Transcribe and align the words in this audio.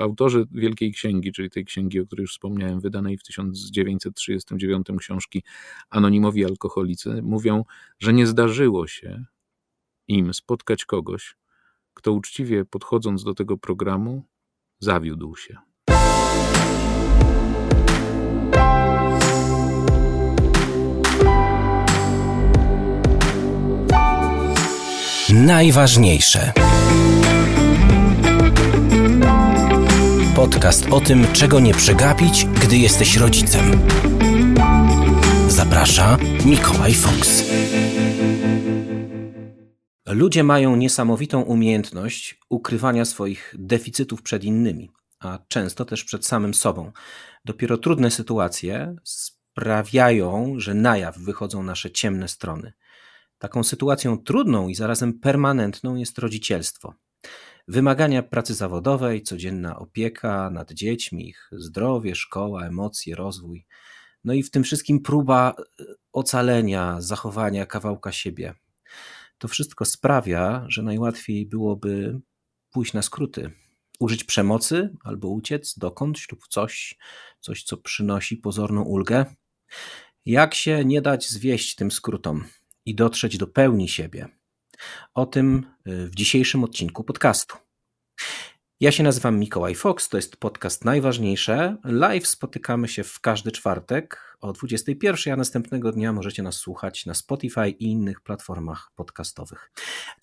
autorzy 0.00 0.46
Wielkiej 0.50 0.92
Księgi, 0.92 1.32
czyli 1.32 1.50
tej 1.50 1.64
księgi, 1.64 2.00
o 2.00 2.06
której 2.06 2.22
już 2.22 2.32
wspomniałem, 2.32 2.80
wydanej 2.80 3.18
w 3.18 3.22
1939 3.22 4.86
książki 4.98 5.42
Anonimowi 5.90 6.44
Alkoholicy, 6.44 7.22
mówią, 7.22 7.64
że 7.98 8.12
nie 8.12 8.26
zdarzyło 8.26 8.86
się 8.86 9.24
im 10.08 10.34
spotkać 10.34 10.84
kogoś, 10.84 11.36
kto 11.94 12.12
uczciwie 12.12 12.64
podchodząc 12.64 13.24
do 13.24 13.34
tego 13.34 13.58
programu, 13.58 14.22
zawiódł 14.80 15.36
się. 15.36 15.56
Najważniejsze. 25.34 26.52
Podcast 30.44 30.86
o 30.90 31.00
tym, 31.00 31.32
czego 31.32 31.60
nie 31.60 31.74
przegapić, 31.74 32.44
gdy 32.44 32.76
jesteś 32.76 33.16
rodzicem. 33.16 33.80
Zaprasza 35.48 36.18
Mikołaj 36.46 36.94
Fox. 36.94 37.44
Ludzie 40.06 40.42
mają 40.42 40.76
niesamowitą 40.76 41.40
umiejętność 41.40 42.40
ukrywania 42.48 43.04
swoich 43.04 43.54
deficytów 43.58 44.22
przed 44.22 44.44
innymi, 44.44 44.90
a 45.20 45.38
często 45.48 45.84
też 45.84 46.04
przed 46.04 46.26
samym 46.26 46.54
sobą. 46.54 46.92
Dopiero 47.44 47.78
trudne 47.78 48.10
sytuacje 48.10 48.96
sprawiają, 49.04 50.54
że 50.56 50.74
na 50.74 50.98
jaw 50.98 51.18
wychodzą 51.18 51.62
nasze 51.62 51.90
ciemne 51.90 52.28
strony. 52.28 52.72
Taką 53.38 53.64
sytuacją 53.64 54.18
trudną 54.18 54.68
i 54.68 54.74
zarazem 54.74 55.12
permanentną 55.20 55.94
jest 55.94 56.18
rodzicielstwo. 56.18 56.94
Wymagania 57.68 58.22
pracy 58.22 58.54
zawodowej, 58.54 59.22
codzienna 59.22 59.78
opieka 59.78 60.50
nad 60.50 60.72
dziećmi, 60.72 61.28
ich 61.28 61.50
zdrowie, 61.52 62.14
szkoła, 62.14 62.66
emocje, 62.66 63.14
rozwój. 63.14 63.66
No 64.24 64.32
i 64.34 64.42
w 64.42 64.50
tym 64.50 64.64
wszystkim 64.64 65.02
próba 65.02 65.54
e, 65.58 65.84
ocalenia, 66.12 66.96
zachowania 66.98 67.66
kawałka 67.66 68.12
siebie. 68.12 68.54
To 69.38 69.48
wszystko 69.48 69.84
sprawia, 69.84 70.64
że 70.68 70.82
najłatwiej 70.82 71.46
byłoby 71.46 72.20
pójść 72.70 72.92
na 72.92 73.02
skróty, 73.02 73.50
użyć 74.00 74.24
przemocy 74.24 74.94
albo 75.04 75.28
uciec 75.28 75.78
dokądś 75.78 76.30
lub 76.30 76.48
coś, 76.48 76.98
coś 77.40 77.62
co 77.62 77.76
przynosi 77.76 78.36
pozorną 78.36 78.82
ulgę. 78.82 79.24
Jak 80.26 80.54
się 80.54 80.84
nie 80.84 81.02
dać 81.02 81.30
zwieść 81.30 81.74
tym 81.74 81.90
skrótom? 81.90 82.44
i 82.86 82.94
dotrzeć 82.94 83.38
do 83.38 83.46
pełni 83.46 83.88
siebie. 83.88 84.28
O 85.14 85.26
tym 85.26 85.66
y, 85.86 86.06
w 86.06 86.14
dzisiejszym 86.14 86.64
odcinku 86.64 87.04
podcastu. 87.04 87.56
Ja 88.80 88.92
się 88.92 89.02
nazywam 89.02 89.38
Mikołaj 89.38 89.74
Fox, 89.74 90.08
to 90.08 90.16
jest 90.16 90.36
podcast 90.36 90.84
Najważniejsze. 90.84 91.76
Live 91.84 92.26
spotykamy 92.26 92.88
się 92.88 93.04
w 93.04 93.20
każdy 93.20 93.52
czwartek 93.52 94.36
o 94.40 94.52
21, 94.52 95.34
a 95.34 95.36
następnego 95.36 95.92
dnia 95.92 96.12
możecie 96.12 96.42
nas 96.42 96.56
słuchać 96.56 97.06
na 97.06 97.14
Spotify 97.14 97.68
i 97.68 97.84
innych 97.84 98.20
platformach 98.20 98.90
podcastowych. 98.96 99.70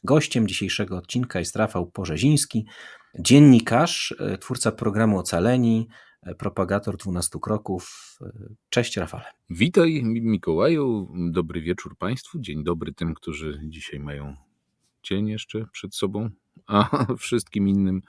Gościem 0.04 0.48
dzisiejszego 0.48 0.98
odcinka 0.98 1.40
jest 1.40 1.56
Rafał 1.56 1.92
Porzeziński, 1.92 2.66
dziennikarz, 3.20 4.12
y, 4.12 4.38
twórca 4.38 4.72
programu 4.72 5.20
Ocaleni, 5.20 5.88
propagator 6.38 6.98
12 6.98 7.40
kroków. 7.40 8.16
Cześć 8.70 8.98
Rafale. 8.98 9.26
Witaj 9.50 10.02
Mikołaju, 10.04 11.14
dobry 11.32 11.62
wieczór 11.62 11.98
Państwu, 11.98 12.40
dzień 12.40 12.64
dobry 12.64 12.94
tym, 12.94 13.14
którzy 13.14 13.62
dzisiaj 13.64 14.00
mają 14.00 14.36
dzień 15.04 15.28
jeszcze 15.28 15.66
przed 15.72 15.96
sobą, 15.96 16.30
a 16.68 17.06
wszystkim 17.18 17.68
innym, 17.68 18.02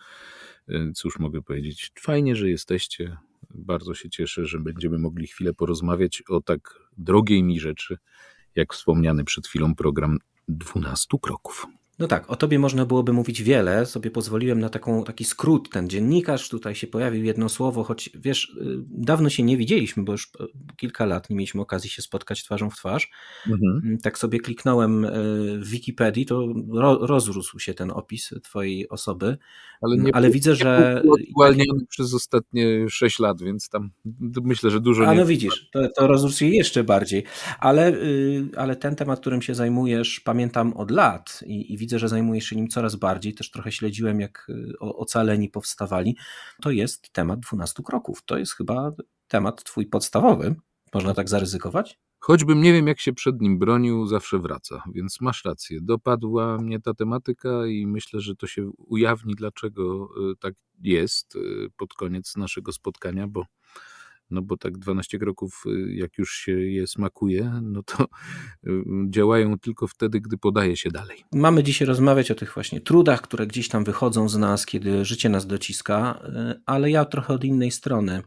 e, 0.69 0.93
cóż 0.95 1.19
mogę 1.19 1.43
powiedzieć, 1.43 1.93
fajnie, 2.01 2.37
że 2.37 2.51
jesteście, 2.51 3.17
bardzo 3.55 3.95
się 3.95 4.11
cieszę, 4.11 4.47
że 4.47 4.59
będziemy 4.59 4.99
mogli 4.99 5.27
chwilę 5.27 5.55
porozmawiać 5.55 6.23
o 6.29 6.41
tak 6.41 6.79
drogiej 6.99 7.43
mi 7.43 7.61
rzeczy, 7.61 7.99
jak 8.55 8.75
wspomniany 8.75 9.25
przed 9.25 9.47
chwilą 9.47 9.75
program 9.75 10.19
12 10.49 11.19
kroków. 11.23 11.67
No 12.03 12.09
tak, 12.09 12.31
o 12.31 12.37
tobie 12.37 12.59
można 12.59 12.87
byłoby 12.87 13.13
mówić 13.13 13.43
wiele. 13.43 13.87
Sobie 13.87 14.11
pozwoliłem 14.11 14.61
na 14.61 14.69
taką, 14.69 15.05
taki 15.05 15.25
skrót. 15.25 15.71
Ten 15.71 15.89
dziennikarz 15.89 16.49
tutaj 16.49 16.75
się 16.75 16.87
pojawił 16.87 17.25
jedno 17.25 17.49
słowo, 17.49 17.85
choć 17.85 18.11
wiesz, 18.15 18.49
y, 18.49 18.85
dawno 18.89 19.31
się 19.31 19.43
nie 19.43 19.57
widzieliśmy, 19.57 20.03
bo 20.03 20.13
już 20.13 20.27
y, 20.27 20.29
kilka 20.77 21.05
lat 21.05 21.31
nie 21.31 21.37
mieliśmy 21.37 21.61
okazji 21.61 21.91
się 21.91 22.03
spotkać 22.03 22.45
twarzą 22.45 22.71
w 22.71 22.77
twarz. 22.77 23.11
Mhm. 23.47 23.81
Mm, 23.85 23.99
tak 23.99 24.19
sobie 24.19 24.41
kliknąłem 24.41 25.05
y, 25.05 25.11
w 25.59 25.69
Wikipedii, 25.69 26.27
to 26.27 26.47
ro, 26.73 27.07
rozrósł 27.07 27.59
się 27.59 27.75
ten 27.75 27.91
opis 27.91 28.31
twojej 28.43 28.89
osoby. 28.89 29.39
Ale, 29.83 29.97
nie 29.97 30.15
ale 30.15 30.31
widzę, 30.31 30.57
że. 30.57 31.03
Aktualniony 31.29 31.87
przez 31.89 32.15
ostatnie 32.15 32.91
6 32.91 33.19
lat, 33.19 33.43
więc 33.43 33.69
tam 33.69 33.91
myślę, 34.43 34.71
że 34.71 34.81
dużo. 34.81 35.07
A 35.07 35.15
no 35.15 35.27
widzisz, 35.27 35.71
to, 35.73 35.89
to 35.97 36.07
rozrósł 36.07 36.39
się 36.39 36.47
jeszcze 36.47 36.85
bardziej. 36.85 37.25
Ale, 37.61 37.97
ale 38.57 38.77
ten 38.77 38.97
temat, 38.97 39.21
którym 39.21 39.43
się 39.43 39.55
zajmujesz, 39.55 40.21
pamiętam 40.21 40.73
od 40.73 40.91
lat 40.91 41.45
i, 41.47 41.73
i 41.73 41.77
widzę, 41.77 41.92
że 41.99 42.09
zajmujesz 42.09 42.45
się 42.45 42.57
nim 42.57 42.69
coraz 42.69 42.97
bardziej, 42.97 43.35
też 43.35 43.51
trochę 43.51 43.73
śledziłem, 43.73 44.21
jak 44.21 44.47
y, 44.49 44.79
ocaleni 44.79 45.49
powstawali, 45.49 46.17
to 46.63 46.71
jest 46.71 47.13
temat 47.13 47.41
12 47.41 47.83
kroków. 47.83 48.23
To 48.25 48.39
jest 48.39 48.53
chyba 48.53 48.93
temat 49.29 49.65
twój 49.65 49.87
podstawowy. 49.87 50.55
Można 50.95 51.15
tak 51.15 51.29
zaryzykować? 51.29 51.99
Choćbym 52.19 52.63
nie 52.63 52.73
wiem, 52.73 52.87
jak 52.87 53.01
się 53.01 53.13
przed 53.13 53.41
nim 53.41 53.59
bronił, 53.59 54.07
zawsze 54.07 54.39
wraca, 54.39 54.83
więc 54.95 55.21
masz 55.21 55.45
rację. 55.45 55.79
Dopadła 55.83 56.59
mnie 56.59 56.81
ta 56.81 56.95
tematyka 56.95 57.67
i 57.67 57.87
myślę, 57.87 58.21
że 58.21 58.37
to 58.37 58.47
się 58.47 58.71
ujawni, 58.77 59.35
dlaczego 59.35 60.09
y, 60.33 60.37
tak 60.41 60.55
jest 60.81 61.37
y, 61.37 61.69
pod 61.77 61.95
koniec 61.95 62.37
naszego 62.37 62.73
spotkania, 62.73 63.27
bo 63.27 63.45
no 64.31 64.43
bo 64.43 64.57
tak 64.57 64.79
12 64.79 65.19
kroków, 65.19 65.63
y, 65.67 65.95
jak 65.95 66.19
już 66.19 66.35
się 66.35 66.53
je 66.53 66.87
smakuje, 66.87 67.61
no 67.63 67.83
to 67.83 68.05
y, 68.67 68.71
działają 69.11 69.59
tylko 69.59 69.87
wtedy, 69.87 70.21
gdy 70.21 70.39
podaje 70.39 70.77
się 70.77 70.91
dalej. 70.91 71.25
Mamy 71.33 71.63
dzisiaj 71.63 71.89
rozmawiać 71.89 72.31
o 72.31 72.35
tych 72.35 72.55
właśnie 72.55 72.81
trudach, 72.81 73.23
które 73.23 73.47
gdzieś 73.47 73.69
tam 73.69 73.85
wychodzą 73.85 74.29
z 74.29 74.39
nas, 74.39 74.67
kiedy 74.67 75.05
życie 75.05 75.29
nas 75.29 75.47
dociska, 75.47 76.23
y, 76.55 76.63
ale 76.67 76.91
ja 76.91 77.05
trochę 77.05 77.35
od 77.35 77.45
innej 77.45 77.71
strony. 77.71 78.23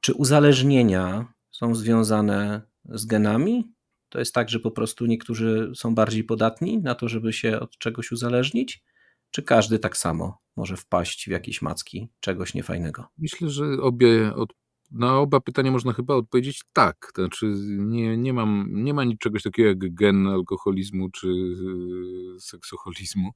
Czy 0.00 0.14
uzależnienia 0.14 1.32
są 1.50 1.74
związane 1.74 2.62
z 2.84 3.06
genami? 3.06 3.72
To 4.08 4.18
jest 4.18 4.34
tak, 4.34 4.48
że 4.48 4.60
po 4.60 4.70
prostu 4.70 5.06
niektórzy 5.06 5.72
są 5.74 5.94
bardziej 5.94 6.24
podatni 6.24 6.82
na 6.82 6.94
to, 6.94 7.08
żeby 7.08 7.32
się 7.32 7.60
od 7.60 7.78
czegoś 7.78 8.12
uzależnić? 8.12 8.84
Czy 9.30 9.42
każdy 9.42 9.78
tak 9.78 9.96
samo 9.96 10.38
może 10.56 10.76
wpaść 10.76 11.24
w 11.24 11.30
jakieś 11.30 11.62
macki 11.62 12.08
czegoś 12.20 12.54
niefajnego? 12.54 13.06
Myślę, 13.18 13.50
że 13.50 13.64
obie 13.80 14.34
od 14.34 14.52
na 14.92 15.18
oba 15.18 15.40
pytania 15.40 15.70
można 15.70 15.92
chyba 15.92 16.14
odpowiedzieć 16.14 16.62
tak. 16.72 17.12
Znaczy, 17.14 17.46
nie, 17.78 18.16
nie, 18.16 18.32
mam, 18.32 18.68
nie 18.70 18.94
ma 18.94 19.02
czegoś 19.20 19.42
takiego 19.42 19.68
jak 19.68 19.94
gen 19.94 20.26
alkoholizmu 20.26 21.10
czy 21.10 21.28
y, 21.28 22.40
seksoholizmu, 22.40 23.32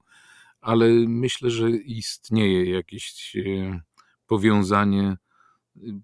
ale 0.61 0.89
myślę, 1.09 1.51
że 1.51 1.71
istnieje 1.71 2.71
jakieś 2.71 3.37
e, 3.37 3.81
powiązanie 4.27 5.17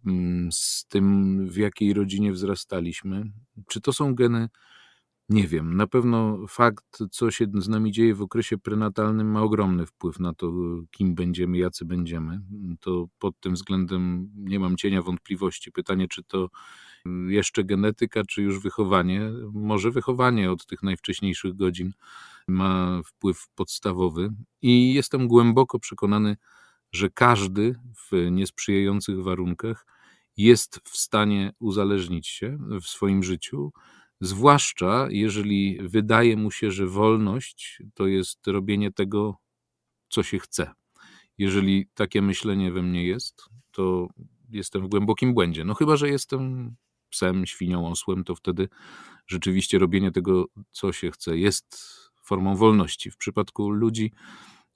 mm, 0.07 0.49
z 0.53 0.87
tym, 0.89 1.49
w 1.49 1.57
jakiej 1.57 1.93
rodzinie 1.93 2.33
wzrastaliśmy. 2.33 3.25
Czy 3.67 3.81
to 3.81 3.93
są 3.93 4.15
geny 4.15 4.49
nie 5.32 5.47
wiem, 5.48 5.76
na 5.76 5.87
pewno 5.87 6.47
fakt, 6.48 6.98
co 7.10 7.31
się 7.31 7.47
z 7.54 7.69
nami 7.69 7.93
dzieje 7.93 8.15
w 8.15 8.22
okresie 8.22 8.59
prenatalnym, 8.59 9.31
ma 9.31 9.43
ogromny 9.43 9.87
wpływ 9.87 10.20
na 10.20 10.34
to, 10.34 10.53
kim 10.91 11.15
będziemy, 11.15 11.59
jacy 11.59 11.84
będziemy. 11.84 12.41
To 12.81 13.06
pod 13.19 13.41
tym 13.41 13.54
względem 13.54 14.31
nie 14.37 14.60
mam 14.60 14.76
cienia 14.76 15.03
wątpliwości. 15.03 15.72
Pytanie, 15.72 16.09
czy 16.09 16.22
to 16.22 16.48
jeszcze 17.28 17.65
genetyka, 17.65 18.22
czy 18.28 18.42
już 18.42 18.60
wychowanie? 18.60 19.31
Może 19.53 19.91
wychowanie 19.91 20.50
od 20.50 20.66
tych 20.66 20.82
najwcześniejszych 20.82 21.56
godzin 21.56 21.92
ma 22.48 23.00
wpływ 23.04 23.48
podstawowy. 23.54 24.31
I 24.62 24.94
jestem 24.94 25.28
głęboko 25.28 25.78
przekonany, 25.78 26.37
że 26.92 27.10
każdy 27.10 27.75
w 28.10 28.31
niesprzyjających 28.31 29.22
warunkach 29.22 29.86
jest 30.36 30.80
w 30.84 30.97
stanie 30.97 31.53
uzależnić 31.59 32.28
się 32.28 32.59
w 32.83 32.86
swoim 32.86 33.22
życiu 33.22 33.72
Zwłaszcza 34.24 35.07
jeżeli 35.10 35.78
wydaje 35.80 36.36
mu 36.36 36.51
się, 36.51 36.71
że 36.71 36.86
wolność 36.86 37.83
to 37.95 38.07
jest 38.07 38.47
robienie 38.47 38.92
tego, 38.92 39.36
co 40.09 40.22
się 40.22 40.39
chce. 40.39 40.72
Jeżeli 41.39 41.86
takie 41.95 42.22
myślenie 42.22 42.72
we 42.72 42.83
mnie 42.83 43.07
jest, 43.07 43.45
to 43.71 44.09
jestem 44.51 44.83
w 44.83 44.89
głębokim 44.89 45.34
błędzie. 45.34 45.65
No 45.65 45.74
chyba, 45.74 45.97
że 45.97 46.09
jestem 46.09 46.74
psem, 47.10 47.47
świnią, 47.47 47.89
osłem, 47.89 48.24
to 48.24 48.34
wtedy 48.34 48.69
rzeczywiście 49.27 49.78
robienie 49.78 50.13
tego, 50.13 50.45
co 50.71 50.92
się 50.92 51.10
chce, 51.10 51.39
jest 51.39 51.78
formą 52.24 52.57
wolności. 52.57 53.10
W 53.10 53.16
przypadku 53.16 53.71
ludzi 53.71 54.13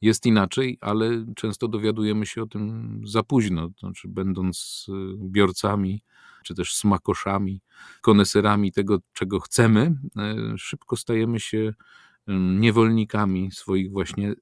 jest 0.00 0.26
inaczej, 0.26 0.78
ale 0.80 1.26
często 1.36 1.68
dowiadujemy 1.68 2.26
się 2.26 2.42
o 2.42 2.46
tym 2.46 3.00
za 3.04 3.22
późno, 3.22 3.68
znaczy 3.78 4.08
będąc 4.08 4.86
y, 4.88 4.92
biorcami 5.18 6.02
czy 6.46 6.54
też 6.54 6.74
smakoszami, 6.74 7.60
koneserami 8.00 8.72
tego, 8.72 8.98
czego 9.12 9.40
chcemy, 9.40 9.94
e, 10.16 10.34
szybko 10.58 10.96
stajemy 10.96 11.40
się 11.40 11.74
niewolnikami 12.58 13.50
swoich 13.52 13.90
właśnie 13.90 14.34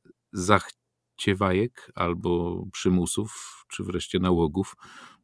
ciewajek 1.17 1.93
albo 1.95 2.65
przymusów, 2.73 3.65
czy 3.69 3.85
wreszcie 3.85 4.19
nałogów, 4.19 4.77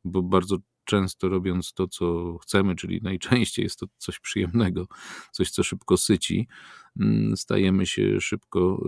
bo 0.05 0.23
bardzo 0.23 0.57
często 0.85 1.29
robiąc 1.29 1.73
to, 1.73 1.89
co 1.89 2.39
chcemy, 2.39 2.77
czyli 2.77 3.01
najczęściej 3.03 3.63
jest 3.63 3.79
to 3.79 3.87
coś 3.97 4.19
przyjemnego, 4.19 4.87
coś, 5.33 5.51
co 5.51 5.63
szybko 5.63 5.97
syci, 5.97 6.49
mm, 7.01 7.37
stajemy 7.37 7.87
się 7.87 8.21
szybko 8.21 8.83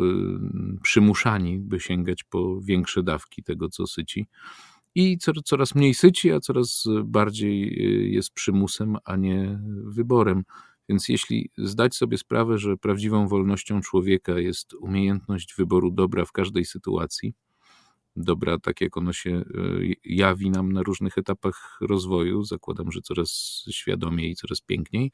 y, 0.77 0.81
przymuszani, 0.83 1.59
by 1.59 1.81
sięgać 1.81 2.25
po 2.25 2.61
większe 2.61 3.03
dawki 3.03 3.43
tego, 3.43 3.69
co 3.69 3.87
syci. 3.87 4.27
I 4.95 5.19
coraz 5.45 5.75
mniej 5.75 5.95
syci, 5.95 6.33
a 6.33 6.41
coraz 6.41 6.85
bardziej 7.05 7.63
y, 7.63 8.09
jest 8.09 8.31
przymusem, 8.31 8.97
a 9.05 9.17
nie 9.17 9.59
wyborem. 9.85 10.45
Więc 10.89 11.09
jeśli 11.09 11.51
zdać 11.59 11.95
sobie 11.95 12.19
sprawę, 12.19 12.59
że 12.59 12.77
prawdziwą 12.77 13.29
wolnością 13.29 13.81
człowieka 13.81 14.39
jest 14.39 14.75
umiejętność 14.75 15.55
wyboru 15.59 15.91
dobra 15.91 16.25
w 16.25 16.33
każdej 16.33 16.65
sytuacji, 16.65 17.35
dobra, 18.17 18.59
tak 18.59 18.81
jak 18.81 18.97
ono 18.97 19.13
się 19.13 19.31
e, 19.31 19.45
jawi 20.05 20.51
nam 20.51 20.73
na 20.73 20.83
różnych 20.83 21.19
etapach 21.19 21.79
rozwoju, 21.81 22.45
zakładam, 22.45 22.93
że 22.93 23.01
coraz 23.01 23.63
świadomiej 23.71 24.31
i 24.31 24.37
coraz 24.37 24.61
piękniej, 24.61 25.13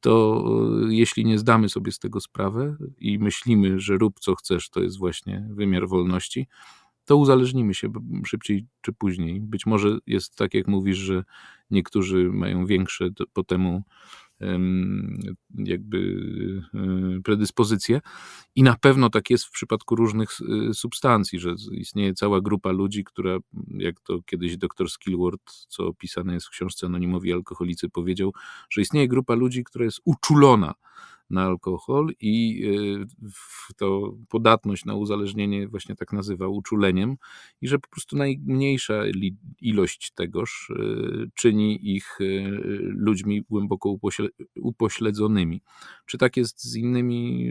to 0.00 0.44
jeśli 0.88 1.24
nie 1.24 1.38
zdamy 1.38 1.68
sobie 1.68 1.92
z 1.92 1.98
tego 1.98 2.20
sprawę 2.20 2.76
i 2.98 3.18
myślimy, 3.18 3.80
że 3.80 3.96
rób 3.96 4.20
co 4.20 4.34
chcesz, 4.34 4.70
to 4.70 4.80
jest 4.80 4.98
właśnie 4.98 5.48
wymiar 5.50 5.88
wolności, 5.88 6.46
to 7.10 7.16
uzależnimy 7.16 7.74
się 7.74 7.92
szybciej 8.26 8.66
czy 8.80 8.92
później. 8.92 9.40
Być 9.40 9.66
może 9.66 9.98
jest 10.06 10.36
tak, 10.36 10.54
jak 10.54 10.68
mówisz, 10.68 10.96
że 10.96 11.24
niektórzy 11.70 12.30
mają 12.32 12.66
większe 12.66 13.08
po 13.32 13.44
temu 13.44 13.82
jakby 15.54 15.98
e, 16.74 17.22
predyspozycje. 17.22 18.00
I 18.54 18.62
na 18.62 18.76
pewno 18.76 19.10
tak 19.10 19.30
jest 19.30 19.44
w 19.44 19.50
przypadku 19.50 19.96
różnych 19.96 20.30
e, 20.30 20.74
substancji, 20.74 21.38
że 21.38 21.54
istnieje 21.72 22.14
cała 22.14 22.40
grupa 22.40 22.70
ludzi, 22.70 23.04
która, 23.04 23.38
jak 23.68 24.00
to 24.00 24.22
kiedyś 24.22 24.56
dr 24.56 24.90
Skillward, 24.90 25.52
co 25.68 25.86
opisane 25.86 26.34
jest 26.34 26.46
w 26.46 26.50
książce 26.50 26.86
Anonimowi 26.86 27.32
Alkoholicy, 27.32 27.88
powiedział, 27.88 28.32
że 28.70 28.80
istnieje 28.80 29.08
grupa 29.08 29.34
ludzi, 29.34 29.64
która 29.64 29.84
jest 29.84 30.00
uczulona 30.04 30.74
na 31.30 31.42
alkohol 31.42 32.12
i 32.20 32.64
y, 32.66 33.74
to 33.76 34.12
podatność 34.28 34.84
na 34.84 34.94
uzależnienie 34.94 35.68
właśnie 35.68 35.96
tak 35.96 36.12
nazywa 36.12 36.48
uczuleniem 36.48 37.16
i 37.60 37.68
że 37.68 37.78
po 37.78 37.88
prostu 37.88 38.16
najmniejsza 38.16 39.02
ilość 39.60 40.12
tegoż 40.14 40.70
y, 40.70 41.30
czyni 41.34 41.96
ich 41.96 42.20
y, 42.20 42.50
ludźmi 42.82 43.42
głęboko 43.50 43.96
upośledzonymi. 44.56 45.62
Czy 46.06 46.18
tak 46.18 46.36
jest 46.36 46.64
z 46.64 46.76
innymi 46.76 47.50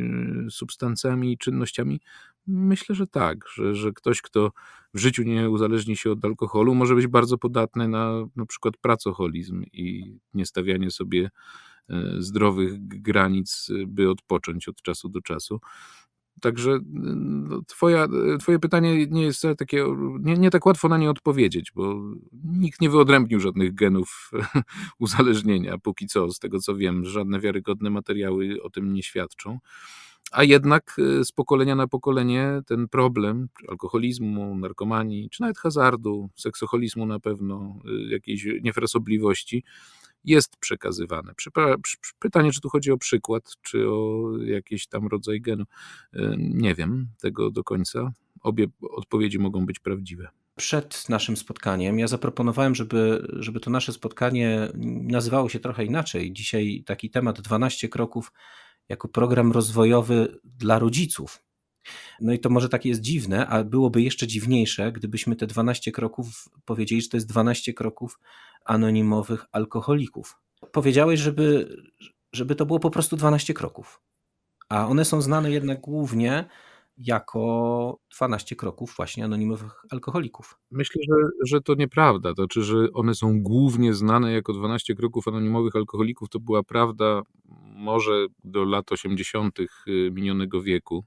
substancjami 0.49 1.33
i 1.33 1.37
czynnościami? 1.37 1.99
Myślę, 2.47 2.95
że 2.95 3.07
tak, 3.07 3.45
że, 3.53 3.75
że 3.75 3.91
ktoś, 3.91 4.21
kto 4.21 4.51
w 4.93 4.99
życiu 4.99 5.23
nie 5.23 5.49
uzależni 5.49 5.97
się 5.97 6.11
od 6.11 6.25
alkoholu, 6.25 6.75
może 6.75 6.95
być 6.95 7.07
bardzo 7.07 7.37
podatny 7.37 7.87
na 7.87 8.25
na 8.35 8.45
przykład 8.45 8.77
pracoholizm 8.77 9.63
i 9.73 10.17
niestawianie 10.33 10.91
sobie 10.91 11.29
zdrowych 12.17 12.87
granic, 12.87 13.67
by 13.87 14.09
odpocząć 14.09 14.67
od 14.67 14.81
czasu 14.81 15.09
do 15.09 15.21
czasu. 15.21 15.59
Także 16.41 16.79
no, 16.93 17.61
twoja, 17.67 18.07
twoje 18.39 18.59
pytanie 18.59 19.07
nie 19.07 19.23
jest 19.23 19.43
takie, 19.57 19.85
nie, 20.19 20.33
nie, 20.33 20.49
tak 20.49 20.65
łatwo 20.65 20.89
na 20.89 20.97
nie 20.97 21.09
odpowiedzieć, 21.09 21.71
bo 21.75 21.95
nikt 22.43 22.81
nie 22.81 22.89
wyodrębnił 22.89 23.39
żadnych 23.39 23.75
genów 23.75 24.31
uzależnienia, 24.99 25.77
póki 25.77 26.07
co, 26.07 26.31
z 26.31 26.39
tego 26.39 26.59
co 26.59 26.75
wiem, 26.75 27.05
żadne 27.05 27.39
wiarygodne 27.39 27.89
materiały 27.89 28.63
o 28.63 28.69
tym 28.69 28.93
nie 28.93 29.03
świadczą. 29.03 29.59
A 30.31 30.43
jednak 30.43 30.95
e, 30.99 31.25
z 31.25 31.31
pokolenia 31.31 31.75
na 31.75 31.87
pokolenie 31.87 32.61
ten 32.65 32.87
problem 32.87 33.47
alkoholizmu, 33.67 34.55
narkomanii, 34.55 35.29
czy 35.29 35.41
nawet 35.41 35.57
hazardu, 35.57 36.29
seksoholizmu 36.35 37.05
na 37.05 37.19
pewno, 37.19 37.79
e, 37.85 38.11
jakiejś 38.11 38.47
niefrasobliwości, 38.61 39.63
jest 40.29 40.57
przekazywane. 40.57 41.33
Pytanie, 42.19 42.51
czy 42.51 42.61
tu 42.61 42.69
chodzi 42.69 42.91
o 42.91 42.97
przykład, 42.97 43.43
czy 43.61 43.89
o 43.89 44.31
jakiś 44.45 44.87
tam 44.87 45.07
rodzaj 45.07 45.41
genu. 45.41 45.63
Y, 45.63 46.35
nie 46.37 46.75
wiem 46.75 47.07
tego 47.21 47.51
do 47.51 47.63
końca. 47.63 48.11
Obie 48.41 48.67
odpowiedzi 48.81 49.39
mogą 49.39 49.65
być 49.65 49.79
prawdziwe. 49.79 50.29
Przed 50.55 51.09
naszym 51.09 51.37
spotkaniem 51.37 51.99
ja 51.99 52.07
zaproponowałem, 52.07 52.75
żeby, 52.75 53.27
żeby 53.39 53.59
to 53.59 53.71
nasze 53.71 53.93
spotkanie 53.93 54.67
nazywało 55.03 55.49
się 55.49 55.59
trochę 55.59 55.85
inaczej. 55.85 56.33
Dzisiaj 56.33 56.83
taki 56.85 57.09
temat 57.09 57.41
12 57.41 57.89
kroków 57.89 58.31
jako 58.89 59.07
program 59.07 59.51
rozwojowy 59.51 60.39
dla 60.43 60.79
rodziców. 60.79 61.43
No 62.21 62.33
i 62.33 62.39
to 62.39 62.49
może 62.49 62.69
takie 62.69 62.89
jest 62.89 63.01
dziwne, 63.01 63.47
a 63.47 63.63
byłoby 63.63 64.01
jeszcze 64.01 64.27
dziwniejsze, 64.27 64.91
gdybyśmy 64.91 65.35
te 65.35 65.47
12 65.47 65.91
kroków 65.91 66.49
powiedzieli, 66.65 67.01
że 67.01 67.09
to 67.09 67.17
jest 67.17 67.27
12 67.27 67.73
kroków 67.73 68.19
anonimowych 68.65 69.45
alkoholików. 69.51 70.37
Powiedziałeś, 70.71 71.19
żeby, 71.19 71.77
żeby 72.33 72.55
to 72.55 72.65
było 72.65 72.79
po 72.79 72.89
prostu 72.89 73.17
12 73.17 73.53
kroków. 73.53 74.01
A 74.69 74.87
one 74.87 75.05
są 75.05 75.21
znane 75.21 75.51
jednak 75.51 75.81
głównie 75.81 76.45
jako 76.97 77.99
12 78.17 78.55
kroków 78.55 78.93
właśnie 78.97 79.25
anonimowych 79.25 79.71
alkoholików. 79.89 80.59
Myślę, 80.71 81.01
że, 81.09 81.15
że 81.45 81.61
to 81.61 81.75
nieprawda. 81.75 82.29
To 82.29 82.35
znaczy, 82.35 82.63
że 82.63 82.75
one 82.93 83.15
są 83.15 83.41
głównie 83.41 83.93
znane 83.93 84.31
jako 84.31 84.53
12 84.53 84.95
kroków 84.95 85.27
anonimowych 85.27 85.75
alkoholików, 85.75 86.29
to 86.29 86.39
była 86.39 86.63
prawda 86.63 87.21
może 87.75 88.27
do 88.43 88.63
lat 88.65 88.91
80. 88.91 89.59
Y, 89.59 89.65
minionego 90.11 90.61
wieku. 90.61 91.05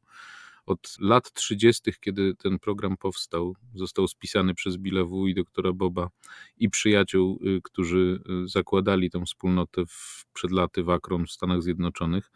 Od 0.67 0.97
lat 1.00 1.32
30., 1.32 1.93
kiedy 2.00 2.35
ten 2.35 2.59
program 2.59 2.97
powstał, 2.97 3.56
został 3.75 4.09
spisany 4.09 4.55
przez 4.55 4.76
Billa 4.76 5.05
W. 5.05 5.26
i 5.26 5.35
doktora 5.35 5.73
Boba 5.73 6.09
i 6.56 6.70
przyjaciół, 6.70 7.41
y, 7.47 7.61
którzy 7.62 8.23
y, 8.44 8.49
zakładali 8.49 9.11
tę 9.11 9.25
wspólnotę 9.25 9.87
w, 9.87 10.25
przed 10.32 10.50
laty 10.50 10.82
w 10.82 10.91
Akron 10.91 11.26
w 11.26 11.31
Stanach 11.31 11.62
Zjednoczonych. 11.62 12.31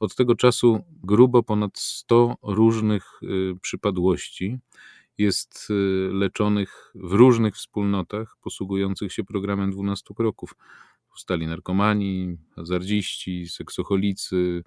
Od 0.00 0.14
tego 0.14 0.34
czasu 0.34 0.84
grubo 1.02 1.42
ponad 1.42 1.78
100 1.78 2.36
różnych 2.42 3.22
y, 3.22 3.54
przypadłości 3.62 4.58
jest 5.18 5.68
leczonych 6.12 6.92
w 6.94 7.12
różnych 7.12 7.54
wspólnotach 7.54 8.36
posługujących 8.40 9.12
się 9.12 9.24
programem 9.24 9.70
12 9.70 10.14
kroków 10.14 10.54
powstali 11.18 11.46
narkomani, 11.46 12.36
hazardziści, 12.56 13.48
seksocholicy, 13.48 14.62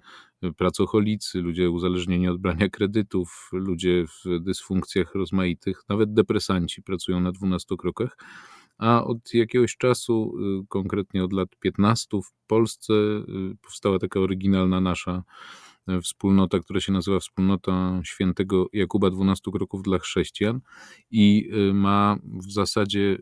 pracocholicy, 0.56 1.40
ludzie 1.40 1.70
uzależnieni 1.70 2.28
od 2.28 2.40
brania 2.40 2.68
kredytów, 2.68 3.50
ludzie 3.52 4.04
w 4.06 4.40
dysfunkcjach 4.40 5.14
rozmaitych, 5.14 5.82
nawet 5.88 6.14
depresanci 6.14 6.82
pracują 6.82 7.20
na 7.20 7.32
12 7.32 7.76
krokach. 7.76 8.16
A 8.78 9.04
od 9.04 9.34
jakiegoś 9.34 9.76
czasu, 9.76 10.34
y, 10.62 10.66
konkretnie 10.68 11.24
od 11.24 11.32
lat 11.32 11.48
15, 11.60 12.22
w 12.22 12.46
Polsce 12.46 12.92
y, 12.92 13.56
powstała 13.62 13.98
taka 13.98 14.20
oryginalna 14.20 14.80
nasza 14.80 15.22
wspólnota, 16.02 16.60
która 16.60 16.80
się 16.80 16.92
nazywa 16.92 17.20
Wspólnota 17.20 18.00
Świętego 18.04 18.66
Jakuba 18.72 19.10
12 19.10 19.50
Kroków 19.52 19.82
dla 19.82 19.98
Chrześcijan 19.98 20.60
i 21.10 21.50
e, 21.70 21.74
ma 21.74 22.16
w 22.24 22.52
zasadzie 22.52 23.18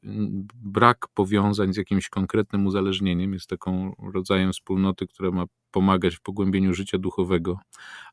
brak 0.54 1.08
powiązań 1.14 1.72
z 1.72 1.76
jakimś 1.76 2.08
konkretnym 2.08 2.66
uzależnieniem. 2.66 3.32
Jest 3.32 3.46
taką 3.46 3.94
rodzajem 4.12 4.52
wspólnoty, 4.52 5.06
która 5.06 5.30
ma 5.30 5.44
pomagać 5.70 6.16
w 6.16 6.20
pogłębieniu 6.20 6.74
życia 6.74 6.98
duchowego, 6.98 7.58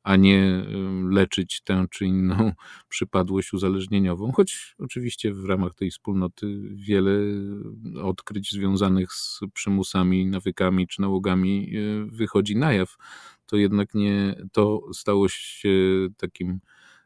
a 0.03 0.15
nie 0.15 0.43
e, 0.43 0.63
leczyć 1.09 1.61
tę 1.63 1.85
czy 1.91 2.05
inną 2.05 2.51
przypadłość 2.89 3.53
uzależnieniową. 3.53 4.31
Choć 4.31 4.75
oczywiście 4.79 5.33
w 5.33 5.45
ramach 5.45 5.73
tej 5.73 5.91
wspólnoty 5.91 6.61
wiele 6.73 7.11
odkryć 8.03 8.51
związanych 8.51 9.13
z 9.13 9.39
przymusami, 9.53 10.25
nawykami 10.25 10.87
czy 10.87 11.01
nałogami 11.01 11.71
wychodzi 12.07 12.55
na 12.55 12.73
jaw 12.73 12.97
to 13.47 13.57
jednak 13.57 13.93
nie 13.93 14.35
to 14.51 14.81
stało 14.93 15.29
się 15.29 15.69
takim 16.17 16.59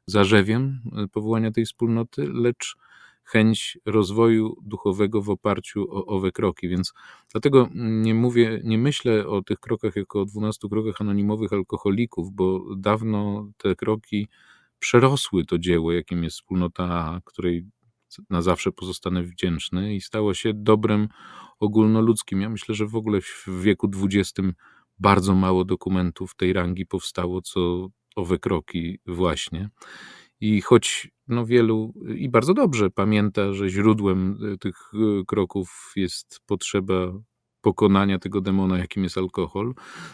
zarzewiem 0.06 0.82
e, 0.98 1.08
powołania 1.08 1.52
tej 1.52 1.66
wspólnoty, 1.66 2.28
lecz 2.34 2.76
chęć 3.24 3.78
rozwoju 3.86 4.58
duchowego 4.62 5.22
w 5.22 5.30
oparciu 5.30 5.88
o 5.90 6.06
owe 6.06 6.32
kroki. 6.32 6.70
Więc 6.70 6.94
dlatego 7.32 7.70
nie 7.76 8.16
mówię, 8.16 8.62
nie 8.64 8.78
myślę 8.78 9.28
o 9.28 9.42
tych 9.42 9.60
krokach 9.60 9.96
jako 9.96 10.22
o 10.22 10.26
12 10.26 10.70
krokach 10.70 11.02
anonimowych 11.02 11.54
alkoholików, 11.54 12.32
bo 12.32 12.76
dawno 12.76 13.52
te 13.58 13.76
kroki 13.76 14.28
przerosły 14.80 15.46
to 15.46 15.60
dzieło, 15.60 15.92
jakim 15.92 16.24
jest 16.24 16.36
wspólnota 16.36 17.22
której 17.26 17.66
na 18.30 18.42
zawsze 18.42 18.72
pozostanę 18.72 19.24
wdzięczny 19.24 19.96
i 19.96 20.02
stało 20.02 20.34
się 20.34 20.54
dobrem 20.54 21.08
ogólnoludzkim. 21.60 22.42
Ja 22.42 22.50
myślę, 22.50 22.76
że 22.76 22.86
w 22.86 22.96
ogóle 22.96 23.22
w 23.22 23.62
wieku 23.62 23.90
XX 24.04 24.34
bardzo 25.02 25.36
mało 25.36 25.66
dokumentów 25.66 26.36
tej 26.36 26.54
rangi 26.54 26.86
powstało, 26.86 27.42
co 27.42 27.88
owe 28.16 28.40
kroki 28.40 29.00
właśnie. 29.06 29.70
I 30.40 30.62
choć 30.62 31.12
no 31.28 31.46
wielu, 31.46 31.94
i 32.16 32.30
bardzo 32.30 32.54
dobrze 32.54 32.90
pamięta, 32.90 33.54
że 33.54 33.70
źródłem 33.70 34.38
e, 34.54 34.58
tych 34.58 34.92
e, 34.94 35.26
kroków 35.26 35.94
jest 35.96 36.40
potrzeba 36.46 37.14
pokonania 37.62 38.20
tego 38.20 38.42
demona, 38.42 38.78
jakim 38.78 39.04
jest 39.04 39.18
alkohol, 39.18 39.74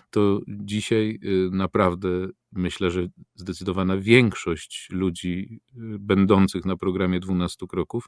to 0.10 0.40
dzisiaj 0.48 1.20
y, 1.24 1.50
naprawdę 1.52 2.10
myślę, 2.52 2.92
że 2.92 3.08
zdecydowana 3.36 3.98
większość 3.98 4.88
ludzi 4.92 5.60
będących 6.00 6.66
na 6.66 6.78
programie 6.78 7.20
12 7.20 7.68
kroków 7.68 8.06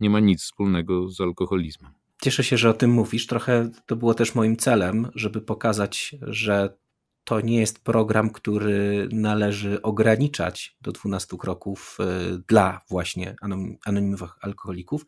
nie 0.00 0.10
ma 0.10 0.20
nic 0.20 0.42
wspólnego 0.42 1.08
z 1.08 1.20
alkoholizmem. 1.20 2.01
Cieszę 2.22 2.44
się, 2.44 2.56
że 2.56 2.70
o 2.70 2.74
tym 2.74 2.90
mówisz. 2.90 3.26
Trochę 3.26 3.70
to 3.86 3.96
było 3.96 4.14
też 4.14 4.34
moim 4.34 4.56
celem, 4.56 5.10
żeby 5.14 5.40
pokazać, 5.40 6.14
że 6.22 6.76
to 7.24 7.40
nie 7.40 7.60
jest 7.60 7.84
program, 7.84 8.30
który 8.30 9.08
należy 9.12 9.82
ograniczać 9.82 10.76
do 10.80 10.92
12 10.92 11.36
kroków 11.36 11.98
e, 12.00 12.04
dla 12.48 12.80
właśnie 12.90 13.36
anonimowych 13.84 14.30
alkoholików, 14.40 15.06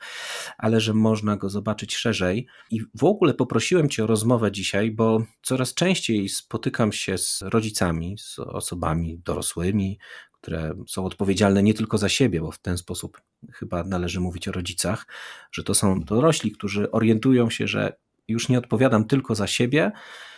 ale 0.58 0.80
że 0.80 0.94
można 0.94 1.36
go 1.36 1.50
zobaczyć 1.50 1.96
szerzej. 1.96 2.46
I 2.70 2.80
w 2.94 3.04
ogóle 3.04 3.34
poprosiłem 3.34 3.88
Cię 3.88 4.04
o 4.04 4.06
rozmowę 4.06 4.52
dzisiaj, 4.52 4.90
bo 4.90 5.24
coraz 5.42 5.74
częściej 5.74 6.28
spotykam 6.28 6.92
się 6.92 7.18
z 7.18 7.42
rodzicami, 7.42 8.16
z 8.18 8.38
osobami 8.38 9.18
dorosłymi, 9.18 9.98
które 10.44 10.74
są 10.86 11.04
odpowiedzialne 11.04 11.62
nie 11.62 11.74
tylko 11.74 11.98
za 11.98 12.08
siebie, 12.08 12.40
bo 12.40 12.50
w 12.50 12.58
ten 12.58 12.78
sposób 12.78 13.20
chyba 13.52 13.84
należy 13.84 14.20
mówić 14.20 14.48
o 14.48 14.52
rodzicach, 14.52 15.06
że 15.52 15.64
to 15.64 15.74
są 15.74 16.00
dorośli, 16.00 16.52
którzy 16.52 16.90
orientują 16.90 17.50
się, 17.50 17.66
że 17.66 17.96
już 18.28 18.48
nie 18.48 18.58
odpowiadam 18.58 19.04
tylko 19.04 19.34
za 19.34 19.46
siebie, 19.46 19.92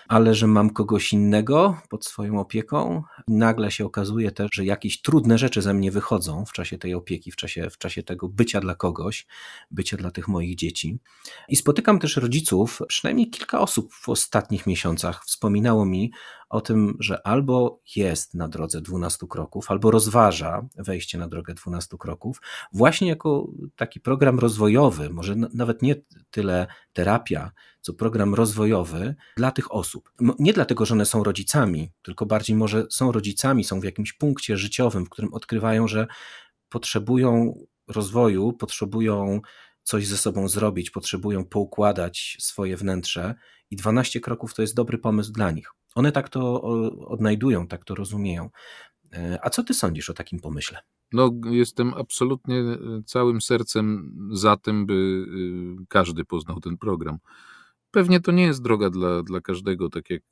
ale 0.08 0.34
że 0.34 0.46
mam 0.46 0.70
kogoś 0.70 1.12
innego 1.12 1.80
pod 1.88 2.04
swoją 2.04 2.40
opieką. 2.40 3.02
Nagle 3.28 3.70
się 3.70 3.84
okazuje 3.84 4.30
też, 4.30 4.48
że 4.52 4.64
jakieś 4.64 5.00
trudne 5.00 5.38
rzeczy 5.38 5.62
ze 5.62 5.74
mnie 5.74 5.90
wychodzą 5.90 6.44
w 6.44 6.52
czasie 6.52 6.78
tej 6.78 6.94
opieki, 6.94 7.32
w 7.32 7.36
czasie, 7.36 7.70
w 7.70 7.78
czasie 7.78 8.02
tego 8.02 8.28
bycia 8.28 8.60
dla 8.60 8.74
kogoś, 8.74 9.26
bycia 9.70 9.96
dla 9.96 10.10
tych 10.10 10.28
moich 10.28 10.56
dzieci. 10.56 10.98
I 11.48 11.56
spotykam 11.56 11.98
też 11.98 12.16
rodziców, 12.16 12.82
przynajmniej 12.88 13.30
kilka 13.30 13.60
osób 13.60 13.92
w 13.94 14.08
ostatnich 14.08 14.66
miesiącach 14.66 15.24
wspominało 15.24 15.86
mi 15.86 16.12
o 16.48 16.60
tym, 16.60 16.96
że 17.00 17.26
albo 17.26 17.80
jest 17.96 18.34
na 18.34 18.48
drodze 18.48 18.80
12 18.80 19.26
kroków, 19.30 19.70
albo 19.70 19.90
rozważa 19.90 20.68
wejście 20.76 21.18
na 21.18 21.28
drogę 21.28 21.54
12 21.54 21.96
kroków, 21.98 22.40
właśnie 22.72 23.08
jako 23.08 23.48
taki 23.76 24.00
program 24.00 24.38
rozwojowy, 24.38 25.10
może 25.10 25.36
nawet 25.36 25.82
nie 25.82 25.94
tyle 26.30 26.66
terapia, 26.92 27.50
co 27.80 27.94
program 27.94 28.34
rozwojowy 28.34 29.14
dla 29.36 29.50
tych 29.50 29.72
osób. 29.72 29.95
Nie 30.38 30.52
dlatego, 30.52 30.86
że 30.86 30.94
one 30.94 31.06
są 31.06 31.24
rodzicami, 31.24 31.90
tylko 32.02 32.26
bardziej 32.26 32.56
może 32.56 32.86
są 32.90 33.12
rodzicami, 33.12 33.64
są 33.64 33.80
w 33.80 33.84
jakimś 33.84 34.12
punkcie 34.12 34.56
życiowym, 34.56 35.04
w 35.04 35.08
którym 35.08 35.34
odkrywają, 35.34 35.88
że 35.88 36.06
potrzebują 36.68 37.54
rozwoju, 37.88 38.52
potrzebują 38.52 39.40
coś 39.82 40.06
ze 40.06 40.16
sobą 40.16 40.48
zrobić, 40.48 40.90
potrzebują 40.90 41.44
poukładać 41.44 42.36
swoje 42.40 42.76
wnętrze 42.76 43.34
i 43.70 43.76
12 43.76 44.20
kroków 44.20 44.54
to 44.54 44.62
jest 44.62 44.74
dobry 44.74 44.98
pomysł 44.98 45.32
dla 45.32 45.50
nich. 45.50 45.70
One 45.94 46.12
tak 46.12 46.28
to 46.28 46.62
odnajdują, 47.08 47.66
tak 47.66 47.84
to 47.84 47.94
rozumieją. 47.94 48.50
E, 49.12 49.38
a 49.42 49.50
co 49.50 49.64
ty 49.64 49.74
sądzisz 49.74 50.10
o 50.10 50.14
takim 50.14 50.40
pomyśle? 50.40 50.78
No, 51.12 51.30
jestem 51.50 51.94
absolutnie 51.94 52.56
e, 52.56 52.76
całym 53.06 53.40
sercem 53.40 54.12
za 54.32 54.56
tym, 54.56 54.86
by 54.86 55.26
e, 55.82 55.84
każdy 55.88 56.24
poznał 56.24 56.60
ten 56.60 56.76
program. 56.78 57.18
Pewnie 57.96 58.20
to 58.20 58.32
nie 58.32 58.42
jest 58.42 58.62
droga 58.62 58.90
dla, 58.90 59.22
dla 59.22 59.40
każdego, 59.40 59.88
tak 59.90 60.10
jak 60.10 60.22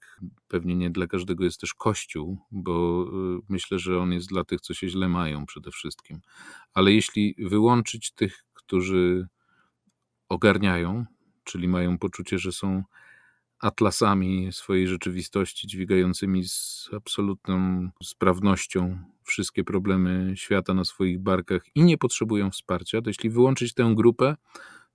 pewnie 0.48 0.76
nie 0.76 0.90
dla 0.90 1.06
każdego 1.06 1.44
jest 1.44 1.60
też 1.60 1.74
Kościół, 1.74 2.38
bo 2.50 3.06
myślę, 3.48 3.78
że 3.78 3.98
on 3.98 4.12
jest 4.12 4.28
dla 4.28 4.44
tych, 4.44 4.60
co 4.60 4.74
się 4.74 4.88
źle 4.88 5.08
mają 5.08 5.46
przede 5.46 5.70
wszystkim. 5.70 6.20
Ale 6.74 6.92
jeśli 6.92 7.34
wyłączyć 7.38 8.12
tych, 8.12 8.44
którzy 8.54 9.28
ogarniają, 10.28 11.04
czyli 11.44 11.68
mają 11.68 11.98
poczucie, 11.98 12.38
że 12.38 12.52
są 12.52 12.82
atlasami 13.58 14.52
swojej 14.52 14.88
rzeczywistości, 14.88 15.66
dźwigającymi 15.66 16.48
z 16.48 16.88
absolutną 16.96 17.88
sprawnością 18.02 18.98
wszystkie 19.22 19.64
problemy 19.64 20.32
świata 20.36 20.74
na 20.74 20.84
swoich 20.84 21.20
barkach 21.20 21.62
i 21.74 21.82
nie 21.82 21.98
potrzebują 21.98 22.50
wsparcia, 22.50 23.02
to 23.02 23.10
jeśli 23.10 23.30
wyłączyć 23.30 23.74
tę 23.74 23.92
grupę, 23.96 24.36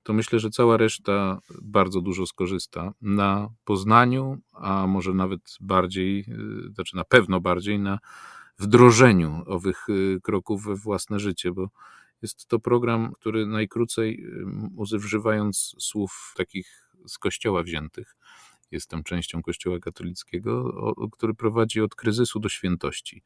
to 0.03 0.13
myślę, 0.13 0.39
że 0.39 0.50
cała 0.50 0.77
reszta 0.77 1.39
bardzo 1.62 2.01
dużo 2.01 2.25
skorzysta 2.25 2.94
na 3.01 3.50
poznaniu, 3.65 4.38
a 4.53 4.88
może 4.88 5.13
nawet 5.13 5.41
bardziej, 5.62 6.20
y, 6.68 6.74
znaczy 6.74 6.96
na 6.96 7.03
pewno 7.03 7.39
bardziej 7.39 7.79
na 7.79 8.00
wdrożeniu 8.60 9.44
owych 9.46 9.89
y, 9.89 10.20
kroków 10.24 10.63
we 10.63 10.75
własne 10.75 11.20
życie, 11.20 11.51
bo 11.51 11.70
jest 12.22 12.48
to 12.48 12.60
program, 12.60 13.12
który 13.13 13.46
najkrócej, 13.46 14.25
używając 14.75 15.75
słów 15.79 16.34
takich 16.38 16.89
z 17.08 17.18
kościoła 17.18 17.63
wziętych, 17.63 18.15
jestem 18.72 19.03
częścią 19.03 19.41
Kościoła 19.41 19.79
katolickiego, 19.79 20.74
który 21.12 21.34
prowadzi 21.34 21.82
od 21.82 21.96
kryzysu 21.96 22.39
do 22.39 22.50
świętości. 22.50 23.24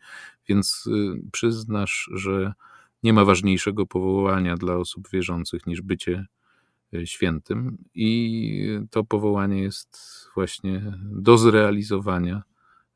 Więc 0.47 0.85
y, 0.87 1.29
przyznasz, 1.31 2.09
że 2.13 2.53
nie 3.03 3.13
ma 3.13 3.25
ważniejszego 3.25 3.85
powołania 3.85 4.57
dla 4.57 4.75
osób 4.75 5.09
wierzących 5.09 5.67
niż 5.67 5.81
bycie 5.81 6.25
świętym, 7.05 7.77
i 7.95 8.79
to 8.91 9.03
powołanie 9.03 9.61
jest 9.61 9.97
właśnie 10.35 10.81
do 11.03 11.37
zrealizowania 11.37 12.43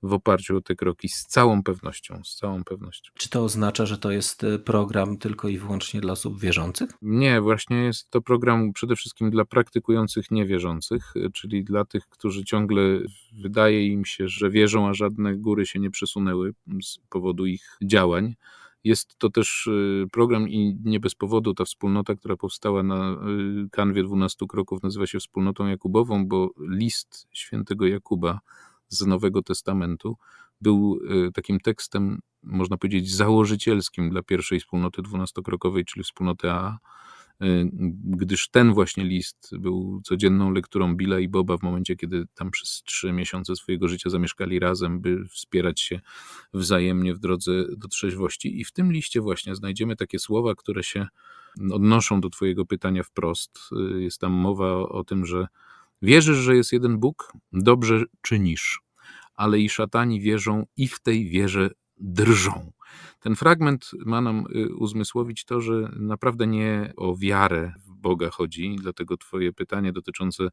w 0.03 0.13
oparciu 0.13 0.57
o 0.57 0.61
te 0.61 0.75
kroki 0.75 1.09
z 1.09 1.25
całą 1.25 1.63
pewnością, 1.63 2.21
z 2.23 2.35
całą 2.35 2.63
pewnością. 2.63 3.11
Czy 3.17 3.29
to 3.29 3.43
oznacza, 3.43 3.85
że 3.85 3.97
to 3.97 4.11
jest 4.11 4.43
e, 4.43 4.59
program 4.59 5.17
tylko 5.17 5.47
i 5.47 5.57
wyłącznie 5.57 6.01
dla 6.01 6.13
osób 6.13 6.39
wierzących? 6.39 6.89
Nie, 7.01 7.41
właśnie 7.41 7.77
jest 7.77 8.09
to 8.09 8.21
program 8.21 8.73
przede 8.73 8.95
wszystkim 8.95 9.31
dla 9.31 9.45
praktykujących 9.45 10.31
niewierzących, 10.31 11.13
e, 11.15 11.29
czyli 11.29 11.63
dla 11.63 11.85
tych, 11.85 12.07
którzy 12.09 12.45
ciągle 12.45 12.81
wydaje 13.33 13.87
im 13.87 14.05
się, 14.05 14.27
że 14.27 14.49
wierzą, 14.49 14.89
a 14.89 14.93
żadne 14.93 15.35
góry 15.35 15.65
się 15.65 15.79
nie 15.79 15.91
przesunęły 15.91 16.53
z 16.83 16.97
powodu 17.09 17.45
ich 17.45 17.77
działań. 17.83 18.35
Jest 18.87 19.17
to 19.17 19.29
też 19.29 19.67
e, 19.67 20.07
program 20.07 20.49
i 20.49 20.77
nie 20.83 20.99
bez 20.99 21.15
powodu. 21.15 21.53
Ta 21.53 21.65
wspólnota, 21.65 22.15
która 22.15 22.37
powstała 22.37 22.83
na 22.83 23.17
kanwie 23.71 24.03
12 24.03 24.45
kroków, 24.49 24.83
nazywa 24.83 25.07
się 25.07 25.19
Wspólnotą 25.19 25.67
Jakubową, 25.67 26.27
bo 26.27 26.49
list 26.59 27.27
świętego 27.31 27.87
Jakuba 27.87 28.39
z 28.87 29.05
Nowego 29.05 29.43
Testamentu 29.43 30.17
był 30.61 30.99
y, 31.27 31.31
takim 31.31 31.59
tekstem, 31.59 32.19
można 32.43 32.77
powiedzieć, 32.77 33.11
założycielskim 33.15 34.09
dla 34.09 34.23
pierwszej 34.23 34.59
wspólnoty 34.59 35.01
dwunastokrokowej, 35.01 35.85
czyli 35.85 36.03
wspólnoty 36.03 36.51
A, 36.51 36.73
y, 36.73 36.77
gdyż 38.03 38.49
ten 38.49 38.73
właśnie 38.73 39.05
list 39.05 39.51
był 39.59 40.01
codzienną 40.03 40.51
lekturą 40.51 40.95
Billa 40.95 41.19
i 41.19 41.27
Boba 41.27 41.57
w 41.57 41.63
momencie, 41.63 41.95
kiedy 41.95 42.25
tam 42.35 42.51
przez 42.51 42.83
trzy 42.85 43.11
miesiące 43.11 43.55
swojego 43.55 43.87
życia 43.87 44.09
zamieszkali 44.09 44.59
razem, 44.59 45.01
by 45.01 45.25
wspierać 45.25 45.81
się 45.81 45.99
wzajemnie 46.53 47.13
w 47.13 47.19
drodze 47.19 47.51
do 47.77 47.87
trzeźwości. 47.87 48.59
I 48.61 48.65
w 48.65 48.71
tym 48.71 48.91
liście 48.91 49.21
właśnie 49.21 49.55
znajdziemy 49.55 49.95
takie 49.95 50.19
słowa, 50.19 50.55
które 50.55 50.83
się 50.83 51.07
odnoszą 51.71 52.21
do 52.21 52.29
Twojego 52.29 52.65
pytania 52.65 53.03
wprost. 53.03 53.59
Y, 53.95 54.01
jest 54.03 54.21
tam 54.21 54.31
mowa 54.31 54.75
o 54.75 55.03
tym, 55.03 55.25
że 55.25 55.47
Wierzysz, 56.01 56.37
że 56.37 56.55
jest 56.55 56.73
jeden 56.73 56.97
Bóg? 56.97 57.33
Dobrze 57.53 58.03
czynisz. 58.21 58.81
Ale 59.35 59.59
i 59.59 59.69
szatani 59.69 60.21
wierzą 60.21 60.65
i 60.77 60.87
w 60.87 60.99
tej 60.99 61.29
wierze 61.29 61.69
drżą. 61.97 62.71
Ten 63.19 63.35
fragment 63.35 63.91
ma 64.05 64.21
nam 64.21 64.45
y, 64.55 64.75
uzmysłowić 64.75 65.45
to, 65.45 65.61
że 65.61 65.91
naprawdę 65.95 66.47
nie 66.47 66.93
o 66.97 67.17
wiarę 67.17 67.73
w 67.85 67.95
Boga 67.95 68.29
chodzi, 68.29 68.75
dlatego 68.79 69.17
Twoje 69.17 69.53
pytanie 69.53 69.93
dotyczące 69.93 70.47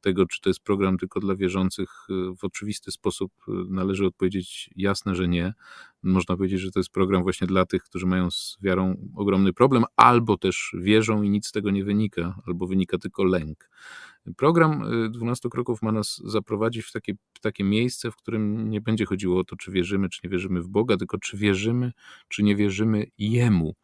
tego, 0.00 0.26
czy 0.26 0.40
to 0.40 0.50
jest 0.50 0.60
program 0.60 0.98
tylko 0.98 1.20
dla 1.20 1.34
wierzących, 1.36 1.90
y, 2.10 2.36
w 2.36 2.44
oczywisty 2.44 2.92
sposób 2.92 3.32
y, 3.48 3.52
należy 3.68 4.06
odpowiedzieć 4.06 4.70
jasne, 4.76 5.14
że 5.14 5.28
nie. 5.28 5.54
Można 6.02 6.36
powiedzieć, 6.36 6.60
że 6.60 6.70
to 6.70 6.80
jest 6.80 6.90
program 6.90 7.22
właśnie 7.22 7.46
dla 7.46 7.66
tych, 7.66 7.82
którzy 7.82 8.06
mają 8.06 8.30
z 8.30 8.58
wiarą 8.62 9.10
ogromny 9.16 9.52
problem, 9.52 9.84
albo 9.96 10.36
też 10.36 10.76
wierzą 10.78 11.22
i 11.22 11.30
nic 11.30 11.46
z 11.46 11.52
tego 11.52 11.70
nie 11.70 11.84
wynika, 11.84 12.40
albo 12.46 12.66
wynika 12.66 12.98
tylko 12.98 13.24
lęk. 13.24 13.70
Program 14.36 14.84
12 15.10 15.48
kroków 15.48 15.82
ma 15.82 15.92
nas 15.92 16.22
zaprowadzić 16.24 16.84
w 16.84 16.92
takie, 16.92 17.14
w 17.34 17.40
takie 17.40 17.64
miejsce, 17.64 18.10
w 18.10 18.16
którym 18.16 18.70
nie 18.70 18.80
będzie 18.80 19.04
chodziło 19.04 19.40
o 19.40 19.44
to, 19.44 19.56
czy 19.56 19.70
wierzymy, 19.70 20.08
czy 20.08 20.20
nie 20.24 20.30
wierzymy 20.30 20.62
w 20.62 20.68
Boga, 20.68 20.96
tylko 20.96 21.18
czy 21.18 21.36
wierzymy, 21.36 21.92
czy 22.28 22.42
nie 22.42 22.56
wierzymy 22.56 23.06
Jemu. 23.18 23.74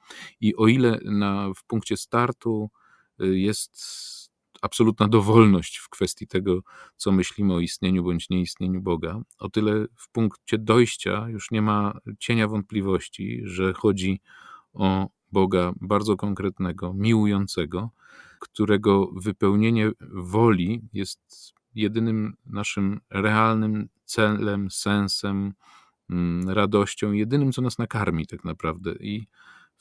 I 0.41 0.57
o 0.57 0.67
ile 0.67 0.99
na, 1.05 1.49
w 1.57 1.65
punkcie 1.65 1.97
startu 1.97 2.71
y, 3.23 3.39
jest 3.39 3.81
absolutna 4.63 5.09
dowolność 5.09 5.77
w 5.79 5.89
kwestii 5.89 6.27
tego, 6.27 6.61
co 6.97 7.13
myślimy 7.13 7.55
o 7.55 7.61
istnieniu 7.61 8.05
bądź 8.05 8.31
nieistnieniu 8.31 8.81
Boga, 8.81 9.21
o 9.39 9.49
tyle 9.49 9.87
w 9.97 10.11
punkcie 10.13 10.59
dojścia 10.59 11.29
już 11.29 11.51
nie 11.51 11.63
ma 11.63 11.99
cienia 12.19 12.49
wątpliwości, 12.49 13.41
że 13.45 13.73
chodzi 13.73 14.21
o 14.73 15.09
Boga 15.33 15.73
bardzo 15.81 16.17
konkretnego, 16.17 16.95
miłującego, 16.95 17.91
którego 18.43 19.07
wypełnienie 19.07 19.91
woli 20.11 20.89
jest 20.93 21.21
jedynym 21.75 22.35
naszym 22.47 23.01
realnym 23.11 23.89
celem, 24.05 24.71
sensem, 24.71 25.53
mm, 26.11 26.49
radością, 26.49 27.13
jedynym, 27.13 27.53
co 27.53 27.63
nas 27.63 27.79
nakarmi 27.79 28.27
tak 28.27 28.45
naprawdę. 28.45 28.93
I 29.01 29.27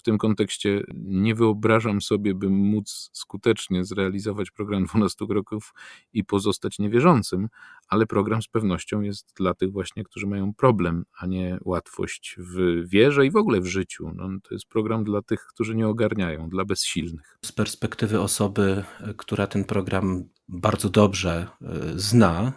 w 0.02 0.04
tym 0.04 0.18
kontekście 0.18 0.84
nie 0.96 1.36
wyobrażam 1.36 2.02
sobie, 2.02 2.36
bym 2.36 2.54
móc 2.54 3.10
skutecznie 3.14 3.86
zrealizować 3.86 4.52
program 4.52 4.86
12 4.86 5.28
kroków 5.28 5.74
i 6.14 6.24
pozostać 6.24 6.80
niewierzącym, 6.80 7.48
ale 7.88 8.06
program 8.06 8.42
z 8.42 8.48
pewnością 8.48 9.02
jest 9.02 9.34
dla 9.36 9.54
tych 9.54 9.72
właśnie, 9.72 10.04
którzy 10.04 10.28
mają 10.28 10.54
problem, 10.54 11.06
a 11.20 11.26
nie 11.26 11.58
łatwość 11.66 12.36
w 12.38 12.84
wierze 12.90 13.26
i 13.26 13.32
w 13.32 13.36
ogóle 13.36 13.62
w 13.62 13.66
życiu. 13.66 14.12
No, 14.16 14.30
to 14.44 14.56
jest 14.56 14.66
program 14.66 15.04
dla 15.04 15.22
tych, 15.22 15.46
którzy 15.46 15.76
nie 15.76 15.88
ogarniają, 15.88 16.50
dla 16.50 16.66
bezsilnych. 16.66 17.38
Z 17.46 17.52
perspektywy 17.52 18.20
osoby, 18.20 18.84
która 19.18 19.48
ten 19.48 19.64
program 19.64 20.24
bardzo 20.48 20.90
dobrze 20.90 21.48
e, 21.62 21.68
zna, 21.96 22.54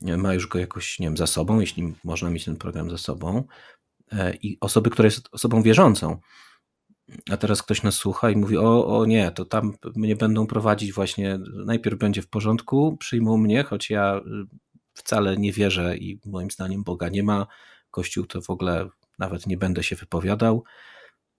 ma 0.00 0.34
już 0.34 0.46
go 0.46 0.58
jakoś, 0.58 0.98
nie 0.98 1.06
wiem, 1.06 1.16
za 1.16 1.26
sobą, 1.26 1.60
jeśli 1.60 1.94
można 2.04 2.30
mieć 2.30 2.44
ten 2.44 2.56
program 2.56 2.90
za 2.90 2.98
sobą, 2.98 3.44
e, 4.12 4.34
i 4.34 4.58
osoby, 4.60 4.90
która 4.90 5.06
jest 5.06 5.28
osobą 5.32 5.62
wierzącą, 5.62 6.20
a 7.30 7.36
teraz 7.36 7.62
ktoś 7.62 7.82
nas 7.82 7.94
słucha 7.94 8.30
i 8.30 8.36
mówi: 8.36 8.56
O, 8.56 8.98
o 8.98 9.06
nie, 9.06 9.30
to 9.30 9.44
tam 9.44 9.72
mnie 9.96 10.16
będą 10.16 10.46
prowadzić 10.46 10.92
właśnie. 10.92 11.38
Najpierw 11.66 11.98
będzie 11.98 12.22
w 12.22 12.28
porządku, 12.28 12.96
przyjmą 12.96 13.36
mnie, 13.36 13.62
choć 13.62 13.90
ja 13.90 14.16
y, 14.16 14.20
wcale 14.94 15.36
nie 15.36 15.52
wierzę 15.52 15.96
i 15.96 16.20
moim 16.26 16.50
zdaniem 16.50 16.84
Boga 16.84 17.08
nie 17.08 17.22
ma. 17.22 17.46
Kościół 17.90 18.26
to 18.26 18.42
w 18.42 18.50
ogóle 18.50 18.88
nawet 19.18 19.46
nie 19.46 19.56
będę 19.56 19.82
się 19.82 19.96
wypowiadał. 19.96 20.64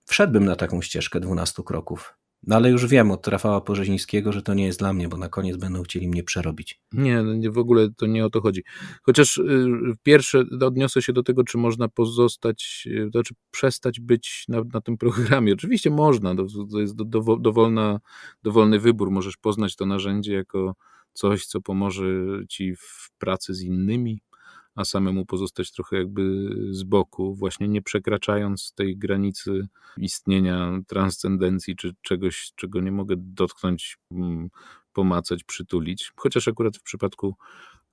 Wszedłbym 0.05 0.45
na 0.45 0.55
taką 0.55 0.81
ścieżkę 0.81 1.19
12 1.19 1.63
kroków. 1.63 2.13
No 2.43 2.55
ale 2.55 2.69
już 2.69 2.85
wiem 2.85 3.11
od 3.11 3.27
Rafała 3.27 3.61
Porzezińskiego, 3.61 4.31
że 4.31 4.41
to 4.41 4.53
nie 4.53 4.65
jest 4.65 4.79
dla 4.79 4.93
mnie, 4.93 5.07
bo 5.07 5.17
na 5.17 5.29
koniec 5.29 5.57
będą 5.57 5.83
chcieli 5.83 6.07
mnie 6.07 6.23
przerobić. 6.23 6.81
Nie, 6.91 7.23
no 7.23 7.51
w 7.51 7.57
ogóle 7.57 7.87
to 7.97 8.05
nie 8.05 8.25
o 8.25 8.29
to 8.29 8.41
chodzi. 8.41 8.63
Chociaż 9.03 9.37
y, 9.37 9.67
pierwsze 10.03 10.43
odniosę 10.61 11.01
się 11.01 11.13
do 11.13 11.23
tego, 11.23 11.43
czy 11.43 11.57
można 11.57 11.87
pozostać, 11.87 12.87
y, 12.91 13.09
to 13.13 13.19
znaczy 13.19 13.33
przestać 13.51 13.99
być 13.99 14.45
na, 14.47 14.61
na 14.73 14.81
tym 14.81 14.97
programie. 14.97 15.53
Oczywiście 15.53 15.89
można, 15.89 16.35
to, 16.35 16.79
jest 16.79 16.95
do, 16.95 17.05
do, 17.05 17.37
dowolna, 17.37 17.99
dowolny 18.43 18.79
wybór. 18.79 19.11
Możesz 19.11 19.37
poznać 19.37 19.75
to 19.75 19.85
narzędzie 19.85 20.33
jako 20.33 20.75
coś, 21.13 21.45
co 21.45 21.61
pomoże 21.61 22.03
ci 22.49 22.75
w 22.75 23.11
pracy 23.17 23.53
z 23.53 23.61
innymi, 23.61 24.21
a 24.79 24.85
samemu 24.85 25.25
pozostać 25.25 25.71
trochę 25.71 25.97
jakby 25.97 26.49
z 26.71 26.83
boku, 26.83 27.35
właśnie 27.35 27.67
nie 27.67 27.81
przekraczając 27.81 28.73
tej 28.73 28.97
granicy 28.97 29.67
istnienia 29.97 30.79
transcendencji 30.87 31.75
czy 31.75 31.93
czegoś, 32.01 32.51
czego 32.55 32.81
nie 32.81 32.91
mogę 32.91 33.15
dotknąć, 33.17 33.97
mm, 34.11 34.49
pomacać, 34.93 35.43
przytulić. 35.43 36.11
Chociaż 36.15 36.47
akurat 36.47 36.77
w 36.77 36.81
przypadku 36.81 37.35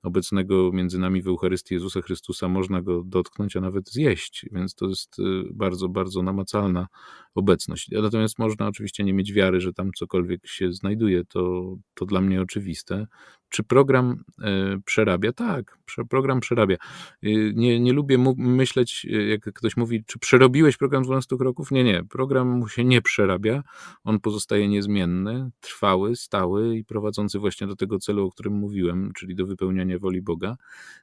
obecnego 0.03 0.71
między 0.71 0.99
nami 0.99 1.21
w 1.21 1.27
Eucharystii 1.27 1.73
Jezusa 1.73 2.01
Chrystusa 2.01 2.47
można 2.47 2.81
go 2.81 3.03
dotknąć, 3.05 3.55
a 3.55 3.61
nawet 3.61 3.89
zjeść, 3.89 4.45
więc 4.51 4.75
to 4.75 4.87
jest 4.87 5.19
y, 5.19 5.23
bardzo, 5.53 5.89
bardzo 5.89 6.23
namacalna 6.23 6.87
obecność. 7.35 7.89
Natomiast 7.91 8.39
można 8.39 8.67
oczywiście 8.67 9.03
nie 9.03 9.13
mieć 9.13 9.33
wiary, 9.33 9.61
że 9.61 9.73
tam 9.73 9.91
cokolwiek 9.95 10.47
się 10.47 10.73
znajduje, 10.73 11.25
to, 11.25 11.75
to 11.93 12.05
dla 12.05 12.21
mnie 12.21 12.41
oczywiste. 12.41 13.07
Czy 13.49 13.63
program 13.63 14.23
e, 14.41 14.79
przerabia? 14.85 15.33
Tak, 15.33 15.77
program 16.09 16.39
przerabia. 16.39 16.75
Y, 17.23 17.53
nie, 17.55 17.79
nie 17.79 17.93
lubię 17.93 18.17
myśleć, 18.37 19.07
y, 19.09 19.27
jak 19.27 19.53
ktoś 19.53 19.77
mówi, 19.77 20.03
czy 20.05 20.19
przerobiłeś 20.19 20.77
program 20.77 21.03
12 21.03 21.37
kroków? 21.37 21.71
Nie, 21.71 21.83
nie. 21.83 22.03
Program 22.03 22.47
mu 22.47 22.67
się 22.67 22.83
nie 22.83 23.01
przerabia. 23.01 23.63
On 24.03 24.19
pozostaje 24.19 24.67
niezmienny, 24.67 25.49
trwały, 25.59 26.15
stały 26.15 26.77
i 26.77 26.85
prowadzący 26.85 27.39
właśnie 27.39 27.67
do 27.67 27.75
tego 27.75 27.99
celu, 27.99 28.25
o 28.25 28.31
którym 28.31 28.53
mówiłem, 28.53 29.11
czyli 29.15 29.35
do 29.35 29.45
wypełniania 29.45 29.99
woli 29.99 30.21
Boga. 30.21 30.57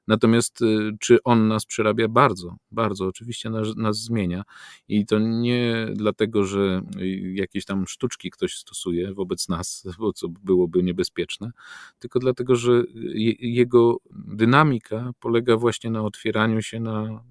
Natomiast 0.06 0.60
czy 1.00 1.22
on 1.22 1.48
nas 1.48 1.66
przerabia? 1.66 2.08
Bardzo, 2.08 2.56
bardzo. 2.70 3.06
Oczywiście 3.06 3.50
nas, 3.50 3.76
nas 3.76 3.96
zmienia. 3.96 4.42
I 4.88 5.06
to 5.06 5.18
nie 5.18 5.86
dlatego, 5.94 6.44
że 6.44 6.82
jakieś 7.34 7.64
tam 7.64 7.86
sztuczki 7.86 8.30
ktoś 8.30 8.54
stosuje 8.54 9.14
wobec 9.14 9.48
nas, 9.48 9.86
bo 9.98 10.12
co 10.12 10.28
byłoby 10.28 10.82
niebezpieczne, 10.82 11.50
tylko 11.98 12.18
dlatego, 12.18 12.33
dlatego 12.36 12.56
że 12.56 12.82
jego 13.40 13.96
dynamika 14.10 15.10
polega 15.20 15.56
właśnie 15.56 15.90
na 15.90 16.02
otwieraniu 16.02 16.62
się 16.62 16.80
na 16.80 17.24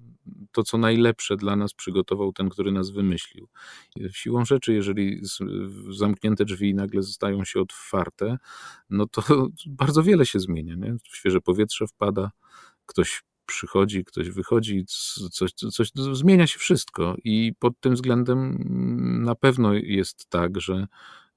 to, 0.52 0.62
co 0.62 0.78
najlepsze 0.78 1.36
dla 1.36 1.56
nas 1.56 1.74
przygotował 1.74 2.32
ten, 2.32 2.48
który 2.48 2.72
nas 2.72 2.90
wymyślił. 2.90 3.48
Siłą 4.12 4.44
rzeczy, 4.44 4.74
jeżeli 4.74 5.20
zamknięte 5.90 6.44
drzwi 6.44 6.74
nagle 6.74 7.02
zostają 7.02 7.44
się 7.44 7.60
otwarte, 7.60 8.38
no 8.90 9.06
to 9.06 9.22
bardzo 9.66 10.02
wiele 10.02 10.26
się 10.26 10.40
zmienia. 10.40 10.74
Nie? 10.74 10.96
Świeże 11.12 11.40
powietrze 11.40 11.86
wpada, 11.86 12.30
ktoś 12.86 13.22
przychodzi, 13.46 14.04
ktoś 14.04 14.30
wychodzi, 14.30 14.84
coś, 15.32 15.52
coś, 15.52 15.90
zmienia 16.12 16.46
się 16.46 16.58
wszystko 16.58 17.16
i 17.24 17.52
pod 17.58 17.80
tym 17.80 17.94
względem 17.94 18.58
na 19.24 19.34
pewno 19.34 19.74
jest 19.74 20.26
tak, 20.28 20.60
że 20.60 20.86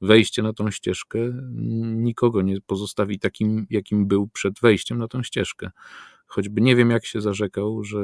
wejście 0.02 0.44
na 0.44 0.54
tą 0.54 0.72
ścieżkę 0.72 1.20
nikogo 1.96 2.42
nie 2.42 2.62
pozostawi 2.62 3.20
takim, 3.20 3.68
jakim 3.70 4.08
był 4.08 4.28
przed 4.28 4.60
wejściem 4.60 4.98
na 4.98 5.08
tą 5.08 5.24
ścieżkę. 5.24 5.72
Choćby 6.28 6.62
nie 6.62 6.76
wiem, 6.76 6.90
jak 6.90 7.06
się 7.06 7.22
zarzekał, 7.22 7.84
że 7.84 8.00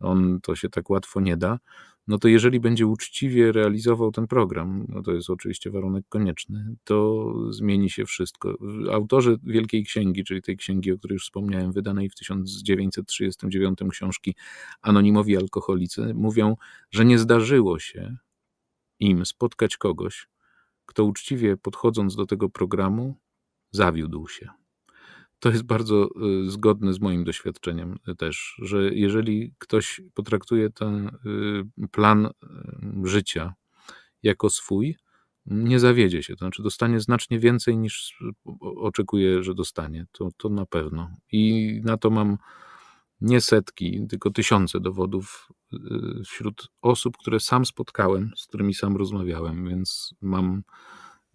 on 0.00 0.40
to 0.42 0.56
się 0.56 0.68
tak 0.68 0.90
łatwo 0.90 1.20
nie 1.20 1.36
da, 1.36 1.58
no 2.08 2.18
to 2.18 2.28
jeżeli 2.28 2.60
będzie 2.60 2.86
uczciwie 2.86 3.52
realizował 3.52 4.12
ten 4.12 4.26
program, 4.26 4.86
no 4.88 5.02
to 5.02 5.12
jest 5.12 5.30
oczywiście 5.30 5.70
warunek 5.70 6.04
konieczny, 6.08 6.76
to 6.84 7.32
zmieni 7.50 7.90
się 7.90 8.06
wszystko. 8.06 8.58
Autorzy 8.92 9.38
Wielkiej 9.42 9.84
Księgi, 9.84 10.24
czyli 10.24 10.42
tej 10.42 10.56
księgi, 10.56 10.92
o 10.92 10.98
której 10.98 11.14
już 11.14 11.24
wspomniałem, 11.24 11.72
wydanej 11.72 12.10
w 12.10 12.14
1939 12.14 13.78
książki 13.90 14.34
Anonimowi 14.82 15.36
Alkoholicy, 15.36 16.14
mówią, 16.14 16.56
że 16.90 17.04
nie 17.04 17.18
zdarzyło 17.18 17.78
się 17.78 18.16
im 19.00 19.26
spotkać 19.26 19.76
kogoś, 19.76 20.28
kto 20.88 21.04
uczciwie 21.04 21.56
podchodząc 21.56 22.16
do 22.16 22.26
tego 22.26 22.48
programu, 22.48 23.14
zawiódł 23.70 24.28
się. 24.28 24.48
To 25.38 25.50
jest 25.50 25.62
bardzo 25.62 26.08
y, 26.46 26.50
zgodne 26.50 26.92
z 26.92 27.00
moim 27.00 27.24
doświadczeniem 27.24 27.98
też, 28.18 28.60
że 28.62 28.94
jeżeli 28.94 29.54
ktoś 29.58 30.00
potraktuje 30.14 30.70
ten 30.70 31.06
y, 31.06 31.88
plan 31.90 32.26
y, 32.26 32.30
życia 33.04 33.54
jako 34.22 34.50
swój, 34.50 34.96
nie 35.46 35.80
zawiedzie 35.80 36.22
się, 36.22 36.36
to 36.36 36.38
znaczy 36.38 36.62
dostanie 36.62 37.00
znacznie 37.00 37.38
więcej 37.38 37.78
niż 37.78 38.22
oczekuje, 38.60 39.42
że 39.42 39.54
dostanie. 39.54 40.06
To, 40.12 40.28
to 40.36 40.48
na 40.48 40.66
pewno. 40.66 41.10
I 41.32 41.80
na 41.84 41.96
to 41.96 42.10
mam 42.10 42.38
nie 43.20 43.40
setki, 43.40 44.06
tylko 44.08 44.30
tysiące 44.30 44.80
dowodów 44.80 45.48
y, 45.50 45.54
wśród 46.26 46.68
osób, 46.82 47.16
które 47.16 47.40
sam 47.40 47.64
spotkałem, 47.64 48.32
z 48.36 48.46
którymi 48.46 48.74
sam 48.74 48.96
rozmawiałem, 48.96 49.68
więc 49.68 50.14
mam 50.20 50.62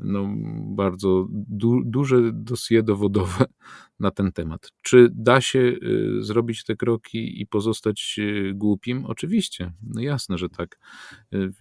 no, 0.04 0.34
bardzo 0.76 1.28
du 1.32 1.82
duże 1.86 2.32
dosie 2.34 2.84
dowodowe 2.84 3.46
na 4.00 4.12
ten 4.12 4.32
temat. 4.32 4.72
Czy 4.82 5.10
da 5.14 5.42
się 5.42 5.60
y, 5.60 6.24
zrobić 6.24 6.64
te 6.64 6.76
kroki 6.76 7.42
i 7.42 7.48
pozostać 7.48 8.16
y, 8.20 8.52
głupim? 8.56 9.06
Oczywiście, 9.06 9.74
no 9.84 10.02
jasne, 10.02 10.38
że 10.38 10.50
tak. 10.50 10.80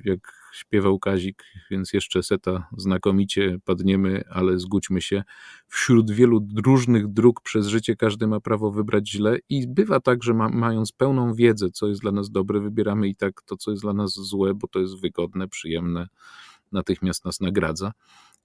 Jak 0.05 0.43
śpiewał 0.53 0.99
Kazik, 0.99 1.45
więc 1.71 1.93
jeszcze 1.93 2.23
seta 2.23 2.69
znakomicie 2.77 3.59
padniemy, 3.65 4.25
ale 4.31 4.59
zgódźmy 4.59 5.01
się. 5.01 5.23
Wśród 5.69 6.11
wielu 6.11 6.49
różnych 6.65 7.09
dróg 7.09 7.41
przez 7.41 7.67
życie 7.67 7.97
każdy 7.97 8.27
ma 8.27 8.41
prawo 8.41 8.71
wybrać 8.71 9.11
źle 9.11 9.39
i 9.49 9.69
bywa 9.69 10.01
tak, 10.01 10.23
że 10.23 10.35
ma, 10.35 10.49
mając 10.49 10.93
pełną 10.93 11.35
wiedzę, 11.35 11.71
co 11.71 11.89
jest 11.89 12.01
dla 12.01 12.13
nas 12.13 12.31
dobre, 12.31 12.61
wybieramy 12.61 13.09
i 13.09 13.17
tak 13.17 13.43
to, 13.43 13.57
co 13.57 13.71
jest 13.71 13.83
dla 13.83 13.93
nas 13.93 14.13
złe, 14.13 14.55
bo 14.55 14.69
to 14.69 14.81
jest 14.81 15.01
wygodne, 15.01 15.49
przyjemne, 15.49 16.09
natychmiast 16.73 17.25
nas 17.25 17.41
nagradza. 17.41 17.93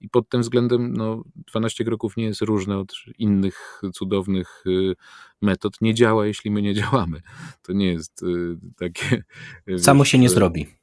I 0.00 0.08
pod 0.08 0.28
tym 0.28 0.40
względem 0.40 0.92
no, 0.92 1.22
12 1.36 1.84
kroków 1.84 2.16
nie 2.16 2.24
jest 2.24 2.40
różne 2.40 2.78
od 2.78 2.94
innych 3.18 3.82
cudownych 3.92 4.64
y, 4.66 4.94
metod. 5.42 5.80
Nie 5.80 5.94
działa, 5.94 6.26
jeśli 6.26 6.50
my 6.50 6.62
nie 6.62 6.74
działamy. 6.74 7.20
To 7.62 7.72
nie 7.72 7.92
jest 7.92 8.22
y, 8.22 8.56
takie. 8.76 9.22
Samo 9.78 10.02
wiesz, 10.02 10.10
się 10.10 10.18
nie 10.18 10.28
zrobi 10.28 10.78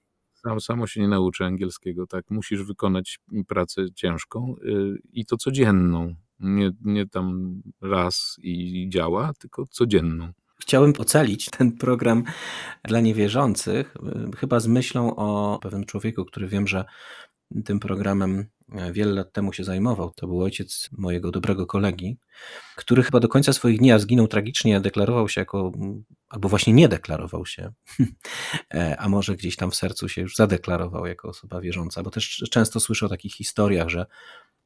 sam, 0.46 0.62
samo 0.62 0.88
się 0.88 1.02
nie 1.02 1.08
nauczy 1.08 1.46
angielskiego, 1.46 2.08
tak? 2.08 2.26
Musisz 2.30 2.64
wykonać 2.64 3.20
pracę 3.48 3.86
ciężką 3.96 4.56
y, 4.64 4.98
i 5.12 5.26
to 5.26 5.38
codzienną. 5.38 6.16
Nie, 6.40 6.72
nie 6.82 7.08
tam 7.08 7.62
raz 7.82 8.36
i 8.42 8.88
działa, 8.90 9.34
tylko 9.40 9.66
codzienną. 9.66 10.32
Chciałem 10.60 10.94
ocalić 10.98 11.50
ten 11.50 11.72
program 11.72 12.24
dla 12.84 13.02
niewierzących, 13.02 13.96
y, 13.96 14.38
chyba 14.38 14.60
z 14.60 14.68
myślą 14.68 15.16
o 15.16 15.60
pewnym 15.62 15.86
człowieku, 15.86 16.26
który 16.26 16.48
wiem, 16.48 16.68
że 16.68 16.86
tym 17.66 17.80
programem 17.80 18.46
wiele 18.92 19.12
lat 19.12 19.32
temu 19.32 19.54
się 19.54 19.64
zajmował. 19.64 20.12
To 20.16 20.28
był 20.28 20.42
ojciec 20.42 20.90
mojego 20.92 21.32
dobrego 21.32 21.68
kolegi, 21.68 22.18
który 22.76 23.04
chyba 23.04 23.20
do 23.20 23.28
końca 23.28 23.54
swoich 23.54 23.80
dni, 23.80 23.92
a 23.92 24.00
zginął 24.00 24.28
tragicznie, 24.28 24.82
deklarował 24.82 25.30
się 25.30 25.42
jako, 25.42 25.72
albo 26.30 26.50
właśnie 26.50 26.74
nie 26.74 26.88
deklarował 26.88 27.46
się, 27.46 27.74
e, 28.74 28.98
a 29.00 29.10
może 29.10 29.36
gdzieś 29.36 29.56
tam 29.56 29.72
w 29.72 29.76
sercu 29.76 30.10
się 30.10 30.22
już 30.22 30.36
zadeklarował 30.36 31.06
jako 31.06 31.30
osoba 31.30 31.62
wierząca, 31.62 32.04
bo 32.04 32.12
też 32.12 32.44
często 32.52 32.80
słyszę 32.80 33.06
o 33.06 33.10
takich 33.10 33.34
historiach, 33.34 33.90
że 33.90 34.06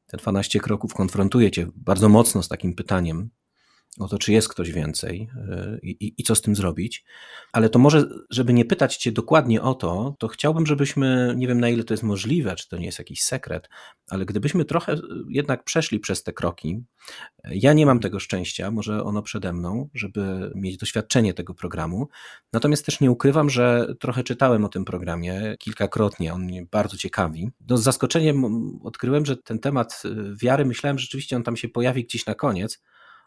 te 0.06 0.18
12 0.18 0.60
kroków 0.60 0.94
konfrontuje 0.94 1.52
cię 1.52 1.68
bardzo 1.76 2.10
mocno 2.10 2.44
z 2.44 2.48
takim 2.48 2.74
pytaniem, 2.74 3.30
o 4.00 4.08
to, 4.08 4.18
czy 4.18 4.32
jest 4.34 4.50
ktoś 4.50 4.72
więcej 4.72 5.30
y, 5.36 5.80
i, 5.84 5.90
i, 5.90 6.14
i, 6.18 6.24
co 6.24 6.36
z 6.36 6.42
tym 6.42 6.56
zrobić. 6.56 7.06
Ale 7.52 7.70
to 7.70 7.80
może, 7.80 8.10
żeby 8.30 8.54
nie 8.54 8.66
pytać 8.66 8.98
Cię 8.98 9.12
dokładnie 9.12 9.62
o 9.62 9.74
to, 9.74 10.16
to 10.20 10.28
chciałbym, 10.28 10.66
żebyśmy, 10.66 11.34
nie 11.38 11.48
wiem 11.48 11.60
na 11.60 11.70
ile 11.70 11.84
to 11.84 11.94
jest 11.94 12.04
możliwe, 12.04 12.56
czy 12.56 12.70
to 12.70 12.78
nie 12.78 12.86
jest 12.86 13.00
jakiś 13.00 13.24
sekret, 13.24 13.70
ale 14.10 14.26
gdybyśmy 14.26 14.66
trochę 14.66 14.96
jednak 15.30 15.64
przeszli 15.64 16.00
przez 16.00 16.24
te 16.24 16.34
kroki. 16.34 16.84
Ja 17.44 17.74
nie 17.74 17.86
mam 17.86 18.00
tego 18.00 18.20
szczęścia, 18.20 18.72
może 18.72 19.04
ono 19.04 19.22
przede 19.22 19.54
mną, 19.54 19.90
żeby 19.94 20.52
mieć 20.56 20.78
doświadczenie 20.78 21.34
tego 21.34 21.54
programu. 21.54 22.08
Natomiast 22.54 22.86
też 22.86 23.00
nie 23.00 23.12
ukrywam, 23.12 23.50
że 23.50 23.96
trochę 24.00 24.24
czytałem 24.24 24.66
o 24.66 24.70
tym 24.70 24.86
programie 24.86 25.56
kilkakrotnie. 25.60 26.34
On 26.34 26.44
mnie 26.44 26.66
bardzo 26.72 26.98
ciekawi. 26.98 27.50
No, 27.70 27.78
z 27.78 27.84
zaskoczeniem 27.84 28.46
odkryłem, 28.84 29.26
że 29.26 29.38
ten 29.38 29.60
temat 29.60 30.02
y, 30.06 30.36
wiary, 30.42 30.66
myślałem, 30.66 31.00
że 31.00 31.04
rzeczywiście 31.04 31.36
on 31.36 31.44
tam 31.44 31.58
się 31.58 31.70
pojawi 31.70 32.04
gdzieś 32.04 32.26
na 32.26 32.36
koniec 32.36 32.82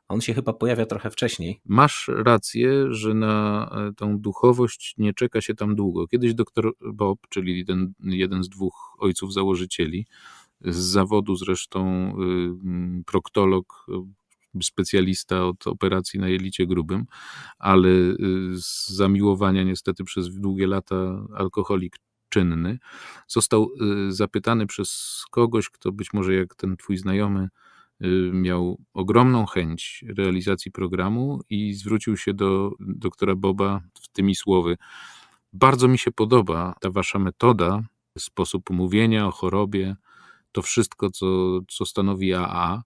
on 0.08 0.20
się 0.20 0.34
chyba 0.34 0.52
pojawia 0.52 0.86
trochę 0.86 1.10
wcześniej. 1.10 1.60
Masz 1.64 2.10
rację, 2.14 2.92
że 2.92 3.14
na 3.14 3.66
e, 3.72 3.92
tą 3.96 4.18
duchowość 4.18 4.94
nie 4.98 5.14
czeka 5.14 5.40
się 5.40 5.54
tam 5.54 5.74
długo. 5.74 6.06
Kiedyś 6.08 6.34
doktor 6.34 6.72
Bob, 6.94 7.18
czyli 7.28 7.64
ten 7.64 7.92
jeden 8.00 8.44
z 8.44 8.48
dwóch 8.48 8.96
ojców 8.98 9.32
założycieli, 9.32 10.06
z 10.64 10.76
zawodu 10.76 11.36
zresztą 11.36 12.12
y, 13.00 13.04
proktolog, 13.06 13.86
y, 14.56 14.62
specjalista 14.62 15.46
od 15.46 15.66
operacji 15.66 16.20
na 16.20 16.28
jelicie 16.28 16.66
grubym, 16.66 17.04
ale 17.58 17.88
y, 17.88 18.16
z 18.54 18.88
zamiłowania 18.88 19.62
niestety 19.62 20.04
przez 20.04 20.38
długie 20.38 20.66
lata 20.66 21.26
alkoholik 21.34 21.96
czynny, 22.28 22.78
został 23.28 23.70
zapytany 24.08 24.66
przez 24.66 25.22
kogoś, 25.30 25.70
kto 25.70 25.92
być 25.92 26.12
może 26.12 26.34
jak 26.34 26.54
ten 26.54 26.76
twój 26.76 26.96
znajomy 26.96 27.48
miał 28.32 28.78
ogromną 28.94 29.46
chęć 29.46 30.04
realizacji 30.18 30.70
programu 30.70 31.40
i 31.50 31.74
zwrócił 31.74 32.16
się 32.16 32.34
do 32.34 32.70
doktora 32.80 33.34
Boba 33.34 33.80
tymi 34.12 34.34
słowy. 34.34 34.76
Bardzo 35.52 35.88
mi 35.88 35.98
się 35.98 36.12
podoba 36.12 36.74
ta 36.80 36.90
wasza 36.90 37.18
metoda, 37.18 37.82
sposób 38.18 38.70
mówienia 38.70 39.26
o 39.26 39.30
chorobie, 39.30 39.96
to 40.52 40.62
wszystko, 40.62 41.10
co, 41.10 41.60
co 41.68 41.86
stanowi 41.86 42.34
AA. 42.34 42.82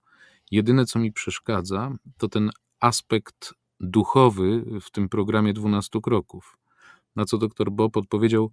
Jedyne, 0.51 0.85
co 0.85 0.99
mi 0.99 1.11
przeszkadza, 1.11 1.95
to 2.17 2.27
ten 2.27 2.49
aspekt 2.79 3.53
duchowy 3.79 4.65
w 4.81 4.91
tym 4.91 5.09
programie 5.09 5.53
12 5.53 5.99
kroków. 6.01 6.57
Na 7.15 7.25
co 7.25 7.37
doktor 7.37 7.71
Bob 7.71 7.97
odpowiedział, 7.97 8.51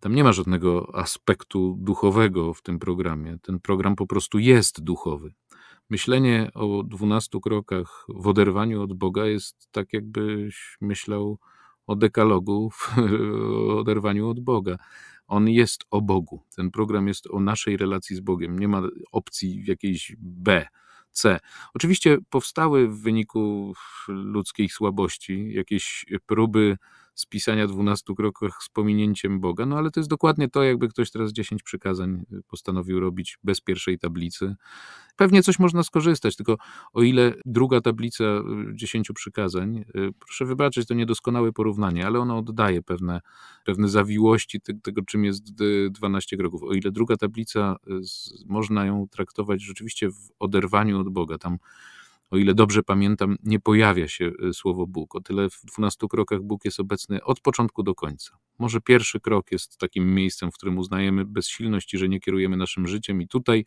tam 0.00 0.14
nie 0.14 0.24
ma 0.24 0.32
żadnego 0.32 0.94
aspektu 0.94 1.76
duchowego 1.78 2.54
w 2.54 2.62
tym 2.62 2.78
programie. 2.78 3.38
Ten 3.42 3.60
program 3.60 3.96
po 3.96 4.06
prostu 4.06 4.38
jest 4.38 4.80
duchowy. 4.80 5.34
Myślenie 5.90 6.50
o 6.54 6.82
dwunastu 6.82 7.40
krokach 7.40 8.06
w 8.08 8.26
oderwaniu 8.26 8.82
od 8.82 8.92
Boga 8.92 9.26
jest 9.26 9.68
tak, 9.72 9.92
jakbyś 9.92 10.76
myślał 10.80 11.38
o 11.86 11.96
dekalogu 11.96 12.70
w 12.70 12.94
oderwaniu 13.80 14.28
od 14.28 14.40
Boga. 14.40 14.76
On 15.26 15.48
jest 15.48 15.84
o 15.90 16.00
Bogu. 16.00 16.42
Ten 16.56 16.70
program 16.70 17.08
jest 17.08 17.26
o 17.30 17.40
naszej 17.40 17.76
relacji 17.76 18.16
z 18.16 18.20
Bogiem. 18.20 18.58
Nie 18.58 18.68
ma 18.68 18.82
opcji 19.12 19.64
jakiejś 19.66 20.16
B. 20.18 20.66
C. 21.10 21.40
Oczywiście 21.74 22.18
powstały 22.30 22.88
w 22.88 23.02
wyniku 23.02 23.72
ludzkiej 24.08 24.68
słabości 24.68 25.52
jakieś 25.54 26.06
próby 26.26 26.76
spisania 27.14 27.66
12 27.66 28.14
krokach 28.16 28.62
z 28.62 28.68
pominięciem 28.68 29.40
Boga, 29.40 29.66
no 29.66 29.78
ale 29.78 29.90
to 29.90 30.00
jest 30.00 30.10
dokładnie 30.10 30.48
to, 30.48 30.62
jakby 30.62 30.88
ktoś 30.88 31.10
teraz 31.10 31.32
10 31.32 31.62
przykazań 31.62 32.24
y, 32.32 32.42
postanowił 32.48 33.00
robić 33.00 33.38
bez 33.44 33.60
pierwszej 33.60 33.98
tablicy. 33.98 34.54
Pewnie 35.16 35.42
coś 35.42 35.58
można 35.58 35.82
skorzystać, 35.82 36.36
tylko 36.36 36.56
o 36.92 37.02
ile 37.02 37.34
druga 37.44 37.80
tablica 37.80 38.24
10 38.72 39.10
y, 39.10 39.14
przykazań, 39.14 39.78
y, 39.78 39.84
proszę 40.18 40.44
wybaczyć, 40.44 40.88
to 40.88 40.94
niedoskonałe 40.94 41.52
porównanie, 41.52 42.06
ale 42.06 42.18
ono 42.18 42.38
oddaje 42.38 42.82
pewne, 42.82 43.20
pewne 43.64 43.88
zawiłości 43.88 44.60
tego, 44.82 45.02
czym 45.02 45.24
jest 45.24 45.54
12 45.90 46.36
kroków. 46.36 46.62
O 46.62 46.72
ile 46.72 46.90
druga 46.90 47.16
tablica, 47.16 47.76
można 48.46 48.86
ją 48.86 49.06
traktować 49.10 49.62
rzeczywiście 49.62 50.10
w 50.10 50.30
oderwaniu 50.38 51.00
od 51.00 51.08
Boga, 51.08 51.38
tam 51.38 51.58
o 52.34 52.36
ile 52.36 52.54
dobrze 52.54 52.82
pamiętam, 52.82 53.36
nie 53.42 53.60
pojawia 53.60 54.08
się 54.08 54.32
e, 54.48 54.52
słowo 54.52 54.86
Bóg. 54.86 55.14
O 55.14 55.20
tyle 55.20 55.50
w 55.50 55.60
dwunastu 55.64 56.08
krokach 56.08 56.42
Bóg 56.42 56.64
jest 56.64 56.80
obecny 56.80 57.24
od 57.24 57.40
początku 57.40 57.82
do 57.82 57.94
końca. 57.94 58.38
Może 58.58 58.80
pierwszy 58.80 59.20
krok 59.20 59.52
jest 59.52 59.78
takim 59.78 60.14
miejscem, 60.14 60.50
w 60.50 60.54
którym 60.54 60.78
uznajemy 60.78 61.24
bezsilność 61.24 61.94
i 61.94 61.98
że 61.98 62.08
nie 62.08 62.20
kierujemy 62.20 62.56
naszym 62.56 62.88
życiem, 62.88 63.22
i 63.22 63.28
tutaj 63.28 63.64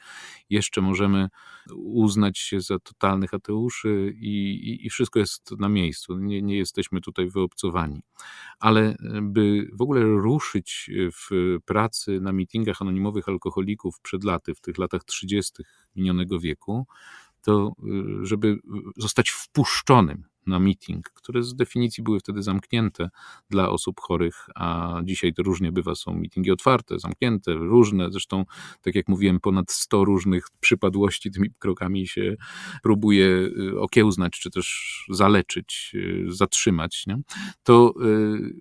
jeszcze 0.50 0.82
możemy 0.82 1.28
uznać 1.76 2.38
się 2.38 2.62
za 2.62 2.80
totalnych 2.80 3.34
ateuszy, 3.34 4.14
i, 4.16 4.52
i, 4.52 4.88
i 4.88 4.90
wszystko 4.90 5.20
jest 5.20 5.52
na 5.60 5.70
miejscu. 5.70 6.18
Nie, 6.18 6.42
nie 6.42 6.58
jesteśmy 6.58 7.02
tutaj 7.02 7.30
wyobcowani. 7.30 8.02
Ale 8.60 8.82
e, 8.82 8.96
by 9.22 9.70
w 9.74 9.82
ogóle 9.82 10.04
ruszyć 10.04 10.92
w 11.12 11.58
pracy 11.66 12.22
na 12.22 12.32
mitingach 12.32 12.82
anonimowych 12.82 13.30
alkoholików 13.30 14.00
przed 14.02 14.24
laty, 14.24 14.56
w 14.56 14.62
tych 14.62 14.78
latach 14.78 15.04
30. 15.04 15.54
minionego 15.96 16.40
wieku, 16.40 16.88
to 17.48 17.72
y, 18.24 18.26
żeby 18.26 18.60
zostać 18.98 19.30
wpuszczonym 19.30 20.24
na 20.48 20.60
meeting, 20.60 21.10
które 21.10 21.44
z 21.44 21.56
definicji 21.56 22.04
były 22.04 22.20
wtedy 22.20 22.44
zamknięte 22.44 23.10
dla 23.50 23.70
osób 23.70 24.00
chorych, 24.00 24.46
a 24.56 25.00
dzisiaj 25.04 25.34
to 25.34 25.44
różnie 25.44 25.72
bywa, 25.72 25.96
są 25.96 26.14
meetingi 26.14 26.52
otwarte, 26.52 27.00
zamknięte, 27.00 27.54
różne, 27.54 28.12
zresztą 28.12 28.46
tak 28.82 28.96
jak 28.96 29.08
mówiłem, 29.08 29.40
ponad 29.40 29.72
100 29.72 30.06
różnych 30.06 30.48
przypadłości 30.60 31.32
tymi 31.32 31.50
krokami 31.60 32.08
się 32.08 32.36
próbuje 32.84 33.28
y, 33.28 33.80
okiełznać, 33.80 34.40
czy 34.40 34.52
też 34.52 34.98
zaleczyć, 35.10 35.92
y, 35.96 36.26
zatrzymać, 36.28 37.04
nie? 37.08 37.18
to 37.64 37.94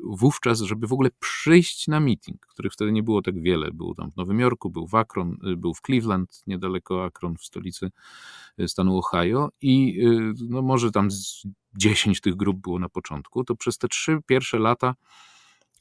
wówczas, 0.05 0.61
żeby 0.61 0.87
w 0.87 0.92
ogóle 0.92 1.11
przyjść 1.20 1.88
na 1.88 2.01
meeting, 2.01 2.46
których 2.46 2.72
wtedy 2.72 2.92
nie 2.92 3.03
było 3.03 3.22
tak 3.22 3.42
wiele, 3.42 3.70
był 3.72 3.94
tam 3.94 4.11
w 4.11 4.16
Nowym 4.16 4.40
Jorku, 4.40 4.70
był 4.70 4.87
w 4.87 4.94
Akron, 4.94 5.37
był 5.57 5.75
w 5.75 5.81
Cleveland, 5.81 6.42
niedaleko 6.46 7.05
Akron, 7.05 7.37
w 7.37 7.44
stolicy 7.44 7.90
stanu 8.66 8.99
Ohio 8.99 9.49
i 9.61 10.01
y, 10.07 10.35
no 10.49 10.62
może 10.62 10.90
tam 10.90 11.09
10 11.76 12.20
tych 12.20 12.36
grup 12.36 12.56
było 12.56 12.78
na 12.78 12.88
początku, 12.88 13.44
to 13.44 13.56
przez 13.56 13.78
te 13.78 13.88
trzy 13.88 14.18
pierwsze 14.26 14.58
lata, 14.58 14.94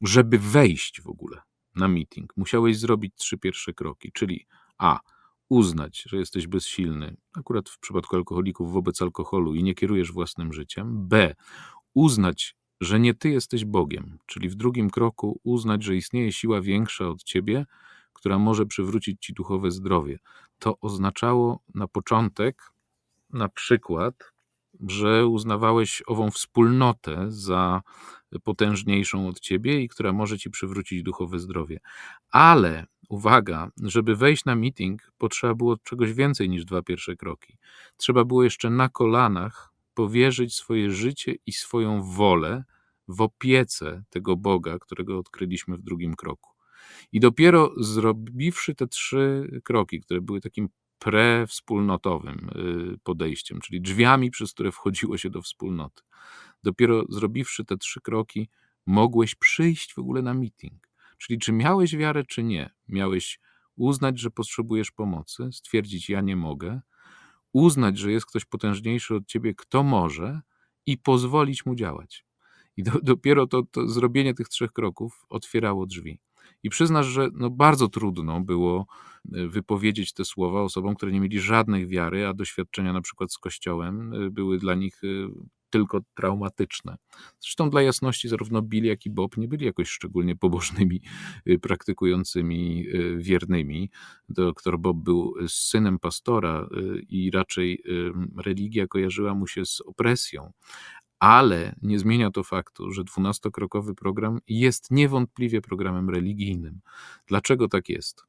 żeby 0.02 0.40
wejść 0.40 1.02
w 1.02 1.08
ogóle 1.08 1.42
na 1.76 1.88
meeting, 1.88 2.34
musiałeś 2.38 2.80
zrobić 2.80 3.14
trzy 3.16 3.38
pierwsze 3.38 3.74
kroki, 3.74 4.12
czyli 4.12 4.46
a. 4.78 5.00
Uznać, 5.50 6.04
że 6.08 6.18
jesteś 6.18 6.48
bezsilny, 6.48 7.18
akurat 7.34 7.70
w 7.70 7.80
przypadku 7.80 8.16
alkoholików 8.16 8.74
wobec 8.74 9.02
alkoholu 9.02 9.56
i 9.56 9.64
nie 9.64 9.76
kierujesz 9.76 10.12
własnym 10.12 10.54
życiem. 10.54 11.08
B. 11.08 11.36
Uznać, 11.94 12.56
że 12.82 13.00
nie 13.00 13.14
ty 13.14 13.30
jesteś 13.30 13.66
Bogiem, 13.66 14.18
czyli 14.26 14.50
w 14.50 14.56
drugim 14.56 14.90
kroku 14.90 15.40
uznać, 15.44 15.84
że 15.84 15.96
istnieje 15.96 16.32
siła 16.32 16.62
większa 16.62 17.08
od 17.08 17.24
ciebie, 17.24 17.66
która 18.14 18.40
może 18.40 18.66
przywrócić 18.66 19.26
ci 19.26 19.34
duchowe 19.34 19.72
zdrowie. 19.72 20.20
To 20.60 20.80
oznaczało 20.82 21.60
na 21.76 21.88
początek, 21.88 22.72
na 23.30 23.50
przykład, 23.50 24.34
że 24.88 25.28
uznawałeś 25.28 26.04
ową 26.08 26.32
wspólnotę 26.32 27.26
za 27.28 27.82
potężniejszą 28.44 29.28
od 29.28 29.40
ciebie 29.40 29.82
i 29.82 29.88
która 29.88 30.14
może 30.14 30.38
ci 30.38 30.50
przywrócić 30.50 31.04
duchowe 31.04 31.40
zdrowie. 31.40 31.80
Ale 32.32 32.86
uwaga, 33.10 33.70
żeby 33.84 34.16
wejść 34.16 34.46
na 34.46 34.56
meeting, 34.56 35.12
potrzeba 35.18 35.56
było 35.56 35.78
czegoś 35.78 36.14
więcej 36.14 36.50
niż 36.50 36.66
dwa 36.66 36.82
pierwsze 36.82 37.16
kroki. 37.16 37.58
Trzeba 37.98 38.26
było 38.26 38.44
jeszcze 38.44 38.70
na 38.70 38.90
kolanach 38.90 39.74
powierzyć 39.94 40.56
swoje 40.56 40.92
życie 40.92 41.36
i 41.46 41.52
swoją 41.52 42.04
wolę 42.04 42.64
w 43.08 43.22
opiece 43.22 44.04
tego 44.10 44.36
Boga, 44.36 44.80
którego 44.80 45.20
odkryliśmy 45.20 45.78
w 45.78 45.82
drugim 45.82 46.16
kroku. 46.16 46.52
I 47.12 47.20
dopiero 47.20 47.74
zrobiwszy 47.78 48.76
te 48.76 48.88
trzy 48.88 49.50
kroki, 49.64 50.02
które 50.02 50.22
były 50.22 50.42
takim 50.42 50.70
prewspólnotowym 51.00 52.50
y, 52.96 52.98
podejściem, 53.04 53.60
czyli 53.62 53.82
drzwiami, 53.82 54.32
przez 54.32 54.54
które 54.54 54.72
wchodziło 54.72 55.18
się 55.18 55.30
do 55.30 55.42
wspólnoty, 55.42 56.04
dopiero 56.64 57.04
zrobiwszy 57.10 57.66
te 57.66 57.78
trzy 57.78 58.02
kroki, 58.02 58.50
mogłeś 58.86 59.36
przyjść 59.36 59.94
w 59.94 60.00
ogóle 60.00 60.22
na 60.22 60.34
meeting. 60.34 60.88
Czyli 61.18 61.40
czy 61.40 61.52
miałeś 61.52 61.96
wiarę, 61.96 62.24
czy 62.24 62.44
nie. 62.44 62.70
Miałeś 62.88 63.40
uznać, 63.76 64.20
że 64.20 64.32
potrzebujesz 64.32 64.92
pomocy, 64.92 65.50
stwierdzić, 65.52 66.10
ja 66.10 66.22
nie 66.22 66.36
mogę, 66.36 66.82
uznać, 67.54 67.98
że 67.98 68.12
jest 68.12 68.26
ktoś 68.26 68.46
potężniejszy 68.46 69.16
od 69.16 69.28
ciebie, 69.28 69.54
kto 69.56 69.84
może, 69.84 70.42
i 70.86 70.98
pozwolić 70.98 71.66
mu 71.66 71.76
działać. 71.76 72.26
I 72.78 72.84
do, 72.84 72.92
dopiero 73.04 73.48
to, 73.48 73.64
to 73.64 73.88
zrobienie 73.88 74.34
tych 74.34 74.50
trzech 74.50 74.72
kroków 74.72 75.26
otwierało 75.30 75.86
drzwi. 75.86 76.20
I 76.66 76.70
przyznasz, 76.70 77.06
że 77.06 77.30
no 77.34 77.50
bardzo 77.50 77.88
trudno 77.88 78.42
było 78.42 78.86
e, 79.34 79.48
wypowiedzieć 79.48 80.14
te 80.14 80.26
słowa 80.26 80.62
osobom, 80.62 80.96
które 80.96 81.12
nie 81.12 81.22
mieli 81.22 81.40
żadnej 81.40 81.88
wiary, 81.88 82.28
a 82.28 82.34
doświadczenia 82.34 82.94
na 82.94 83.02
przykład 83.02 83.34
z 83.34 83.38
Kościołem 83.38 84.14
e, 84.14 84.30
były 84.30 84.58
dla 84.58 84.76
nich 84.76 85.02
e, 85.04 85.08
tylko 85.70 86.00
traumatyczne. 86.16 86.96
Zresztą 87.40 87.70
dla 87.70 87.82
jasności 87.82 88.30
zarówno 88.30 88.62
Bill, 88.62 88.86
jak 88.86 89.06
i 89.06 89.10
Bob 89.10 89.38
nie 89.38 89.48
byli 89.48 89.66
jakoś 89.66 89.90
szczególnie 89.90 90.36
pobożnymi, 90.36 91.02
y, 91.50 91.60
praktykującymi, 91.60 92.88
y, 92.88 93.18
wiernymi. 93.18 93.90
Doktor 94.30 94.80
Bob 94.80 94.98
był 94.98 95.34
synem 95.48 96.00
pastora 96.00 96.68
i 97.10 97.32
raczej 97.32 97.84
religia 98.38 98.88
kojarzyła 98.88 99.34
mu 99.36 99.48
się 99.48 99.66
z 99.66 99.82
opresją, 99.82 100.52
ale 101.20 101.76
nie 101.82 102.00
zmienia 102.00 102.32
to 102.32 102.44
faktu, 102.44 102.92
że 102.92 103.04
dwunastokrokowy 103.04 103.96
program 103.96 104.40
jest 104.48 104.92
niewątpliwie 104.92 105.62
programem 105.62 106.10
religijnym. 106.10 106.82
Dlaczego 107.28 107.68
tak 107.68 107.90
jest? 107.90 108.24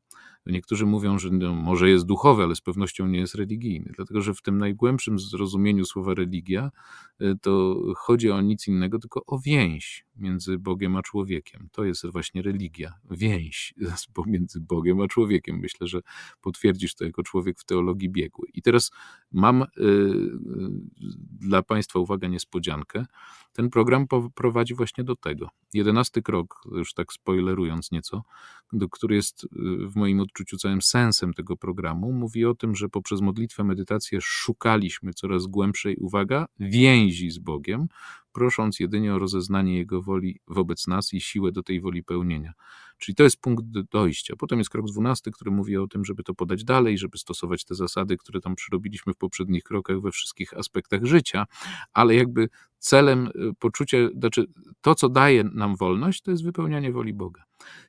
Niektórzy 0.47 0.87
mówią, 0.87 1.19
że 1.19 1.31
no, 1.31 1.55
może 1.55 1.91
jest 1.91 2.07
duchowy, 2.07 2.43
ale 2.43 2.55
z 2.55 2.61
pewnością 2.61 3.07
nie 3.07 3.19
jest 3.19 3.35
religijny, 3.35 3.93
dlatego 3.97 4.21
że 4.21 4.35
w 4.35 4.43
tym 4.43 4.59
najgłębszym 4.59 5.19
zrozumieniu 5.19 5.85
słowa 5.85 6.15
religia 6.15 6.71
y, 7.23 7.35
to 7.43 7.83
chodzi 7.97 8.31
o 8.31 8.41
nic 8.41 8.69
innego, 8.69 8.99
tylko 8.99 9.23
o 9.27 9.39
więź 9.39 10.07
między 10.17 10.59
Bogiem 10.59 10.97
a 10.97 11.03
człowiekiem. 11.03 11.69
To 11.73 11.85
jest 11.85 12.07
właśnie 12.07 12.43
religia, 12.43 12.95
więź 13.11 13.75
pomiędzy 14.15 14.61
Bogiem 14.61 15.01
a 15.01 15.09
człowiekiem. 15.09 15.59
Myślę, 15.59 15.87
że 15.87 16.01
potwierdzisz 16.41 16.95
to 16.95 17.05
jako 17.05 17.23
człowiek 17.23 17.59
w 17.59 17.65
teologii 17.65 18.09
biegły. 18.09 18.49
I 18.55 18.63
teraz 18.63 18.91
mam 19.33 19.63
y, 19.63 19.67
y, 19.79 20.29
dla 21.41 21.63
Państwa, 21.63 21.99
uwaga, 21.99 22.29
niespodziankę. 22.29 23.05
Ten 23.57 23.71
program 23.71 24.07
prowadzi 24.35 24.75
właśnie 24.75 25.05
do 25.05 25.17
tego. 25.17 25.49
Jedenasty 25.75 26.23
krok, 26.23 26.63
już 26.73 26.95
tak 26.95 27.13
spoilerując 27.13 27.93
nieco, 27.93 28.23
który 28.91 29.15
jest 29.17 29.47
w 29.89 29.97
moim 29.97 30.21
odczuciu 30.21 30.57
całym 30.57 30.83
sensem 30.83 31.35
tego 31.35 31.57
programu, 31.57 32.13
mówi 32.13 32.45
o 32.45 32.55
tym, 32.55 32.75
że 32.75 32.89
poprzez 32.89 33.21
modlitwę, 33.21 33.65
medytację 33.65 34.19
szukaliśmy 34.23 35.13
coraz 35.13 35.47
głębszej, 35.47 35.97
uwaga, 35.97 36.47
więzi 36.61 37.31
z 37.31 37.39
Bogiem, 37.39 37.89
prosząc 38.37 38.81
jedynie 38.81 39.15
o 39.15 39.19
rozeznanie 39.19 39.77
Jego 39.77 40.03
woli 40.03 40.41
wobec 40.49 40.87
nas 40.87 41.13
i 41.13 41.21
siłę 41.21 41.53
do 41.53 41.63
tej 41.63 41.81
woli 41.81 42.05
pełnienia. 42.05 42.53
Czyli 42.99 43.17
to 43.17 43.23
jest 43.23 43.41
punkt 43.41 43.65
dojścia. 43.93 44.35
Potem 44.39 44.59
jest 44.59 44.71
krok 44.71 44.87
dwunasty, 44.87 45.31
który 45.31 45.51
mówi 45.51 45.77
o 45.77 45.87
tym, 45.87 46.05
żeby 46.05 46.23
to 46.23 46.35
podać 46.35 46.65
dalej, 46.65 46.99
żeby 46.99 47.19
stosować 47.19 47.65
te 47.65 47.75
zasady, 47.75 48.17
które 48.17 48.41
tam 48.41 48.55
przyrobiliśmy 48.55 49.13
w 49.13 49.17
poprzednich 49.17 49.63
krokach 49.63 50.01
we 50.01 50.11
wszystkich 50.11 50.55
aspektach 50.55 51.05
życia, 51.05 51.47
ale 51.93 52.15
jakby 52.15 52.49
celem 52.79 53.27
y, 53.27 53.31
poczucia, 53.59 53.99
znaczy 54.19 54.47
to, 54.81 54.95
co 54.95 55.09
daje 55.09 55.45
nam 55.45 55.77
wolność, 55.77 56.23
to 56.23 56.31
jest 56.31 56.45
wypełnianie 56.45 56.93
woli 56.93 57.15
Boga. 57.15 57.45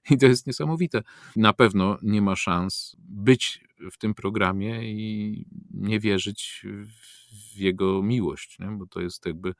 I 0.09 0.17
to 0.17 0.25
jest 0.25 0.47
niesamowite. 0.47 1.03
Na 1.35 1.53
pewno 1.53 1.97
nie 2.01 2.21
ma 2.21 2.35
szans 2.35 2.95
być 2.99 3.63
w 3.91 3.97
tym 3.97 4.13
programie 4.13 4.91
i 4.91 5.45
nie 5.71 5.99
wierzyć 5.99 6.65
w 7.53 7.57
Jego 7.57 8.03
miłość, 8.03 8.59
nie? 8.59 8.67
bo 8.67 8.85
to 8.85 9.01
jest 9.01 9.25
jakby 9.25 9.53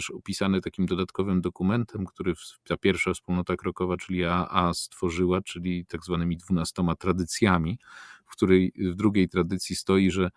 też 0.00 0.10
opisany 0.10 0.60
takim 0.60 0.86
dodatkowym 0.86 1.40
dokumentem, 1.40 2.06
który 2.06 2.34
ta 2.64 2.76
pierwsza 2.76 3.14
wspólnota 3.14 3.56
krokowa, 3.56 3.96
czyli 3.96 4.24
AA 4.24 4.74
stworzyła, 4.74 5.42
czyli 5.42 5.86
tak 5.86 6.04
zwanymi 6.04 6.36
dwunastoma 6.36 6.96
tradycjami, 6.96 7.78
w 8.26 8.32
której 8.32 8.72
w 8.76 8.94
drugiej 8.94 9.28
tradycji 9.28 9.76
stoi, 9.76 10.10
że 10.10 10.30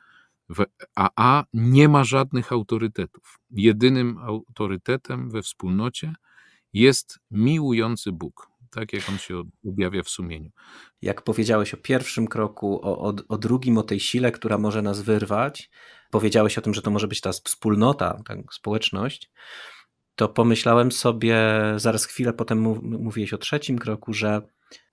w 0.49 0.65
AA 0.95 1.43
nie 1.53 1.89
ma 1.89 2.03
żadnych 2.03 2.51
autorytetów. 2.51 3.39
Jedynym 3.51 4.17
autorytetem 4.17 5.29
we 5.29 5.41
wspólnocie 5.41 6.15
jest 6.73 7.19
miłujący 7.31 8.11
Bóg, 8.11 8.49
tak 8.73 8.93
jak 8.93 9.09
on 9.09 9.17
się 9.17 9.43
objawia 9.65 10.03
w 10.03 10.09
sumieniu. 10.09 10.49
Jak 11.01 11.21
powiedziałeś 11.21 11.73
o 11.73 11.77
pierwszym 11.77 12.27
kroku, 12.27 12.79
o, 12.83 13.09
o, 13.09 13.13
o 13.29 13.37
drugim, 13.37 13.77
o 13.77 13.83
tej 13.83 13.99
sile, 13.99 14.31
która 14.31 14.57
może 14.57 14.81
nas 14.81 15.01
wyrwać, 15.01 15.69
powiedziałeś 16.11 16.57
o 16.57 16.61
tym, 16.61 16.73
że 16.73 16.81
to 16.81 16.91
może 16.91 17.07
być 17.07 17.21
ta 17.21 17.31
wspólnota, 17.31 18.21
ta 18.25 18.35
społeczność, 18.51 19.31
to 20.15 20.29
pomyślałem 20.29 20.91
sobie, 20.91 21.37
zaraz 21.75 22.05
chwilę 22.05 22.33
potem 22.33 22.59
mówiłeś 22.81 23.33
o 23.33 23.37
trzecim 23.37 23.79
kroku, 23.79 24.13
że 24.13 24.41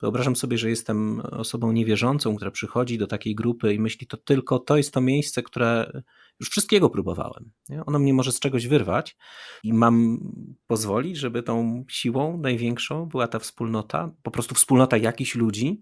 wyobrażam 0.01 0.37
sobie, 0.37 0.59
że 0.59 0.71
jestem 0.71 1.21
osobą 1.21 1.73
niewierzącą, 1.73 2.37
która 2.37 2.51
przychodzi 2.51 2.99
do 2.99 3.07
takiej 3.07 3.35
grupy 3.35 3.75
i 3.75 3.81
myśli, 3.81 4.07
to 4.07 4.17
tylko 4.17 4.59
to 4.59 4.77
jest 4.77 4.95
to 4.95 5.01
miejsce, 5.01 5.43
które 5.43 6.03
już 6.41 6.51
wszystkiego 6.51 6.91
próbowałem. 6.91 7.51
Nie? 7.69 7.85
Ono 7.85 7.99
mnie 7.99 8.15
może 8.15 8.33
z 8.33 8.41
czegoś 8.41 8.67
wyrwać 8.67 9.17
i 9.63 9.73
mam 9.73 10.19
pozwolić, 10.67 11.17
żeby 11.17 11.43
tą 11.43 11.85
siłą 11.89 12.39
największą 12.39 13.07
była 13.07 13.29
ta 13.29 13.39
wspólnota, 13.39 14.11
po 14.23 14.31
prostu 14.31 14.55
wspólnota 14.55 14.97
jakichś 14.97 15.35
ludzi, 15.35 15.81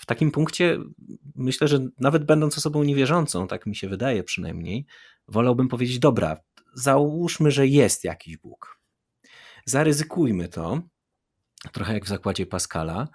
w 0.00 0.06
takim 0.06 0.30
punkcie 0.30 0.78
myślę, 1.34 1.68
że 1.68 1.78
nawet 1.98 2.24
będąc 2.24 2.58
osobą 2.58 2.82
niewierzącą, 2.82 3.48
tak 3.48 3.66
mi 3.66 3.76
się 3.76 3.88
wydaje 3.88 4.22
przynajmniej, 4.22 4.86
wolałbym 5.28 5.68
powiedzieć: 5.68 5.98
Dobra, 5.98 6.36
załóżmy, 6.74 7.50
że 7.50 7.66
jest 7.66 8.04
jakiś 8.04 8.36
Bóg. 8.36 8.80
Zaryzykujmy 9.64 10.48
to, 10.48 10.82
trochę 11.72 11.94
jak 11.94 12.04
w 12.04 12.08
zakładzie 12.08 12.46
Pascala. 12.46 13.08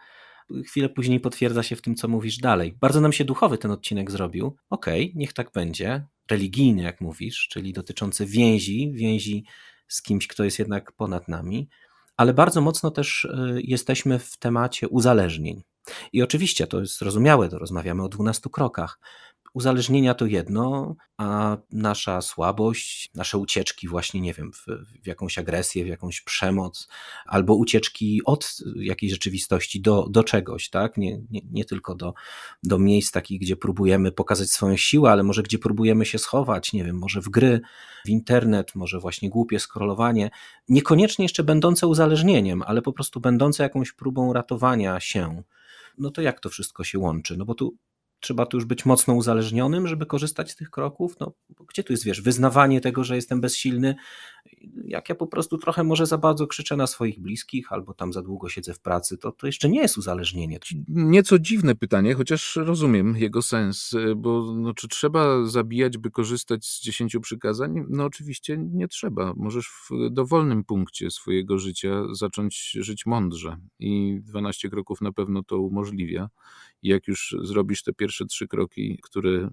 Chwilę 0.65 0.89
później 0.89 1.19
potwierdza 1.19 1.63
się 1.63 1.75
w 1.75 1.81
tym, 1.81 1.95
co 1.95 2.07
mówisz 2.07 2.37
dalej. 2.37 2.77
Bardzo 2.81 3.01
nam 3.01 3.13
się 3.13 3.25
duchowy 3.25 3.57
ten 3.57 3.71
odcinek 3.71 4.11
zrobił. 4.11 4.55
Okej, 4.69 5.03
okay, 5.03 5.13
niech 5.15 5.33
tak 5.33 5.51
będzie. 5.51 6.05
Religijny, 6.31 6.83
jak 6.83 7.01
mówisz, 7.01 7.47
czyli 7.51 7.73
dotyczący 7.73 8.25
więzi, 8.25 8.91
więzi 8.93 9.45
z 9.87 10.01
kimś, 10.01 10.27
kto 10.27 10.43
jest 10.43 10.59
jednak 10.59 10.91
ponad 10.91 11.27
nami, 11.27 11.69
ale 12.17 12.33
bardzo 12.33 12.61
mocno 12.61 12.91
też 12.91 13.23
y, 13.23 13.61
jesteśmy 13.63 14.19
w 14.19 14.37
temacie 14.37 14.89
uzależnień. 14.89 15.63
I 16.13 16.23
oczywiście 16.23 16.67
to 16.67 16.79
jest 16.79 16.99
zrozumiałe, 16.99 17.49
to 17.49 17.59
rozmawiamy 17.59 18.03
o 18.03 18.09
12 18.09 18.49
krokach. 18.49 18.99
Uzależnienia 19.53 20.13
to 20.13 20.25
jedno, 20.25 20.95
a 21.17 21.57
nasza 21.71 22.21
słabość, 22.21 23.09
nasze 23.15 23.37
ucieczki, 23.37 23.87
właśnie, 23.87 24.21
nie 24.21 24.33
wiem, 24.33 24.51
w, 24.53 24.65
w, 25.03 25.07
jakąś 25.07 25.37
agresję, 25.37 25.85
w 25.85 25.87
jakąś 25.87 26.21
przemoc, 26.21 26.87
albo 27.25 27.55
ucieczki 27.55 28.21
od 28.25 28.57
jakiejś 28.75 29.11
rzeczywistości 29.11 29.81
do, 29.81 30.07
do 30.09 30.23
czegoś, 30.23 30.69
tak? 30.69 30.97
Nie, 30.97 31.21
nie, 31.31 31.41
nie 31.51 31.65
tylko 31.65 31.95
do, 31.95 32.13
do 32.63 32.79
miejsc 32.79 33.11
takich, 33.11 33.41
gdzie 33.41 33.55
próbujemy 33.55 34.11
pokazać 34.11 34.49
swoją 34.49 34.77
siłę, 34.77 35.11
ale 35.11 35.23
może 35.23 35.43
gdzie 35.43 35.59
próbujemy 35.59 36.05
się 36.05 36.19
schować, 36.19 36.73
nie 36.73 36.83
wiem, 36.83 36.97
może 36.97 37.21
w 37.21 37.29
gry, 37.29 37.61
w 38.05 38.09
internet, 38.09 38.75
może 38.75 38.99
właśnie 38.99 39.29
głupie 39.29 39.59
skrolowanie, 39.59 40.31
niekoniecznie 40.69 41.25
jeszcze 41.25 41.43
będące 41.43 41.87
uzależnieniem, 41.87 42.63
ale 42.65 42.81
po 42.81 42.93
prostu 42.93 43.19
będące 43.19 43.63
jakąś 43.63 43.91
próbą 43.91 44.33
ratowania 44.33 44.99
się 44.99 45.43
no 45.97 46.11
to 46.11 46.21
jak 46.21 46.39
to 46.39 46.49
wszystko 46.49 46.83
się 46.83 46.99
łączy? 46.99 47.37
No 47.37 47.45
bo 47.45 47.55
tu 47.55 47.77
trzeba 48.19 48.45
tu 48.45 48.57
już 48.57 48.65
być 48.65 48.85
mocno 48.85 49.13
uzależnionym, 49.13 49.87
żeby 49.87 50.05
korzystać 50.05 50.51
z 50.51 50.55
tych 50.55 50.69
kroków. 50.69 51.19
No, 51.19 51.33
gdzie 51.69 51.83
tu 51.83 51.93
jest, 51.93 52.05
wiesz, 52.05 52.21
wyznawanie 52.21 52.81
tego, 52.81 53.03
że 53.03 53.15
jestem 53.15 53.41
bezsilny, 53.41 53.95
jak 54.85 55.09
ja 55.09 55.15
po 55.15 55.27
prostu 55.27 55.57
trochę 55.57 55.83
może 55.83 56.05
za 56.05 56.17
bardzo 56.17 56.47
krzyczę 56.47 56.75
na 56.77 56.87
swoich 56.87 57.19
bliskich, 57.19 57.71
albo 57.71 57.93
tam 57.93 58.13
za 58.13 58.21
długo 58.21 58.49
siedzę 58.49 58.73
w 58.73 58.79
pracy, 58.79 59.17
to, 59.17 59.31
to 59.31 59.47
jeszcze 59.47 59.69
nie 59.69 59.81
jest 59.81 59.97
uzależnienie. 59.97 60.59
Nieco 60.87 61.39
dziwne 61.39 61.75
pytanie, 61.75 62.13
chociaż 62.13 62.55
rozumiem 62.55 63.17
jego 63.17 63.41
sens, 63.41 63.91
bo 64.15 64.53
no, 64.55 64.73
czy 64.73 64.87
trzeba 64.87 65.45
zabijać, 65.45 65.97
by 65.97 66.11
korzystać 66.11 66.65
z 66.65 66.81
dziesięciu 66.81 67.21
przykazań? 67.21 67.85
No 67.89 68.05
oczywiście 68.05 68.57
nie 68.57 68.87
trzeba. 68.87 69.33
Możesz 69.35 69.67
w 69.67 70.09
dowolnym 70.11 70.63
punkcie 70.63 71.11
swojego 71.11 71.59
życia 71.59 72.01
zacząć 72.11 72.71
żyć 72.79 73.05
mądrze 73.05 73.57
i 73.79 74.19
12 74.23 74.69
kroków 74.69 75.01
na 75.01 75.11
pewno 75.11 75.43
to 75.43 75.59
umożliwia. 75.59 76.29
Jak 76.83 77.07
już 77.07 77.35
zrobisz 77.43 77.83
te 77.83 77.93
pierwsze 77.93 78.25
trzy 78.25 78.47
kroki, 78.47 78.99
które 79.03 79.49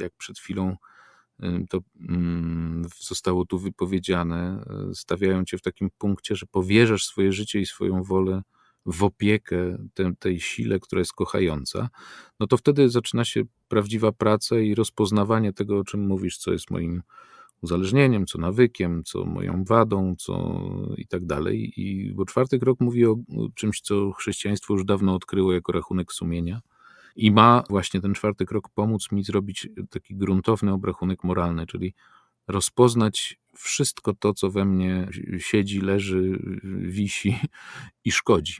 jak 0.00 0.12
przed 0.16 0.38
chwilą 0.38 0.76
to 1.70 1.80
mm, 2.08 2.84
zostało 3.00 3.44
tu 3.44 3.58
wypowiedziane, 3.58 4.64
e, 4.90 4.94
stawiają 4.94 5.44
cię 5.44 5.58
w 5.58 5.62
takim 5.62 5.90
punkcie, 5.98 6.36
że 6.36 6.46
powierzasz 6.46 7.04
swoje 7.04 7.32
życie 7.32 7.60
i 7.60 7.66
swoją 7.66 8.02
wolę 8.02 8.42
w 8.86 9.04
opiekę 9.04 9.78
tej, 9.94 10.16
tej 10.16 10.40
sile, 10.40 10.80
która 10.80 10.98
jest 10.98 11.12
kochająca, 11.12 11.88
no 12.40 12.46
to 12.46 12.56
wtedy 12.56 12.88
zaczyna 12.88 13.24
się 13.24 13.42
prawdziwa 13.68 14.12
praca 14.12 14.58
i 14.58 14.74
rozpoznawanie 14.74 15.52
tego, 15.52 15.78
o 15.78 15.84
czym 15.84 16.06
mówisz, 16.06 16.38
co 16.38 16.52
jest 16.52 16.70
moim 16.70 17.02
uzależnieniem, 17.62 18.26
co 18.26 18.38
nawykiem, 18.38 19.04
co 19.04 19.24
moją 19.24 19.64
wadą, 19.64 20.14
co 20.18 20.60
i 20.96 21.06
tak 21.06 21.26
dalej. 21.26 21.72
I 21.76 22.12
bo 22.14 22.24
czwarty 22.24 22.58
krok 22.58 22.80
mówi 22.80 23.06
o 23.06 23.16
czymś, 23.54 23.80
co 23.80 24.12
chrześcijaństwo 24.12 24.74
już 24.74 24.84
dawno 24.84 25.14
odkryło 25.14 25.52
jako 25.52 25.72
rachunek 25.72 26.12
sumienia 26.12 26.60
i 27.16 27.30
ma 27.30 27.62
właśnie 27.70 28.00
ten 28.00 28.14
czwarty 28.14 28.46
krok 28.46 28.68
pomóc 28.68 29.12
mi 29.12 29.24
zrobić 29.24 29.68
taki 29.90 30.16
gruntowny 30.16 30.72
obrachunek 30.72 31.24
moralny, 31.24 31.66
czyli 31.66 31.94
rozpoznać 32.48 33.40
wszystko 33.56 34.14
to, 34.14 34.34
co 34.34 34.50
we 34.50 34.64
mnie 34.64 35.08
siedzi, 35.38 35.80
leży, 35.80 36.38
wisi 36.64 37.38
i 38.04 38.12
szkodzi. 38.12 38.54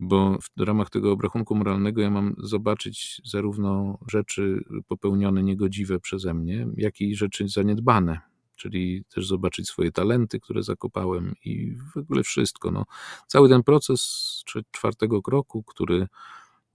Bo 0.00 0.38
w 0.58 0.60
ramach 0.60 0.90
tego 0.90 1.12
obrachunku 1.12 1.54
moralnego 1.54 2.00
ja 2.00 2.10
mam 2.10 2.34
zobaczyć 2.38 3.20
zarówno 3.24 3.98
rzeczy 4.08 4.64
popełnione 4.88 5.42
niegodziwe 5.42 6.00
przeze 6.00 6.34
mnie, 6.34 6.66
jak 6.76 7.00
i 7.00 7.16
rzeczy 7.16 7.48
zaniedbane, 7.48 8.20
czyli 8.56 9.04
też 9.14 9.26
zobaczyć 9.26 9.68
swoje 9.68 9.92
talenty, 9.92 10.40
które 10.40 10.62
zakopałem 10.62 11.34
i 11.44 11.76
w 11.94 11.96
ogóle 11.96 12.22
wszystko. 12.22 12.70
No, 12.70 12.84
cały 13.26 13.48
ten 13.48 13.62
proces 13.62 14.42
czwartego 14.70 15.22
kroku, 15.22 15.62
który 15.62 16.06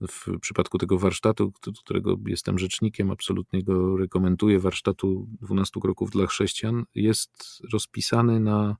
w 0.00 0.40
przypadku 0.40 0.78
tego 0.78 0.98
warsztatu, 0.98 1.52
którego 1.84 2.16
jestem 2.26 2.58
rzecznikiem, 2.58 3.10
absolutnie 3.10 3.62
go 3.62 3.96
rekomenduję, 3.96 4.60
warsztatu 4.60 5.26
12 5.42 5.80
kroków 5.80 6.10
dla 6.10 6.26
chrześcijan, 6.26 6.84
jest 6.94 7.62
rozpisany 7.72 8.40
na 8.40 8.76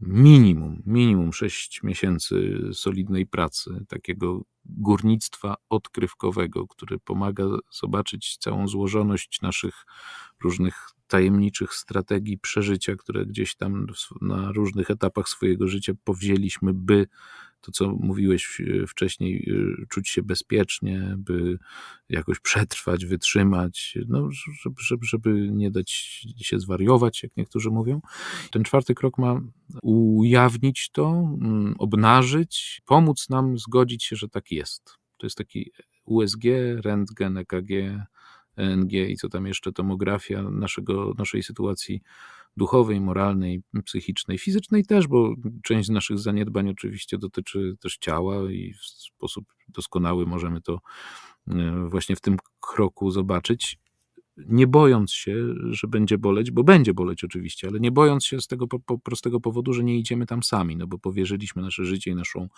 minimum, 0.00 0.82
minimum 0.86 1.32
6 1.32 1.82
miesięcy 1.82 2.60
solidnej 2.72 3.26
pracy, 3.26 3.84
takiego 3.88 4.42
górnictwa 4.64 5.54
odkrywkowego, 5.68 6.66
które 6.66 6.98
pomaga 6.98 7.44
zobaczyć 7.70 8.36
całą 8.36 8.68
złożoność 8.68 9.40
naszych 9.42 9.74
różnych 10.42 10.88
tajemniczych 11.06 11.74
strategii 11.74 12.38
przeżycia, 12.38 12.96
które 12.96 13.26
gdzieś 13.26 13.56
tam 13.56 13.86
na 14.20 14.52
różnych 14.52 14.90
etapach 14.90 15.28
swojego 15.28 15.68
życia 15.68 15.92
powzięliśmy, 16.04 16.74
by 16.74 17.06
to, 17.64 17.72
co 17.72 17.88
mówiłeś 17.88 18.60
e, 18.60 18.86
wcześniej, 18.86 19.50
e, 19.82 19.86
czuć 19.86 20.08
się 20.08 20.22
bezpiecznie, 20.22 21.14
by 21.18 21.58
jakoś 22.08 22.40
przetrwać, 22.40 23.06
wytrzymać, 23.06 23.98
no, 24.08 24.28
żeby, 24.62 24.76
żeby, 24.78 25.06
żeby 25.06 25.48
nie 25.52 25.70
dać 25.70 25.90
się 26.36 26.58
zwariować, 26.58 27.22
jak 27.22 27.36
niektórzy 27.36 27.70
mówią. 27.70 28.00
Ten 28.50 28.64
czwarty 28.64 28.94
krok 28.94 29.18
ma 29.18 29.40
ujawnić 29.82 30.90
to, 30.90 31.10
mm, 31.40 31.74
obnażyć, 31.78 32.82
pomóc 32.84 33.28
nam 33.28 33.58
zgodzić 33.58 34.04
się, 34.04 34.16
że 34.16 34.28
tak 34.28 34.50
jest. 34.50 34.98
To 35.18 35.26
jest 35.26 35.36
taki 35.36 35.70
USG, 36.04 36.44
rentgen, 36.84 37.36
EKG, 37.36 37.70
ENG 38.56 38.92
i 38.92 39.16
co 39.16 39.28
tam 39.28 39.46
jeszcze, 39.46 39.72
tomografia 39.72 40.42
naszego, 40.42 41.14
naszej 41.18 41.42
sytuacji 41.42 42.02
duchowej, 42.56 43.00
moralnej, 43.00 43.62
psychicznej, 43.84 44.38
fizycznej 44.38 44.84
też, 44.84 45.06
bo 45.08 45.34
część 45.62 45.86
z 45.86 45.90
naszych 45.90 46.18
zaniedbań 46.18 46.68
oczywiście 46.68 47.18
dotyczy 47.18 47.76
też 47.80 47.96
ciała 47.96 48.50
i 48.50 48.72
w 48.72 48.84
sposób 48.84 49.44
doskonały 49.68 50.26
możemy 50.26 50.60
to 50.60 50.78
e, 51.48 51.88
właśnie 51.88 52.16
w 52.16 52.20
tym 52.20 52.36
kroku 52.60 53.10
zobaczyć 53.10 53.78
nie 54.36 54.66
bojąc 54.66 55.12
się, 55.12 55.54
że 55.70 55.88
będzie 55.88 56.18
boleć, 56.18 56.50
bo 56.50 56.64
będzie 56.64 56.94
boleć 56.94 57.24
oczywiście, 57.24 57.68
ale 57.68 57.80
nie 57.80 57.92
bojąc 57.92 58.26
się 58.26 58.40
z 58.40 58.46
tego 58.46 58.68
po, 58.68 58.78
po 58.78 58.98
prostego 58.98 59.40
powodu, 59.40 59.72
że 59.72 59.84
nie 59.84 59.98
idziemy 59.98 60.26
tam 60.26 60.42
sami, 60.42 60.76
no 60.76 60.86
bo 60.86 60.98
powierzyliśmy 60.98 61.62
nasze 61.62 61.84
życie 61.84 62.10
i 62.10 62.14
naszą 62.14 62.48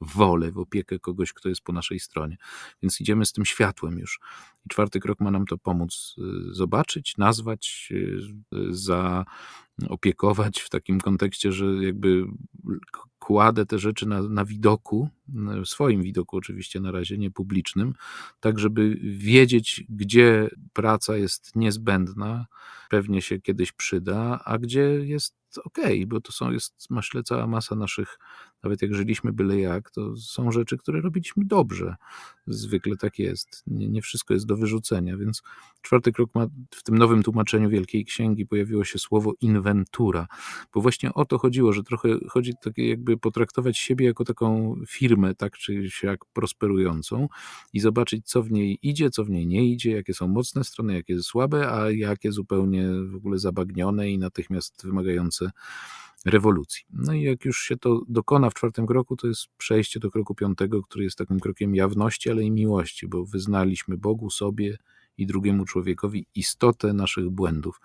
wolę 0.00 0.52
w 0.52 0.58
opiekę 0.58 0.98
kogoś, 0.98 1.32
kto 1.32 1.48
jest 1.48 1.60
po 1.60 1.72
naszej 1.72 2.00
stronie. 2.00 2.36
Więc 2.82 3.00
idziemy 3.00 3.26
z 3.26 3.32
tym 3.32 3.44
światłem 3.44 3.98
już. 3.98 4.20
I 4.66 4.68
czwarty 4.68 5.00
krok 5.00 5.20
ma 5.20 5.30
nam 5.30 5.46
to 5.46 5.58
pomóc 5.58 6.14
y, 6.18 6.54
zobaczyć, 6.54 7.16
nazwać, 7.18 7.92
y, 7.92 8.18
zaopiekować 9.80 10.60
w 10.60 10.70
takim 10.70 11.00
kontekście, 11.00 11.52
że 11.52 11.66
jakby 11.84 12.26
kładę 13.18 13.66
te 13.66 13.78
rzeczy 13.78 14.06
na, 14.06 14.22
na 14.22 14.44
widoku, 14.44 15.08
w 15.64 15.66
swoim 15.66 16.02
widoku 16.02 16.36
oczywiście 16.36 16.80
na 16.80 16.90
razie, 16.90 17.18
nie 17.18 17.30
publicznym, 17.30 17.94
tak 18.40 18.58
żeby 18.58 18.98
wiedzieć, 19.02 19.84
gdzie 19.88 20.50
praca 20.72 21.16
jest 21.16 21.56
niezbędna, 21.56 22.46
pewnie 22.90 23.22
się 23.22 23.40
kiedyś 23.40 23.72
przyda, 23.72 24.40
a 24.44 24.58
gdzie 24.58 24.82
jest 24.82 25.34
ok, 25.58 25.78
bo 26.06 26.20
to 26.20 26.32
są, 26.32 26.50
jest, 26.50 26.90
myślę, 26.90 27.22
cała 27.22 27.46
masa 27.46 27.74
naszych, 27.74 28.18
nawet 28.62 28.82
jak 28.82 28.94
żyliśmy 28.94 29.32
byle 29.32 29.60
jak, 29.60 29.90
to 29.90 30.16
są 30.16 30.52
rzeczy, 30.52 30.78
które 30.78 31.00
robiliśmy 31.00 31.44
dobrze. 31.44 31.96
Zwykle 32.46 32.96
tak 32.96 33.18
jest. 33.18 33.62
Nie, 33.66 33.88
nie 33.88 34.02
wszystko 34.02 34.34
jest 34.34 34.46
do 34.46 34.56
wyrzucenia, 34.56 35.16
więc 35.16 35.42
czwarty 35.82 36.12
krok 36.12 36.34
ma, 36.34 36.46
w 36.70 36.82
tym 36.82 36.98
nowym 36.98 37.22
tłumaczeniu 37.22 37.70
Wielkiej 37.70 38.04
Księgi 38.04 38.46
pojawiło 38.46 38.84
się 38.84 38.98
słowo 38.98 39.32
inwentura, 39.40 40.26
bo 40.74 40.80
właśnie 40.80 41.14
o 41.14 41.24
to 41.24 41.38
chodziło, 41.38 41.72
że 41.72 41.82
trochę 41.82 42.08
chodzi 42.28 42.52
tak 42.62 42.78
jakby 42.78 43.16
potraktować 43.16 43.78
siebie 43.78 44.06
jako 44.06 44.24
taką 44.24 44.76
firmę, 44.88 45.13
tak 45.34 45.58
czy 45.58 45.90
siak 45.90 46.24
prosperującą 46.32 47.28
i 47.72 47.80
zobaczyć, 47.80 48.26
co 48.26 48.42
w 48.42 48.50
niej 48.50 48.78
idzie, 48.82 49.10
co 49.10 49.24
w 49.24 49.30
niej 49.30 49.46
nie 49.46 49.68
idzie, 49.68 49.90
jakie 49.90 50.14
są 50.14 50.28
mocne 50.28 50.64
strony, 50.64 50.94
jakie 50.94 51.22
słabe, 51.22 51.72
a 51.72 51.90
jakie 51.90 52.32
zupełnie 52.32 52.88
w 53.06 53.14
ogóle 53.14 53.38
zabagnione 53.38 54.10
i 54.10 54.18
natychmiast 54.18 54.86
wymagające 54.86 55.50
rewolucji. 56.24 56.84
No 56.90 57.12
i 57.12 57.22
jak 57.22 57.44
już 57.44 57.62
się 57.62 57.76
to 57.76 58.00
dokona 58.08 58.50
w 58.50 58.54
czwartym 58.54 58.86
kroku, 58.86 59.16
to 59.16 59.26
jest 59.26 59.46
przejście 59.56 60.00
do 60.00 60.10
kroku 60.10 60.34
piątego, 60.34 60.82
który 60.82 61.04
jest 61.04 61.18
takim 61.18 61.40
krokiem 61.40 61.74
jawności, 61.74 62.30
ale 62.30 62.42
i 62.42 62.50
miłości, 62.50 63.08
bo 63.08 63.24
wyznaliśmy 63.24 63.98
Bogu, 63.98 64.30
sobie 64.30 64.78
i 65.18 65.26
drugiemu 65.26 65.64
człowiekowi 65.64 66.26
istotę 66.34 66.92
naszych 66.92 67.30
błędów. 67.30 67.80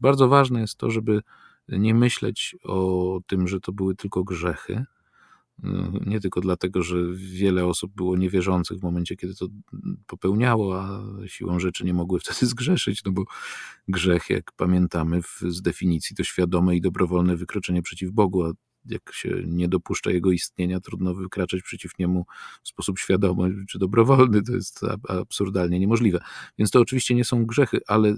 Bardzo 0.00 0.28
ważne 0.28 0.60
jest 0.60 0.76
to, 0.76 0.90
żeby 0.90 1.22
nie 1.68 1.94
myśleć 1.94 2.56
o 2.64 3.20
tym, 3.26 3.48
że 3.48 3.60
to 3.60 3.72
były 3.72 3.94
tylko 3.96 4.24
grzechy, 4.24 4.84
nie 6.06 6.20
tylko 6.20 6.40
dlatego, 6.40 6.82
że 6.82 6.96
wiele 7.14 7.66
osób 7.66 7.92
było 7.94 8.16
niewierzących 8.16 8.78
w 8.78 8.82
momencie, 8.82 9.16
kiedy 9.16 9.34
to 9.34 9.46
popełniało, 10.06 10.80
a 10.80 11.02
siłą 11.26 11.58
rzeczy 11.58 11.84
nie 11.84 11.94
mogły 11.94 12.20
wtedy 12.20 12.46
zgrzeszyć, 12.52 13.04
no 13.04 13.12
bo 13.12 13.24
grzech, 13.88 14.30
jak 14.30 14.52
pamiętamy 14.52 15.20
z 15.48 15.62
definicji, 15.62 16.16
to 16.16 16.24
świadome 16.24 16.76
i 16.76 16.80
dobrowolne 16.80 17.36
wykroczenie 17.36 17.82
przeciw 17.82 18.10
Bogu, 18.10 18.44
a 18.44 18.52
jak 18.84 19.12
się 19.12 19.42
nie 19.46 19.68
dopuszcza 19.68 20.10
jego 20.10 20.30
istnienia, 20.30 20.80
trudno 20.80 21.14
wykraczać 21.14 21.62
przeciw 21.62 21.98
niemu 21.98 22.26
w 22.62 22.68
sposób 22.68 22.98
świadomy 22.98 23.64
czy 23.68 23.78
dobrowolny. 23.78 24.42
To 24.42 24.52
jest 24.52 24.80
absurdalnie 25.08 25.80
niemożliwe. 25.80 26.20
Więc 26.58 26.70
to 26.70 26.80
oczywiście 26.80 27.14
nie 27.14 27.24
są 27.24 27.46
grzechy, 27.46 27.80
ale 27.86 28.14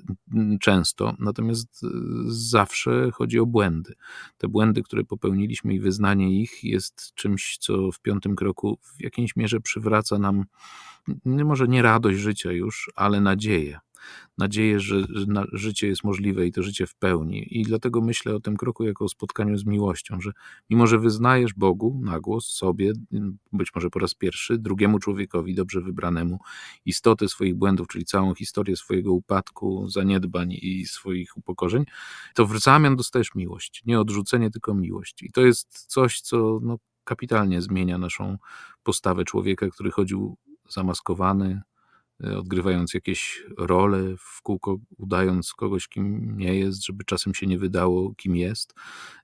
często, 0.61 1.15
natomiast 1.19 1.85
e, 1.85 1.89
zawsze 2.27 3.11
chodzi 3.11 3.39
o 3.39 3.47
błędy. 3.47 3.95
Te 4.39 4.49
błędy, 4.49 4.83
które 4.83 5.05
popełniliśmy 5.05 5.75
i 5.75 5.81
wyznanie 5.81 6.41
ich 6.41 6.65
jest 6.65 7.15
czymś, 7.15 7.59
co 7.59 7.93
w 7.93 8.01
piątym 8.01 8.37
kroku 8.37 8.79
w 8.83 9.03
jakiejś 9.03 9.37
mierze 9.37 9.61
przywraca 9.61 10.19
nam 10.19 10.45
może 11.25 11.69
nie 11.69 11.83
radość 11.83 12.19
życia 12.19 12.53
już, 12.53 12.91
ale 12.95 13.21
nadzieję 13.21 13.81
nadzieję, 14.39 14.81
że, 14.81 14.97
życie 15.53 15.87
jest 15.87 16.05
możliwe 16.05 16.47
i 16.47 16.53
to 16.53 16.63
życie 16.63 16.87
w 16.87 16.95
pełni. 16.95 17.59
I 17.59 17.63
dlatego 17.63 18.01
myślę 18.01 18.35
o 18.35 18.41
tym 18.41 18.57
kroku 18.57 18.85
jako 18.85 19.05
o 19.05 19.09
spotkaniu 19.09 19.57
z 19.57 19.65
miłością, 19.65 20.21
że 20.21 20.31
mimo, 20.71 20.87
że 20.87 20.99
wyznajesz 20.99 21.55
Bogu 21.55 22.01
na 22.05 22.21
głos 22.21 22.47
sobie, 22.47 22.93
być 23.53 23.75
może 23.75 23.91
po 23.91 23.99
raz 23.99 24.15
pierwszy, 24.15 24.59
drugiemu 24.59 24.99
człowiekowi 24.99 25.55
dobrze 25.55 25.81
wybranemu 25.81 26.39
istotę 26.85 27.29
swoich 27.29 27.55
błędów, 27.55 27.89
czyli 27.89 28.05
całą 28.05 28.35
historię 28.35 28.77
swojego 28.77 29.13
upadku, 29.13 29.89
zaniedbań 29.89 30.53
i 30.53 30.87
swoich 30.87 31.37
upokorzeń, 31.37 31.85
to 32.35 32.47
w 32.47 32.59
zamian 32.59 32.97
dostajesz 32.97 33.35
miłość. 33.35 33.83
Nie 33.87 34.01
odrzucenie, 34.01 34.51
tylko 34.51 34.75
miłość. 34.75 35.23
I 35.23 35.33
to 35.33 35.41
jest 35.41 35.87
coś, 35.87 36.21
co 36.21 36.61
no, 36.63 36.77
kapitalnie 37.05 37.63
zmienia 37.63 37.99
naszą 37.99 38.39
postawę 38.83 39.25
człowieka, 39.25 39.69
który 39.71 39.91
chodził 39.91 40.37
zamaskowany, 40.69 41.63
odgrywając 42.39 42.95
jakieś 42.95 43.45
role 43.59 44.17
w 44.19 44.43
kółko, 44.43 44.79
udając 44.99 45.53
kogoś, 45.53 45.89
kim 45.89 46.37
nie 46.39 46.55
jest, 46.55 46.85
żeby 46.87 47.05
czasem 47.05 47.35
się 47.35 47.47
nie 47.47 47.59
wydało, 47.59 48.15
kim 48.15 48.37
jest, 48.37 48.75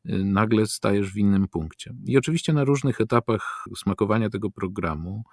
e, 0.05 0.19
nagle 0.19 0.67
stajesz 0.67 1.13
w 1.13 1.17
innym 1.17 1.49
punkcie. 1.49 1.95
I 2.05 2.19
oczywiście 2.19 2.53
na 2.53 2.65
różnych 2.65 3.01
etapach 3.01 3.65
smakowania 3.77 4.31
tego 4.31 4.51
programu 4.51 5.25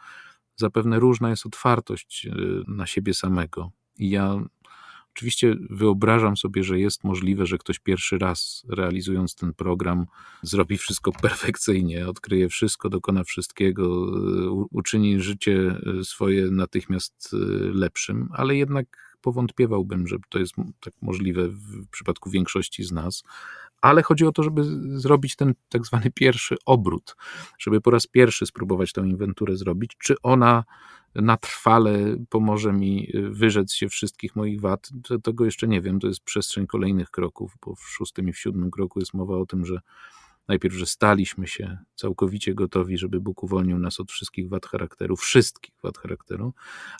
zapewne 0.55 0.99
różna 0.99 1.29
jest 1.29 1.45
otwartość 1.45 2.25
e, 2.25 2.31
na 2.67 2.85
siebie 2.85 3.13
samego. 3.13 3.71
I 3.99 4.09
ja 4.09 4.39
Oczywiście 5.15 5.55
wyobrażam 5.69 6.37
sobie, 6.37 6.63
że 6.63 6.79
jest 6.79 7.03
możliwe, 7.03 7.45
że 7.45 7.57
ktoś 7.57 7.79
pierwszy 7.79 8.17
raz 8.17 8.63
realizując 8.69 9.35
ten 9.35 9.53
program 9.53 10.05
zrobi 10.41 10.77
wszystko 10.77 11.11
perfekcyjnie, 11.21 12.07
odkryje 12.07 12.49
wszystko, 12.49 12.89
dokona 12.89 13.23
wszystkiego, 13.23 14.05
uczyni 14.71 15.21
życie 15.21 15.75
swoje 16.03 16.51
natychmiast 16.51 17.29
e, 17.33 17.37
lepszym, 17.73 18.29
ale 18.33 18.55
jednak 18.55 19.17
powątpiewałbym, 19.21 20.07
że 20.07 20.17
to 20.29 20.39
jest 20.39 20.53
tak 20.79 20.93
możliwe 21.01 21.47
w 21.47 21.87
przypadku 21.91 22.29
większości 22.29 22.83
z 22.83 22.91
nas. 22.91 23.23
Ale 23.81 24.03
chodzi 24.03 24.25
o 24.25 24.31
to, 24.31 24.43
żeby 24.43 24.63
zrobić 24.99 25.35
ten 25.35 25.53
tak 25.69 25.85
zwany 25.85 26.11
pierwszy 26.11 26.55
obrót, 26.65 27.15
żeby 27.59 27.81
po 27.81 27.91
raz 27.91 28.07
pierwszy 28.07 28.45
spróbować 28.45 28.91
tę 28.91 29.01
inwenturę 29.01 29.55
zrobić. 29.55 29.95
Czy 29.97 30.15
ona 30.23 30.63
na 31.15 31.37
trwale 31.37 32.17
pomoże 32.29 32.73
mi 32.73 33.09
y, 33.15 33.29
wyrzec 33.29 33.73
się 33.73 33.89
wszystkich 33.89 34.35
moich 34.35 34.61
wad. 34.61 34.89
Tego 35.23 35.45
jeszcze 35.45 35.67
nie 35.67 35.81
wiem, 35.81 35.99
to 35.99 36.07
jest 36.07 36.23
przestrzeń 36.23 36.67
kolejnych 36.67 37.09
kroków, 37.09 37.57
bo 37.65 37.75
w 37.75 37.83
szóstym 37.83 38.29
i 38.29 38.33
w 38.33 38.39
siódmym 38.39 38.71
kroku 38.71 38.99
jest 38.99 39.13
mowa 39.13 39.37
o 39.37 39.45
tym, 39.45 39.65
że 39.65 39.79
najpierw, 40.47 40.75
że 40.75 40.85
staliśmy 40.85 41.47
się 41.47 41.77
całkowicie 41.95 42.53
gotowi, 42.53 42.97
żeby 42.97 43.21
Bóg 43.21 43.43
uwolnił 43.43 43.79
nas 43.79 43.99
od 43.99 44.11
wszystkich 44.11 44.49
wad 44.49 44.65
charakteru, 44.65 45.15
wszystkich 45.15 45.75
wad 45.83 45.97
charakteru, 45.97 46.53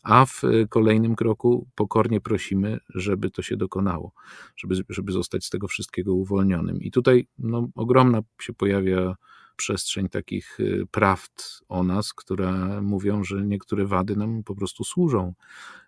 a 0.04 0.25
w 0.25 0.43
y, 0.43 0.67
kolejnym 0.69 1.15
kroku 1.15 1.67
pokornie 1.75 2.21
prosimy, 2.21 2.80
żeby 2.89 3.30
to 3.32 3.41
się 3.41 3.58
dokonało, 3.58 4.12
żeby, 4.56 4.75
żeby 4.89 5.12
zostać 5.12 5.45
z 5.45 5.49
tego 5.49 5.67
wszystkiego 5.67 6.13
uwolnionym. 6.13 6.82
I 6.82 6.91
tutaj 6.91 7.28
no, 7.39 7.69
ogromna 7.75 8.21
się 8.41 8.54
pojawia 8.54 9.15
przestrzeń 9.56 10.10
takich 10.10 10.60
y, 10.60 10.88
prawd 10.91 11.62
o 11.70 11.84
nas, 11.84 12.13
które 12.13 12.82
mówią, 12.82 13.24
że 13.24 13.46
niektóre 13.46 13.86
wady 13.86 14.15
nam 14.15 14.44
po 14.44 14.56
prostu 14.56 14.84
służą, 14.84 15.34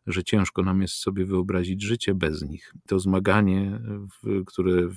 że 0.08 0.24
ciężko 0.24 0.64
nam 0.64 0.82
jest 0.82 0.94
sobie 0.94 1.26
wyobrazić 1.26 1.84
życie 1.84 2.16
bez 2.16 2.42
nich. 2.42 2.74
To 2.88 3.00
zmaganie, 3.00 3.80
które 4.46 4.88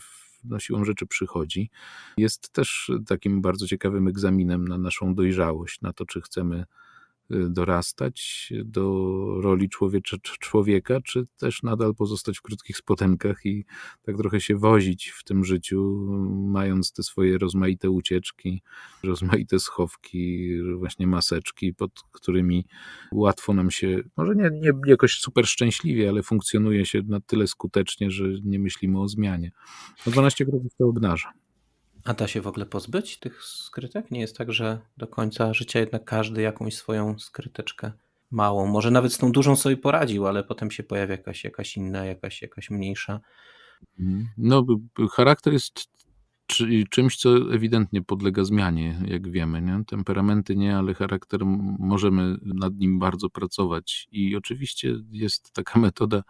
no, 0.45 0.59
siłą 0.59 0.85
rzeczy 0.85 1.07
przychodzi, 1.07 1.71
jest 2.17 2.53
też 2.53 2.91
takim 3.07 3.43
bardzo 3.43 3.67
ciekawym 3.67 4.09
egzaminem 4.09 4.69
na 4.69 4.79
naszą 4.79 5.15
dojrzałość, 5.15 5.81
na 5.81 5.93
to, 5.93 6.07
czy 6.07 6.21
chcemy 6.21 6.65
dorastać 7.31 8.49
do 8.65 9.15
roli 9.41 9.69
człowiecza, 9.69 10.17
człowieka, 10.23 11.01
czy 11.05 11.27
też 11.39 11.63
nadal 11.63 11.95
pozostać 11.95 12.39
w 12.39 12.43
krótkich 12.43 12.77
spotenkach 12.77 13.47
i 13.47 13.65
tak 14.03 14.17
trochę 14.17 14.41
się 14.41 14.57
wozić 14.57 15.09
w 15.09 15.25
tym 15.25 15.45
życiu, 15.45 16.07
mając 16.31 16.93
te 16.93 17.03
swoje 17.03 17.39
rozmaite 17.39 17.91
ucieczki, 17.91 18.63
rozmaite 19.03 19.59
schowki, 19.59 20.51
właśnie 20.79 21.07
maseczki, 21.07 21.75
pod 21.75 21.93
którymi 22.13 22.67
łatwo 23.13 23.55
nam 23.55 23.71
się, 23.71 23.99
może 24.17 24.35
nie, 24.35 24.51
nie 24.53 24.73
jakoś 24.87 25.19
super 25.19 25.47
szczęśliwie, 25.47 26.09
ale 26.09 26.23
funkcjonuje 26.23 26.87
się 26.87 27.03
na 27.03 27.21
tyle 27.21 27.47
skutecznie, 27.47 28.11
że 28.11 28.25
nie 28.45 28.59
myślimy 28.59 29.01
o 29.01 29.09
zmianie. 29.09 29.53
No 30.07 30.13
12 30.13 30.45
kroków 30.47 30.75
to 30.79 30.85
obnaża. 30.85 31.33
A 32.05 32.15
da 32.15 32.29
się 32.29 32.41
w 32.41 32.47
ogóle 32.47 32.67
pozbyć 32.67 33.19
tych 33.19 33.45
skrytek? 33.45 34.11
Nie 34.11 34.21
jest 34.21 34.37
tak, 34.37 34.53
że 34.53 34.81
do 34.97 35.07
końca 35.07 35.55
życia 35.55 35.81
jednak 35.81 36.05
każdy 36.05 36.43
jakąś 36.43 36.75
swoją 36.75 37.19
skryteczkę 37.19 37.93
małą, 38.31 38.67
może 38.67 38.91
nawet 38.91 39.13
z 39.13 39.19
tą 39.19 39.33
dużą 39.33 39.57
sobie 39.57 39.77
poradził, 39.77 40.27
ale 40.27 40.45
potem 40.45 40.71
się 40.71 40.83
pojawia 40.83 41.13
jakaś, 41.13 41.45
jakaś 41.45 41.77
inna, 41.77 42.05
jakaś, 42.05 42.43
jakaś 42.43 42.71
mniejsza. 42.71 43.21
Mhm. 43.99 44.29
No, 44.39 44.67
charakter 45.13 45.53
jest 45.53 45.91
czymś, 46.91 47.17
co 47.17 47.55
ewidentnie 47.55 48.03
podlega 48.03 48.45
zmianie, 48.45 48.99
jak 49.07 49.31
wiemy. 49.31 49.63
Nie? 49.63 49.85
Temperamenty 49.87 50.57
nie, 50.57 50.77
ale 50.77 50.95
charakter 50.95 51.41
możemy 51.79 52.37
nad 52.43 52.75
nim 52.77 52.99
bardzo 52.99 53.31
pracować. 53.31 54.09
I 54.13 54.37
oczywiście 54.37 54.95
jest 55.11 55.53
taka 55.53 55.81
metoda 55.89 56.23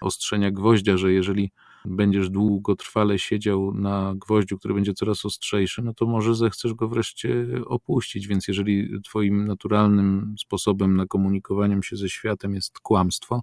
ostrzenia 0.00 0.50
gwoździa, 0.50 0.96
że 0.96 1.12
jeżeli 1.12 1.52
będziesz 1.86 2.30
długotrwale 2.30 3.18
siedział 3.18 3.74
na 3.74 4.14
gwoździu, 4.16 4.58
który 4.58 4.74
będzie 4.74 4.94
coraz 4.94 5.24
ostrzejszy, 5.24 5.82
no 5.82 5.94
to 5.94 6.06
może 6.06 6.34
zechcesz 6.34 6.74
go 6.74 6.88
wreszcie 6.88 7.46
opuścić. 7.66 8.26
Więc 8.26 8.48
jeżeli 8.48 9.02
twoim 9.02 9.46
naturalnym 9.46 10.34
sposobem 10.38 10.96
na 10.96 11.06
komunikowaniem 11.06 11.82
się 11.82 11.96
ze 11.96 12.08
światem 12.08 12.54
jest 12.54 12.80
kłamstwo, 12.80 13.42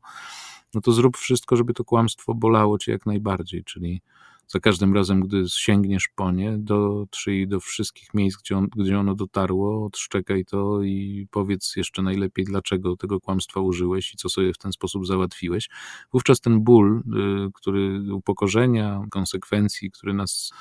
no 0.74 0.82
to 0.82 0.91
zrób 0.91 1.18
wszystko, 1.18 1.56
żeby 1.56 1.74
to 1.74 1.84
kłamstwo 1.84 2.34
bolało 2.34 2.78
cię 2.78 2.91
jak 2.91 3.06
najbardziej, 3.06 3.64
czyli 3.64 4.02
za 4.48 4.60
każdym 4.60 4.94
razem, 4.94 5.22
gdy 5.22 5.44
sięgniesz 5.48 6.10
po 6.16 6.32
nie, 6.32 6.58
dotrzyj 6.58 7.48
do 7.48 7.60
wszystkich 7.60 8.14
miejsc, 8.14 8.38
gdzie, 8.41 8.58
on, 8.58 8.68
gdzie 8.76 9.00
ono 9.00 9.16
dotarło, 9.16 9.86
odszczekaj 9.86 10.46
to 10.46 10.84
i 10.84 11.28
powiedz 11.32 11.76
jeszcze 11.76 12.02
najlepiej, 12.02 12.46
dlaczego 12.46 12.96
tego 12.96 13.20
kłamstwa 13.20 13.60
użyłeś 13.60 14.14
i 14.14 14.18
co 14.18 14.30
sobie 14.30 14.54
w 14.54 14.58
ten 14.58 14.72
sposób 14.72 15.08
załatwiłeś. 15.08 15.70
Wówczas 16.14 16.41
ten 16.41 16.60
ból, 16.60 17.04
y, 17.48 17.52
który 17.54 18.14
upokorzenia, 18.14 19.02
konsekwencji, 19.12 19.91
który 19.91 20.14
nas 20.14 20.54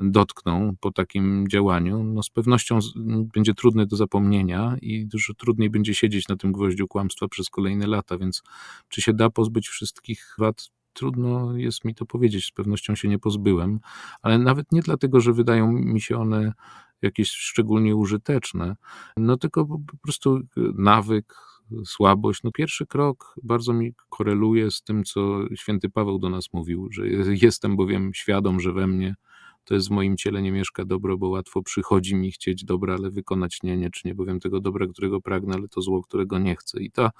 dotkną 0.00 0.76
po 0.80 0.92
takim 0.92 1.48
działaniu, 1.48 2.04
no 2.04 2.22
z 2.22 2.30
pewnością 2.30 2.78
będzie 3.34 3.54
trudny 3.54 3.86
do 3.86 3.96
zapomnienia 3.96 4.76
i 4.82 5.06
dużo 5.06 5.34
trudniej 5.34 5.70
będzie 5.70 5.94
siedzieć 5.94 6.28
na 6.28 6.36
tym 6.36 6.52
gwoździu 6.52 6.88
kłamstwa 6.88 7.28
przez 7.28 7.50
kolejne 7.50 7.86
lata, 7.86 8.18
więc 8.18 8.42
czy 8.88 9.02
się 9.02 9.12
da 9.12 9.30
pozbyć 9.30 9.68
wszystkich 9.68 10.34
wad 10.38 10.70
trudno 10.92 11.56
jest 11.56 11.84
mi 11.84 11.94
to 11.94 12.06
powiedzieć, 12.06 12.46
z 12.46 12.52
pewnością 12.52 12.94
się 12.94 13.08
nie 13.08 13.18
pozbyłem, 13.18 13.80
ale 14.22 14.38
nawet 14.38 14.72
nie 14.72 14.82
dlatego, 14.82 15.20
że 15.20 15.32
wydają 15.32 15.72
mi 15.72 16.00
się 16.00 16.18
one 16.18 16.52
jakieś 17.02 17.30
szczególnie 17.30 17.96
użyteczne, 17.96 18.76
no 19.16 19.36
tylko 19.36 19.66
po 19.66 19.96
prostu 20.02 20.40
nawyk, 20.74 21.34
słabość. 21.84 22.42
No 22.42 22.52
pierwszy 22.52 22.86
krok 22.86 23.34
bardzo 23.42 23.72
mi 23.72 23.94
koreluje 24.08 24.70
z 24.70 24.82
tym, 24.82 25.04
co 25.04 25.40
święty 25.54 25.90
Paweł 25.90 26.18
do 26.18 26.30
nas 26.30 26.44
mówił, 26.52 26.88
że 26.90 27.08
jestem 27.42 27.76
bowiem 27.76 28.14
świadom, 28.14 28.60
że 28.60 28.72
we 28.72 28.86
mnie 28.86 29.14
to 29.64 29.74
jest 29.74 29.88
w 29.88 29.90
moim 29.90 30.16
ciele 30.16 30.42
nie 30.42 30.52
mieszka 30.52 30.84
dobro, 30.84 31.18
bo 31.18 31.28
łatwo 31.28 31.62
przychodzi 31.62 32.14
mi 32.16 32.32
chcieć 32.32 32.64
dobra, 32.64 32.94
ale 32.94 33.10
wykonać 33.10 33.58
nie, 33.62 33.76
nie, 33.76 33.90
czy 33.90 34.08
nie 34.08 34.14
bowiem 34.14 34.40
tego 34.40 34.60
dobra, 34.60 34.86
którego 34.86 35.20
pragnę, 35.20 35.54
ale 35.54 35.68
to 35.68 35.80
zło, 35.80 36.02
którego 36.02 36.38
nie 36.38 36.56
chcę. 36.56 36.80
I 36.80 36.90
ta 36.90 37.10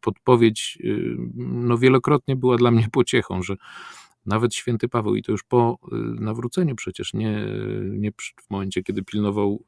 podpowiedź 0.00 0.78
y, 0.84 1.16
no 1.36 1.78
wielokrotnie 1.78 2.36
była 2.36 2.56
dla 2.56 2.70
mnie 2.70 2.88
pociechą, 2.92 3.42
że 3.42 3.56
nawet 4.26 4.54
święty 4.54 4.88
Paweł, 4.88 5.14
i 5.14 5.22
to 5.22 5.32
już 5.32 5.42
po 5.42 5.78
y, 5.92 5.96
nawróceniu 6.20 6.74
przecież, 6.74 7.14
nie, 7.14 7.46
nie 7.90 8.10
w 8.42 8.50
momencie, 8.50 8.82
kiedy 8.82 9.02
pilnował 9.02 9.64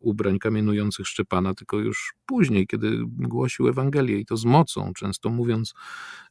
ubrań 0.00 0.38
kamienujących 0.38 1.06
Szczepana, 1.06 1.54
tylko 1.54 1.78
już 1.78 2.14
później, 2.26 2.66
kiedy 2.66 2.98
głosił 3.06 3.68
Ewangelię 3.68 4.18
i 4.18 4.26
to 4.26 4.36
z 4.36 4.44
mocą, 4.44 4.92
często 4.96 5.30
mówiąc 5.30 5.74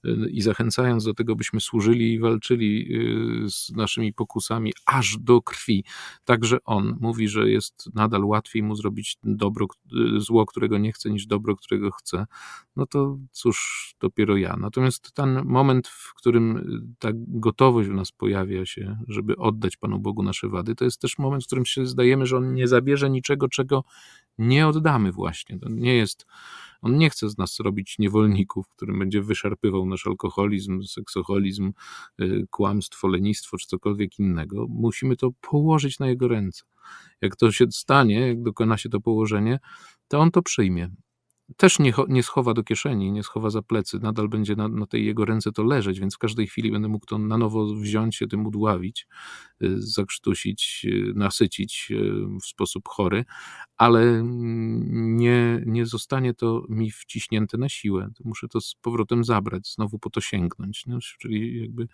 y, 0.06 0.30
i 0.32 0.42
zachęcając 0.42 1.04
do 1.04 1.14
tego, 1.14 1.36
byśmy 1.36 1.62
służyli 1.62 2.14
i 2.14 2.20
walczyli 2.20 2.96
y, 3.46 3.50
z 3.50 3.72
naszymi 3.72 4.14
pokusami 4.14 4.74
aż 4.86 5.18
do 5.18 5.42
krwi. 5.42 5.84
Także 6.24 6.58
on 6.64 6.98
mówi, 7.02 7.28
że 7.28 7.50
jest 7.50 7.90
nadal 7.94 8.26
łatwiej 8.26 8.64
mu 8.64 8.76
zrobić 8.76 9.18
dobro, 9.24 9.68
zło, 10.18 10.46
którego 10.46 10.78
nie 10.78 10.92
chce, 10.92 11.10
niż 11.10 11.28
dobro, 11.28 11.56
którego 11.56 11.92
chce. 11.92 12.26
No 12.76 12.86
to 12.86 13.18
cóż, 13.32 13.90
dopiero 14.00 14.38
ja. 14.38 14.56
Natomiast 14.60 15.12
ten 15.12 15.42
moment, 15.46 15.88
w 15.88 16.14
którym 16.14 16.64
ta 17.00 17.10
gotowość 17.44 17.90
w 17.90 17.94
nas 17.94 18.12
pojawia 18.12 18.66
się, 18.66 18.98
żeby 19.08 19.38
oddać 19.38 19.78
Panu 19.78 20.00
Bogu 20.00 20.24
nasze 20.24 20.50
wady, 20.50 20.76
to 20.76 20.86
jest 20.86 21.02
też 21.02 21.18
moment, 21.18 21.44
w 21.44 21.48
którym 21.48 21.66
się 21.66 21.86
zdajemy, 21.86 22.26
że 22.26 22.38
On 22.38 22.54
nie 22.54 22.68
zabierze 22.68 23.10
niczego, 23.10 23.48
czego 23.48 23.84
nie 24.38 24.68
oddamy 24.68 25.12
właśnie. 25.12 25.60
To 25.60 25.70
nie 25.70 25.96
jest, 25.96 26.26
On 26.82 26.98
nie 26.98 27.10
chce 27.10 27.30
z 27.30 27.38
nas 27.38 27.60
robić 27.60 28.00
niewolników, 28.00 28.70
którym 28.70 29.00
będzie 29.00 29.22
wyszarpywał 29.22 29.86
nasz 29.86 30.08
alkoholizm, 30.08 30.84
seksoholizm, 30.84 31.72
y, 32.22 32.46
kłamstwo, 32.50 33.08
lenistwo 33.08 33.58
czy 33.58 33.68
cokolwiek 33.68 34.20
innego. 34.20 34.66
Musimy 34.70 35.16
to 35.16 35.30
położyć 35.42 36.00
na 36.00 36.08
Jego 36.08 36.28
ręce. 36.28 36.64
Jak 37.22 37.36
to 37.36 37.52
się 37.52 37.66
stanie, 37.72 38.28
jak 38.28 38.44
dokona 38.44 38.78
się 38.78 38.90
to 38.90 39.02
położenie, 39.02 39.60
to 40.08 40.20
On 40.20 40.32
to 40.32 40.42
przyjmie 40.42 40.90
też 41.58 41.80
nie, 41.80 41.94
nie 42.08 42.24
schowa 42.24 42.54
do 42.54 42.64
kieszeni, 42.64 43.12
nie 43.12 43.24
schowa 43.24 43.50
za 43.50 43.62
plecy, 43.62 44.00
nadal 44.00 44.30
będzie 44.30 44.56
na, 44.56 44.68
na, 44.68 44.86
tej 44.86 45.06
jego 45.06 45.26
ręce 45.26 45.52
to 45.52 45.64
leżeć, 45.64 46.00
więc 46.00 46.16
w 46.16 46.18
każdej 46.18 46.48
chwili 46.48 46.72
będę 46.72 46.88
mógł 46.88 47.06
to 47.06 47.18
na 47.18 47.38
nowo 47.38 47.76
wziąć 47.76 48.16
się 48.16 48.28
tym 48.28 48.46
udławić, 48.46 49.08
y, 49.64 49.76
zakrztusić, 49.78 50.86
y, 50.86 51.14
nasycić 51.16 51.88
y, 51.92 52.12
w 52.42 52.46
sposób 52.46 52.88
chory, 52.88 53.26
ale 53.78 54.22
nie, 54.94 55.64
nie 55.66 55.86
zostanie 55.86 56.34
to 56.34 56.66
mi 56.70 56.92
wciśnięte 56.92 57.58
na 57.58 57.70
siłę. 57.70 58.10
Muszę 58.24 58.48
to 58.48 58.62
z 58.62 58.76
powrotem 58.82 59.24
zabrać, 59.24 59.74
znowu 59.76 60.00
po 60.00 60.10
to 60.10 60.22
sięgnąć, 60.22 60.84
no, 60.88 61.00
czyli 61.20 61.62
jakby 61.62 61.88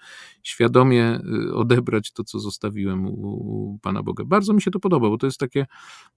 świadomie 0.43 1.19
odebrać 1.53 2.11
to, 2.11 2.23
co 2.23 2.39
zostawiłem 2.39 3.05
u, 3.05 3.11
u 3.11 3.79
Pana 3.81 4.03
Boga. 4.03 4.23
Bardzo 4.25 4.53
mi 4.53 4.61
się 4.61 4.71
to 4.71 4.79
podoba, 4.79 5.09
bo 5.09 5.17
to 5.17 5.27
jest 5.27 5.39
takie 5.39 5.65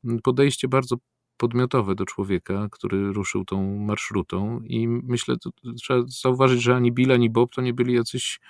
mm, 0.05 0.19
podejście 0.23 0.69
bardzo 0.69 0.97
podmiotowe 1.43 1.95
do 1.95 2.05
człowieka, 2.05 2.69
który 2.71 3.13
ruszył 3.13 3.45
tą 3.45 3.79
marszrutą 3.79 4.61
i 4.65 4.89
myślę, 4.89 5.37
to 5.37 5.51
trzeba 5.77 6.03
zauważyć, 6.07 6.63
że 6.63 6.77
ani 6.77 6.93
Bill, 6.93 7.13
ani 7.13 7.31
Bob 7.31 7.55
to 7.55 7.63
nie 7.63 7.75
byli 7.75 7.95
jacyś 7.95 8.41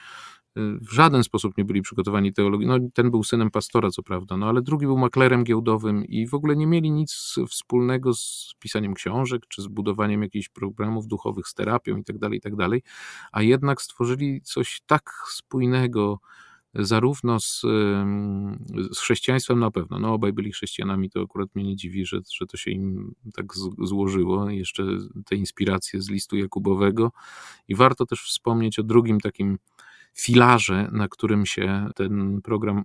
y, 0.57 0.61
w 0.81 0.93
żaden 0.93 1.25
sposób 1.25 1.59
nie 1.59 1.65
byli 1.65 1.83
przygotowani 1.83 2.33
teologii. 2.33 2.67
No, 2.67 2.79
ten 2.95 3.11
był 3.11 3.25
synem 3.25 3.51
pastora, 3.51 3.91
co 3.91 4.03
prawda, 4.03 4.37
no, 4.37 4.49
ale 4.49 4.63
drugi 4.63 4.87
był 4.87 4.99
maklerem 4.99 5.45
giełdowym 5.45 6.05
i 6.05 6.27
w 6.27 6.35
ogóle 6.35 6.57
nie 6.57 6.67
mieli 6.67 6.91
nic 6.91 7.37
wspólnego 7.49 8.15
z 8.15 8.55
pisaniem 8.59 8.95
książek, 8.95 9.43
czy 9.49 9.63
z 9.63 9.67
budowaniem 9.67 10.23
jakichś 10.23 10.49
programów 10.49 11.07
duchowych, 11.07 11.49
z 11.49 11.55
terapią 11.55 11.97
itd., 11.97 12.19
tak 12.21 12.33
itd., 12.33 12.69
tak 12.71 12.81
a 13.33 13.43
jednak 13.43 13.83
stworzyli 13.83 14.41
coś 14.43 14.81
tak 14.87 15.13
spójnego, 15.29 16.19
zarówno 16.75 17.41
z, 17.41 17.61
z 18.93 18.99
chrześcijaństwem 18.99 19.59
na 19.59 19.71
pewno. 19.71 19.99
No, 19.99 20.15
obaj 20.15 20.33
byli 20.33 20.53
chrześcijanami, 20.53 21.11
to 21.11 21.23
akurat 21.23 21.55
mnie 21.55 21.65
nie 21.65 21.77
dziwi, 21.77 22.07
że, 22.07 22.21
że 22.33 22.47
to 22.47 22.57
się 22.57 22.71
im 22.71 23.15
tak 23.35 23.47
złożyło. 23.79 24.51
Jeszcze 24.51 24.85
te 25.27 25.37
inspiracje 25.37 26.03
z 26.03 26.11
listu 26.11 26.37
Jakubowego. 26.37 27.13
I 27.69 27.75
warto 27.75 28.07
też 28.07 28.23
wspomnieć 28.23 28.79
o 28.79 28.83
drugim 28.83 29.21
takim 29.21 29.59
filarze, 30.15 30.89
na 30.93 31.09
którym 31.09 31.47
się 31.47 31.89
ten 31.95 32.43
program 32.43 32.85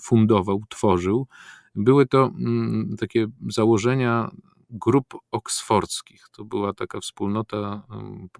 fundował, 0.00 0.62
tworzył. 0.68 1.26
Były 1.74 2.06
to 2.06 2.30
takie 2.98 3.26
założenia 3.48 4.30
grup 4.70 5.14
oksfordzkich. 5.30 6.26
To 6.36 6.44
była 6.44 6.72
taka 6.72 7.00
wspólnota 7.00 7.82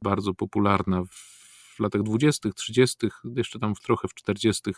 bardzo 0.02 0.34
popularna 0.34 1.04
w 1.04 1.35
w 1.76 1.80
latach 1.80 2.02
20., 2.02 2.52
30., 2.52 3.08
jeszcze 3.36 3.58
tam 3.58 3.74
trochę 3.74 4.08
w 4.08 4.14
40. 4.14 4.70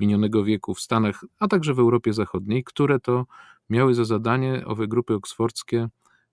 minionego 0.00 0.44
wieku 0.44 0.74
w 0.74 0.80
Stanach, 0.80 1.24
a 1.38 1.48
także 1.48 1.74
w 1.74 1.78
Europie 1.78 2.12
Zachodniej, 2.12 2.64
które 2.64 3.00
to 3.00 3.26
miały 3.70 3.94
za 3.94 4.04
zadanie 4.04 4.62
owe 4.66 4.88
grupy 4.88 5.14
oksfordzkie 5.14 5.88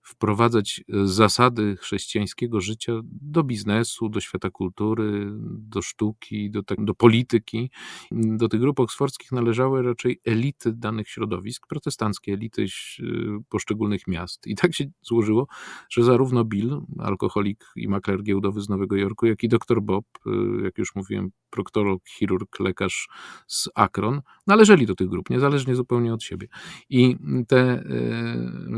wprowadzać 0.06 0.80
e, 0.88 1.06
zasady 1.06 1.76
chrześcijańskiego 1.76 2.60
życia 2.60 2.92
do 3.04 3.44
biznesu, 3.44 4.08
do 4.08 4.20
świata 4.20 4.50
kultury, 4.50 5.26
do 5.50 5.82
sztuki, 5.82 6.50
do, 6.50 6.62
tak, 6.62 6.84
do 6.84 6.94
polityki. 6.94 7.70
Do 8.12 8.48
tych 8.48 8.60
grup 8.60 8.80
oksfordzkich 8.80 9.32
należały 9.32 9.82
raczej 9.82 10.20
elity 10.24 10.72
danych 10.72 11.08
środowisk, 11.08 11.66
protestanckie 11.66 12.32
elity 12.32 12.62
e, 12.64 13.04
poszczególnych 13.48 14.06
miast. 14.06 14.46
I 14.46 14.54
tak 14.54 14.74
się 14.74 14.84
złożyło, 15.02 15.46
że 15.90 16.04
zarówno 16.04 16.44
Bill, 16.44 16.80
alkoholik 16.98 17.64
i 17.76 17.88
makler 17.88 18.22
giełdowy 18.22 18.60
z 18.60 18.68
Nowego 18.68 18.96
Jorku, 18.96 19.26
jak 19.26 19.42
i 19.42 19.48
dr 19.48 19.82
Bob, 19.82 20.04
e, 20.26 20.30
jak 20.64 20.78
już 20.78 20.94
mówiłem, 20.94 21.30
proktolog, 21.50 22.02
chirurg, 22.08 22.60
lekarz 22.60 23.08
z 23.46 23.68
Akron, 23.74 24.20
należeli 24.46 24.86
do 24.86 24.94
tych 24.94 25.08
grup, 25.08 25.30
niezależnie 25.30 25.74
zupełnie 25.74 26.14
od 26.14 26.22
siebie. 26.22 26.48
I 26.90 27.16
te 27.48 27.84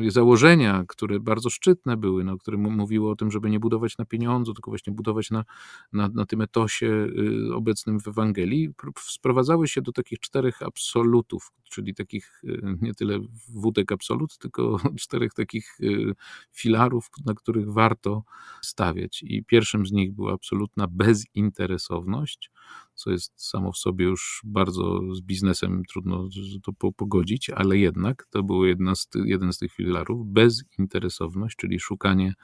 założenia, 0.09 0.85
które 0.89 1.18
bardzo 1.21 1.51
szczytne 1.51 1.97
były, 1.97 2.25
no, 2.25 2.39
które 2.39 2.57
mówiły 2.57 3.11
o 3.11 3.17
tym, 3.17 3.31
żeby 3.31 3.51
nie 3.51 3.61
budować 3.61 3.99
na 3.99 4.05
pieniądzu, 4.05 4.55
tylko 4.55 4.71
właśnie 4.71 4.93
budować 4.93 5.31
na, 5.31 5.45
na, 5.93 6.09
na 6.09 6.27
tym 6.27 6.41
etosie 6.41 6.87
y, 7.49 7.55
obecnym 7.55 8.01
w 8.01 8.09
Ewangelii, 8.09 8.71
sprowadzały 8.99 9.69
się 9.69 9.83
do 9.83 9.93
takich 9.93 10.21
czterech 10.21 10.63
absolutów, 10.63 11.53
czyli 11.69 11.95
takich 11.95 12.43
nie 12.81 12.95
tyle 12.95 13.19
wódek 13.49 13.93
absolut, 13.93 14.39
tylko 14.39 14.77
czterech 15.01 15.35
takich 15.35 15.79
filarów, 16.53 17.07
na 17.27 17.35
których 17.35 17.73
warto 17.73 18.23
stawiać. 18.63 19.23
I 19.23 19.45
pierwszym 19.45 19.87
z 19.87 19.93
nich 19.93 20.13
była 20.13 20.33
absolutna 20.33 20.87
bezinteresowność, 20.91 22.51
co 22.95 23.11
jest 23.11 23.33
samo 23.37 23.73
w 23.73 23.79
sobie 23.79 24.05
już 24.05 24.41
bardzo 24.45 25.15
z 25.15 25.21
biznesem 25.21 25.83
trudno 25.89 26.29
to 26.63 26.93
pogodzić, 26.93 27.51
ale 27.51 27.79
jednak 27.79 28.27
to 28.31 28.43
był 28.43 28.65
jedna 28.65 28.95
z, 28.95 29.09
jeden 29.25 29.53
z 29.53 29.59
tych 29.59 29.73
filarów, 29.73 30.27
bezinteresowność, 30.27 31.57
czyli 31.57 31.81
szukanie 31.81 32.35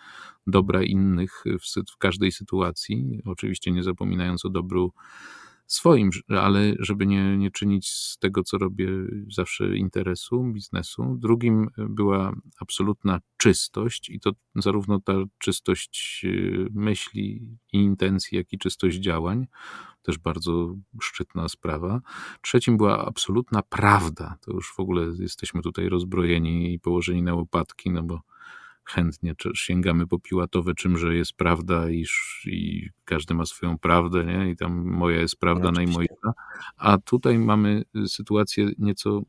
dobra 0.46 0.82
innych 0.82 1.44
w, 1.60 1.92
w 1.92 1.98
każdej 1.98 2.32
sytuacji, 2.32 3.20
oczywiście 3.24 3.72
nie 3.72 3.82
zapominając 3.82 4.44
o 4.44 4.50
dobru 4.50 4.92
swoim, 5.66 6.10
ale 6.28 6.74
żeby 6.78 7.06
nie, 7.06 7.36
nie 7.36 7.50
czynić 7.50 7.88
z 7.88 8.18
tego, 8.18 8.42
co 8.42 8.58
robię, 8.58 8.88
zawsze 9.30 9.76
interesu, 9.76 10.44
biznesu. 10.44 11.16
Drugim 11.18 11.68
była 11.78 12.32
absolutna 12.60 13.20
czystość, 13.36 14.10
i 14.10 14.20
to 14.20 14.32
zarówno 14.54 15.00
ta 15.00 15.12
czystość 15.38 16.22
y, 16.24 16.66
myśli 16.74 17.58
i 17.72 17.78
intencji, 17.78 18.38
jak 18.38 18.52
i 18.52 18.58
czystość 18.58 18.96
działań. 18.96 19.46
Też 20.02 20.18
bardzo 20.18 20.76
szczytna 21.00 21.48
sprawa. 21.48 22.00
Trzecim 22.42 22.76
była 22.76 23.06
absolutna 23.06 23.62
prawda. 23.62 24.36
To 24.40 24.52
już 24.52 24.72
w 24.76 24.80
ogóle 24.80 25.06
jesteśmy 25.18 25.62
tutaj 25.62 25.88
rozbrojeni 25.88 26.74
i 26.74 26.80
położeni 26.80 27.22
na 27.22 27.34
łopatki, 27.34 27.90
no 27.90 28.02
bo 28.02 28.20
chętnie 28.84 29.34
sięgamy 29.54 30.06
po 30.06 30.18
piłatowe, 30.18 30.74
czymże 30.74 31.16
jest 31.16 31.32
prawda 31.32 31.90
i, 31.90 32.04
i 32.46 32.88
każdy 33.04 33.34
ma 33.34 33.46
swoją 33.46 33.78
prawdę, 33.78 34.24
nie? 34.24 34.50
i 34.50 34.56
tam 34.56 34.84
moja 34.84 35.20
jest 35.20 35.36
prawda 35.36 35.64
no, 35.64 35.72
najmojsza. 35.72 36.32
A 36.76 36.98
tutaj 36.98 37.38
mamy 37.38 37.84
y, 37.96 38.08
sytuację 38.08 38.70
nieco 38.78 39.22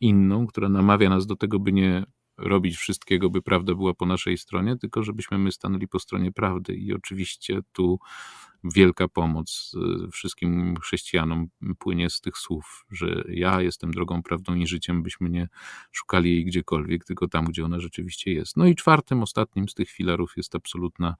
inną, 0.00 0.46
która 0.46 0.68
namawia 0.68 1.10
nas 1.10 1.26
do 1.26 1.36
tego, 1.36 1.58
by 1.58 1.72
nie 1.72 2.04
robić 2.40 2.76
wszystkiego, 2.76 3.30
by 3.30 3.42
prawda 3.42 3.74
była 3.74 3.94
po 3.94 4.06
naszej 4.06 4.38
stronie, 4.38 4.76
tylko 4.76 5.02
żebyśmy 5.02 5.38
my 5.38 5.52
stanęli 5.52 5.88
po 5.88 5.98
stronie 5.98 6.32
prawdy. 6.32 6.74
I 6.74 6.92
oczywiście 6.92 7.60
tu 7.72 7.98
wielka 8.64 9.08
pomoc 9.08 9.72
y, 10.06 10.10
wszystkim 10.10 10.76
chrześcijanom 10.82 11.48
płynie 11.78 12.10
z 12.10 12.20
tych 12.20 12.38
słów, 12.38 12.86
że 12.90 13.24
ja 13.28 13.62
jestem 13.62 13.90
drogą, 13.90 14.22
prawdą 14.22 14.54
i 14.54 14.66
życiem, 14.66 15.02
byśmy 15.02 15.30
nie 15.30 15.48
szukali 15.92 16.30
jej 16.30 16.44
gdziekolwiek, 16.44 17.04
tylko 17.04 17.28
tam, 17.28 17.44
gdzie 17.44 17.64
ona 17.64 17.80
rzeczywiście 17.80 18.32
jest. 18.32 18.56
No 18.56 18.66
i 18.66 18.74
czwartym, 18.74 19.22
ostatnim 19.22 19.68
z 19.68 19.74
tych 19.74 19.90
filarów 19.90 20.32
jest 20.36 20.54
absolutna 20.54 21.16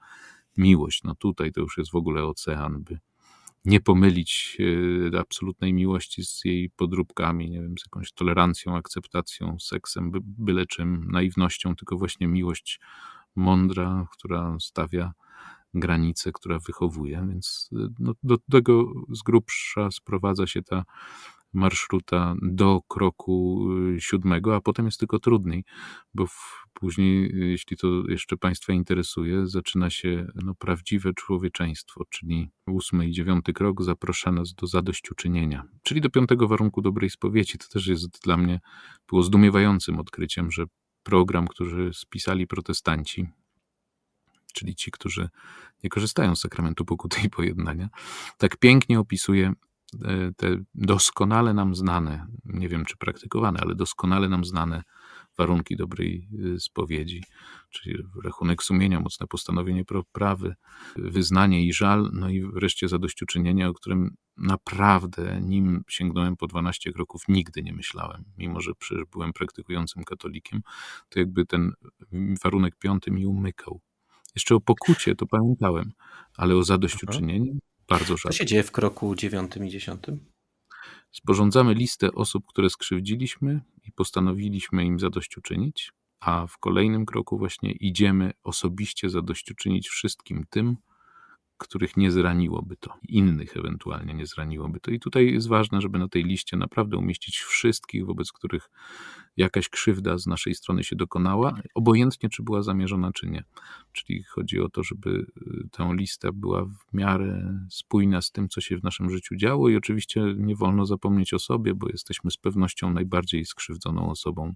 miłość. 0.56 1.02
No 1.04 1.14
tutaj 1.14 1.52
to 1.52 1.60
już 1.60 1.78
jest 1.78 1.90
w 1.90 1.96
ogóle 1.96 2.24
ocean, 2.24 2.82
by 2.84 2.98
nie 3.64 3.80
pomylić 3.80 4.56
y, 4.60 5.18
absolutnej 5.18 5.72
miłości 5.72 6.24
z 6.24 6.44
jej 6.44 6.70
podróbkami, 6.70 7.50
nie 7.50 7.62
wiem, 7.62 7.78
z 7.78 7.82
jakąś 7.86 8.12
tolerancją, 8.12 8.76
akceptacją, 8.76 9.56
seksem, 9.60 10.12
byle 10.22 10.66
czym, 10.66 11.10
naiwnością, 11.10 11.76
tylko 11.76 11.96
właśnie 11.96 12.26
miłość 12.28 12.80
mądra, 13.36 14.06
która 14.12 14.56
stawia 14.60 15.12
granicę, 15.74 16.32
która 16.32 16.58
wychowuje, 16.66 17.26
więc 17.30 17.70
y, 17.72 17.76
no, 17.98 18.12
do 18.22 18.38
tego 18.50 18.92
z 19.08 19.22
grubsza 19.22 19.90
sprowadza 19.90 20.46
się 20.46 20.62
ta 20.62 20.84
marszruta 21.52 22.34
do 22.42 22.80
kroku 22.88 23.66
y, 23.96 24.00
siódmego, 24.00 24.56
a 24.56 24.60
potem 24.60 24.86
jest 24.86 24.98
tylko 24.98 25.18
trudniej, 25.18 25.64
bo 26.14 26.26
w, 26.26 26.66
później, 26.80 27.32
jeśli 27.34 27.76
to 27.76 27.86
jeszcze 28.08 28.36
Państwa 28.36 28.72
interesuje, 28.72 29.46
zaczyna 29.46 29.90
się 29.90 30.26
no, 30.34 30.54
prawdziwe 30.54 31.14
człowieczeństwo, 31.14 32.04
czyli 32.10 32.50
ósmy 32.66 33.08
i 33.08 33.12
dziewiąty 33.12 33.52
krok 33.52 33.82
zaprasza 33.82 34.32
nas 34.32 34.54
do 34.54 34.66
zadośćuczynienia, 34.66 35.64
czyli 35.82 36.00
do 36.00 36.10
piątego 36.10 36.48
warunku 36.48 36.82
dobrej 36.82 37.10
spowiedzi. 37.10 37.58
To 37.58 37.68
też 37.68 37.86
jest 37.86 38.22
dla 38.24 38.36
mnie, 38.36 38.60
było 39.08 39.22
zdumiewającym 39.22 39.98
odkryciem, 39.98 40.50
że 40.50 40.64
program, 41.02 41.46
który 41.48 41.94
spisali 41.94 42.46
protestanci, 42.46 43.28
czyli 44.52 44.74
ci, 44.74 44.90
którzy 44.90 45.28
nie 45.84 45.90
korzystają 45.90 46.36
z 46.36 46.40
sakramentu 46.40 46.84
pokuty 46.84 47.20
i 47.24 47.30
pojednania, 47.30 47.88
tak 48.38 48.56
pięknie 48.56 49.00
opisuje 49.00 49.52
e, 50.04 50.32
te 50.36 50.56
doskonale 50.74 51.54
nam 51.54 51.74
znane, 51.74 52.26
nie 52.44 52.68
wiem 52.68 52.84
czy 52.84 52.96
praktykowane, 52.96 53.60
ale 53.60 53.74
doskonale 53.74 54.28
nam 54.28 54.44
znane 54.44 54.82
warunki 55.40 55.76
dobrej 55.76 56.28
e, 56.54 56.60
spowiedzi, 56.60 57.22
czyli 57.70 57.96
rachunek 58.24 58.62
sumienia, 58.62 59.00
mocne 59.00 59.26
postanowienie 59.26 59.84
prawy, 60.12 60.54
wyznanie 60.96 61.66
i 61.66 61.72
żal, 61.72 62.10
no 62.12 62.30
i 62.30 62.42
wreszcie 62.42 62.88
zadośćuczynienie, 62.88 63.68
o 63.68 63.74
którym 63.74 64.16
naprawdę, 64.36 65.40
nim 65.42 65.82
sięgnąłem 65.88 66.36
po 66.36 66.46
12 66.46 66.92
kroków, 66.92 67.22
nigdy 67.28 67.62
nie 67.62 67.72
myślałem, 67.72 68.24
mimo 68.38 68.60
że 68.60 68.72
przecież 68.78 69.04
byłem 69.12 69.32
praktykującym 69.32 70.04
katolikiem, 70.04 70.60
to 71.08 71.18
jakby 71.18 71.46
ten 71.46 71.72
warunek 72.44 72.76
piąty 72.78 73.10
mi 73.10 73.26
umykał. 73.26 73.80
Jeszcze 74.34 74.54
o 74.54 74.60
pokucie 74.60 75.14
to 75.14 75.26
pamiętałem, 75.26 75.92
ale 76.36 76.56
o 76.56 76.62
zadośćuczynieniu 76.62 77.58
bardzo 77.88 78.16
rzadko. 78.16 78.28
Co 78.28 78.34
się 78.38 78.46
dzieje 78.46 78.62
w 78.62 78.72
kroku 78.72 79.14
dziewiątym 79.14 79.66
i 79.66 79.70
dziesiątym? 79.70 80.20
Sporządzamy 81.12 81.74
listę 81.74 82.12
osób, 82.12 82.46
które 82.46 82.70
skrzywdziliśmy 82.70 83.60
i 83.84 83.92
postanowiliśmy 83.92 84.84
im 84.84 84.98
zadośćuczynić, 84.98 85.92
a 86.20 86.46
w 86.46 86.58
kolejnym 86.58 87.06
kroku 87.06 87.38
właśnie 87.38 87.72
idziemy 87.72 88.32
osobiście 88.44 89.10
zadośćuczynić 89.10 89.88
wszystkim 89.88 90.44
tym, 90.50 90.76
których 91.60 91.96
nie 91.96 92.10
zraniłoby 92.10 92.76
to, 92.76 92.94
innych 93.08 93.56
ewentualnie 93.56 94.14
nie 94.14 94.26
zraniłoby 94.26 94.80
to. 94.80 94.90
I 94.90 95.00
tutaj 95.00 95.32
jest 95.32 95.48
ważne, 95.48 95.80
żeby 95.80 95.98
na 95.98 96.08
tej 96.08 96.24
liście 96.24 96.56
naprawdę 96.56 96.96
umieścić 96.96 97.38
wszystkich, 97.38 98.06
wobec 98.06 98.32
których 98.32 98.70
jakaś 99.36 99.68
krzywda 99.68 100.18
z 100.18 100.26
naszej 100.26 100.54
strony 100.54 100.84
się 100.84 100.96
dokonała, 100.96 101.60
obojętnie 101.74 102.28
czy 102.28 102.42
była 102.42 102.62
zamierzona, 102.62 103.12
czy 103.12 103.26
nie. 103.26 103.44
Czyli 103.92 104.22
chodzi 104.22 104.60
o 104.60 104.68
to, 104.68 104.82
żeby 104.82 105.10
y, 105.10 105.68
tę 105.72 105.92
listę 105.94 106.32
była 106.32 106.64
w 106.64 106.92
miarę 106.92 107.58
spójna 107.70 108.22
z 108.22 108.30
tym, 108.30 108.48
co 108.48 108.60
się 108.60 108.76
w 108.76 108.82
naszym 108.82 109.10
życiu 109.10 109.36
działo, 109.36 109.68
i 109.68 109.76
oczywiście 109.76 110.34
nie 110.36 110.56
wolno 110.56 110.86
zapomnieć 110.86 111.34
o 111.34 111.38
sobie, 111.38 111.74
bo 111.74 111.88
jesteśmy 111.88 112.30
z 112.30 112.36
pewnością 112.36 112.92
najbardziej 112.92 113.44
skrzywdzoną 113.44 114.10
osobą 114.10 114.54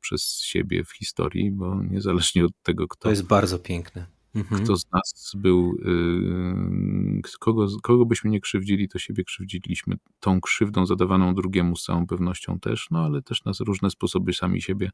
przez 0.00 0.40
siebie 0.42 0.84
w 0.84 0.92
historii, 0.92 1.50
bo 1.50 1.82
niezależnie 1.82 2.44
od 2.44 2.52
tego, 2.62 2.88
kto. 2.88 3.02
To 3.02 3.10
jest 3.10 3.26
bardzo 3.26 3.58
piękne 3.58 4.17
Mhm. 4.38 4.64
Kto 4.64 4.76
z 4.76 4.84
nas 4.92 5.32
był, 5.36 5.76
yy, 5.84 7.22
kogo, 7.40 7.66
kogo 7.82 8.06
byśmy 8.06 8.30
nie 8.30 8.40
krzywdzili, 8.40 8.88
to 8.88 8.98
siebie 8.98 9.24
krzywdziliśmy 9.24 9.96
tą 10.20 10.40
krzywdą 10.40 10.86
zadawaną 10.86 11.34
drugiemu 11.34 11.76
z 11.76 11.82
całą 11.84 12.06
pewnością 12.06 12.60
też, 12.60 12.86
no 12.90 13.04
ale 13.04 13.22
też 13.22 13.44
nas 13.44 13.60
różne 13.60 13.90
sposoby 13.90 14.32
sami 14.32 14.62
siebie 14.62 14.90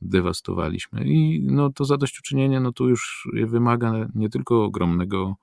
dewastowaliśmy. 0.00 1.04
I 1.04 1.42
no, 1.42 1.70
to 1.70 1.84
zadośćuczynienie, 1.84 2.60
no 2.60 2.72
tu 2.72 2.88
już 2.88 3.28
wymaga 3.46 4.08
nie 4.14 4.28
tylko 4.28 4.64
ogromnego, 4.64 5.36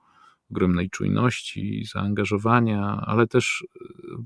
ogromnej 0.50 0.90
czujności, 0.90 1.84
zaangażowania, 1.92 3.02
ale 3.06 3.26
też 3.26 3.66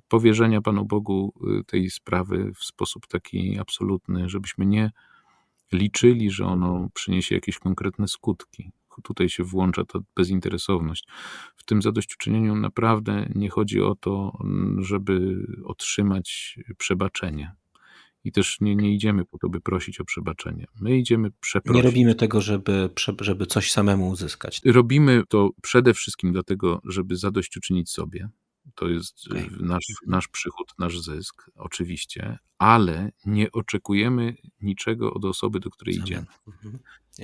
powierzenia 0.08 0.62
Panu 0.62 0.84
Bogu 0.84 1.32
y, 1.60 1.64
tej 1.64 1.90
sprawy 1.90 2.52
w 2.54 2.64
sposób 2.64 3.06
taki 3.06 3.58
absolutny, 3.58 4.28
żebyśmy 4.28 4.66
nie 4.66 4.90
liczyli, 5.72 6.30
że 6.30 6.46
ono 6.46 6.88
przyniesie 6.94 7.34
jakieś 7.34 7.58
konkretne 7.58 8.08
skutki 8.08 8.70
tutaj 9.02 9.28
się 9.28 9.44
włącza 9.44 9.84
ta 9.84 9.98
bezinteresowność. 10.16 11.08
W 11.56 11.64
tym 11.64 11.82
zadośćuczynieniu 11.82 12.54
naprawdę 12.54 13.28
nie 13.34 13.50
chodzi 13.50 13.80
o 13.80 13.94
to, 13.94 14.38
żeby 14.78 15.46
otrzymać 15.64 16.58
przebaczenie. 16.78 17.54
I 18.24 18.32
też 18.32 18.60
nie, 18.60 18.76
nie 18.76 18.94
idziemy 18.94 19.24
po 19.24 19.38
to, 19.38 19.48
by 19.48 19.60
prosić 19.60 20.00
o 20.00 20.04
przebaczenie. 20.04 20.66
My 20.80 20.98
idziemy 20.98 21.30
przeprosić. 21.40 21.76
Nie 21.76 21.82
robimy 21.82 22.14
tego, 22.14 22.40
żeby, 22.40 22.90
żeby 23.20 23.46
coś 23.46 23.72
samemu 23.72 24.08
uzyskać. 24.08 24.60
Robimy 24.64 25.22
to 25.28 25.50
przede 25.62 25.94
wszystkim 25.94 26.32
dlatego, 26.32 26.80
żeby 26.84 27.16
zadośćuczynić 27.16 27.90
sobie, 27.90 28.28
to 28.74 28.88
jest 28.88 29.26
okay. 29.30 29.50
nasz, 29.60 29.84
nasz 30.06 30.28
przychód, 30.28 30.74
nasz 30.78 31.00
zysk, 31.00 31.50
oczywiście, 31.54 32.38
ale 32.58 33.12
nie 33.26 33.52
oczekujemy 33.52 34.36
niczego 34.60 35.14
od 35.14 35.24
osoby, 35.24 35.60
do 35.60 35.70
której 35.70 35.96
idziemy. 35.96 36.26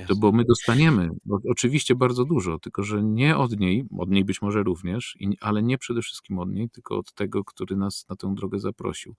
To 0.07 0.15
bo 0.15 0.31
my 0.31 0.43
dostaniemy 0.45 1.09
bo 1.25 1.39
oczywiście 1.49 1.95
bardzo 1.95 2.25
dużo, 2.25 2.59
tylko 2.59 2.83
że 2.83 3.03
nie 3.03 3.37
od 3.37 3.59
niej, 3.59 3.85
od 3.97 4.09
niej 4.09 4.25
być 4.25 4.41
może 4.41 4.63
również, 4.63 5.17
ale 5.41 5.63
nie 5.63 5.77
przede 5.77 6.01
wszystkim 6.01 6.39
od 6.39 6.49
niej, 6.49 6.69
tylko 6.69 6.97
od 6.97 7.13
tego, 7.13 7.43
który 7.43 7.75
nas 7.75 8.05
na 8.09 8.15
tę 8.15 8.33
drogę 8.35 8.59
zaprosił, 8.59 9.15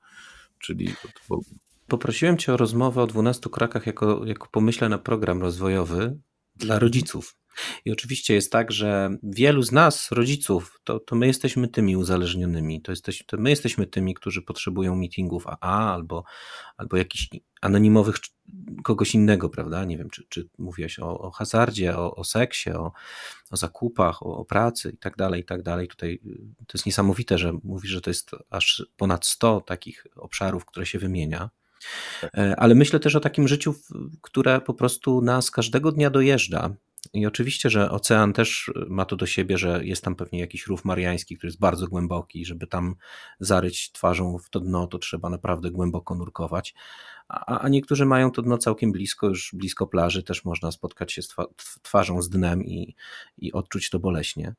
czyli 0.59 0.89
od 0.89 1.13
Boga. 1.29 1.47
Poprosiłem 1.87 2.39
Cię 2.39 2.55
o 2.55 2.57
rozmowę 2.57 3.03
o 3.03 3.07
12 3.07 3.51
krakach 3.51 3.87
jako, 3.87 4.25
jako 4.25 4.49
pomyśle 4.51 4.89
na 4.89 4.99
program 4.99 5.41
rozwojowy 5.41 6.19
dla 6.57 6.79
rodziców. 6.79 7.37
I 7.85 7.93
oczywiście 7.93 8.35
jest 8.35 8.53
tak, 8.53 8.73
że 8.73 9.11
wielu 9.23 9.63
z 9.63 9.73
nas, 9.73 10.13
rodziców, 10.13 10.81
to, 10.85 11.01
to 11.01 11.17
my 11.17 11.27
jesteśmy 11.27 11.69
tymi 11.69 11.97
uzależnionymi. 11.97 12.83
To, 12.83 12.93
jesteś, 12.93 13.25
to 13.27 13.37
my 13.37 13.51
jesteśmy 13.51 13.87
tymi, 13.87 14.15
którzy 14.15 14.43
potrzebują 14.43 14.97
meetingów 14.97 15.47
AA 15.47 15.95
albo, 15.95 16.25
albo 16.77 16.97
jakichś 16.97 17.29
anonimowych 17.61 18.17
kogoś 18.85 19.15
innego, 19.15 19.49
prawda? 19.49 19.85
Nie 19.85 19.99
wiem, 19.99 20.11
czy, 20.11 20.27
czy 20.29 20.49
mówiłeś 20.59 20.99
o, 20.99 21.19
o 21.19 21.31
hazardzie, 21.31 21.97
o, 21.97 22.15
o 22.15 22.25
seksie, 22.25 22.71
o, 22.71 22.93
o 23.51 23.57
zakupach, 23.57 24.23
o, 24.23 24.37
o, 24.37 24.45
pracy 24.45 24.91
i 24.95 24.97
tak 24.97 25.17
dalej, 25.17 25.41
i 25.41 25.45
tak 25.45 25.63
dalej. 25.63 25.89
Tutaj 25.89 26.21
y, 26.27 26.39
to 26.59 26.73
jest 26.75 26.87
niesamowite, 26.87 27.39
że 27.39 27.53
mówisz, 27.63 27.91
że 27.91 28.01
to 28.01 28.11
jest 28.11 28.31
aż 28.51 28.87
ponad 28.97 29.27
100 29.27 29.61
takich 29.61 30.07
obszarów, 30.17 30.65
które 30.65 30.87
się 30.87 30.99
wymienia. 30.99 31.51
Tak. 32.21 32.39
E, 32.39 32.57
ale 32.57 32.75
myślę 32.75 33.01
też 33.01 33.17
o 33.17 33.21
takim 33.21 33.49
życiu, 33.49 33.75
które 34.23 34.61
po 34.61 34.75
prostu 34.75 35.21
nas 35.21 35.51
każdego 35.51 35.93
dnia 35.93 36.11
dojeżdża. 36.11 36.75
I 37.13 37.27
oczywiście, 37.27 37.71
że 37.71 37.91
ocean 37.91 38.33
też 38.33 38.73
ma 38.89 39.05
to 39.05 39.17
do 39.17 39.27
siebie, 39.27 39.59
że 39.59 39.85
jest 39.85 40.05
tam 40.05 40.17
pewnie 40.17 40.41
jakiś 40.41 40.67
rów 40.67 40.85
mariański, 40.85 41.37
który 41.37 41.49
jest 41.49 41.61
bardzo 41.61 41.89
głęboki. 41.89 42.45
Żeby 42.45 42.67
tam 42.67 42.95
zaryć 43.41 43.93
twarzą 43.93 44.39
w 44.39 44.51
to 44.51 44.61
dno, 44.61 44.87
to 44.87 44.99
trzeba 44.99 45.31
naprawdę 45.31 45.71
głęboko 45.71 46.15
nurkować. 46.15 46.75
A, 47.29 47.59
a 47.59 47.69
niektórzy 47.69 48.07
mają 48.07 48.31
to 48.31 48.43
dno 48.43 48.59
całkiem 48.59 48.93
blisko, 48.93 49.29
już 49.29 49.51
blisko 49.55 49.87
plaży, 49.87 50.23
też 50.23 50.45
można 50.45 50.73
spotkać 50.73 51.13
się 51.13 51.23
z 51.23 51.35
twarzą 51.83 52.23
z 52.23 52.29
dnem 52.29 52.65
i, 52.65 52.95
i 53.39 53.53
odczuć 53.53 53.91
to 53.91 53.99
boleśnie. 53.99 54.55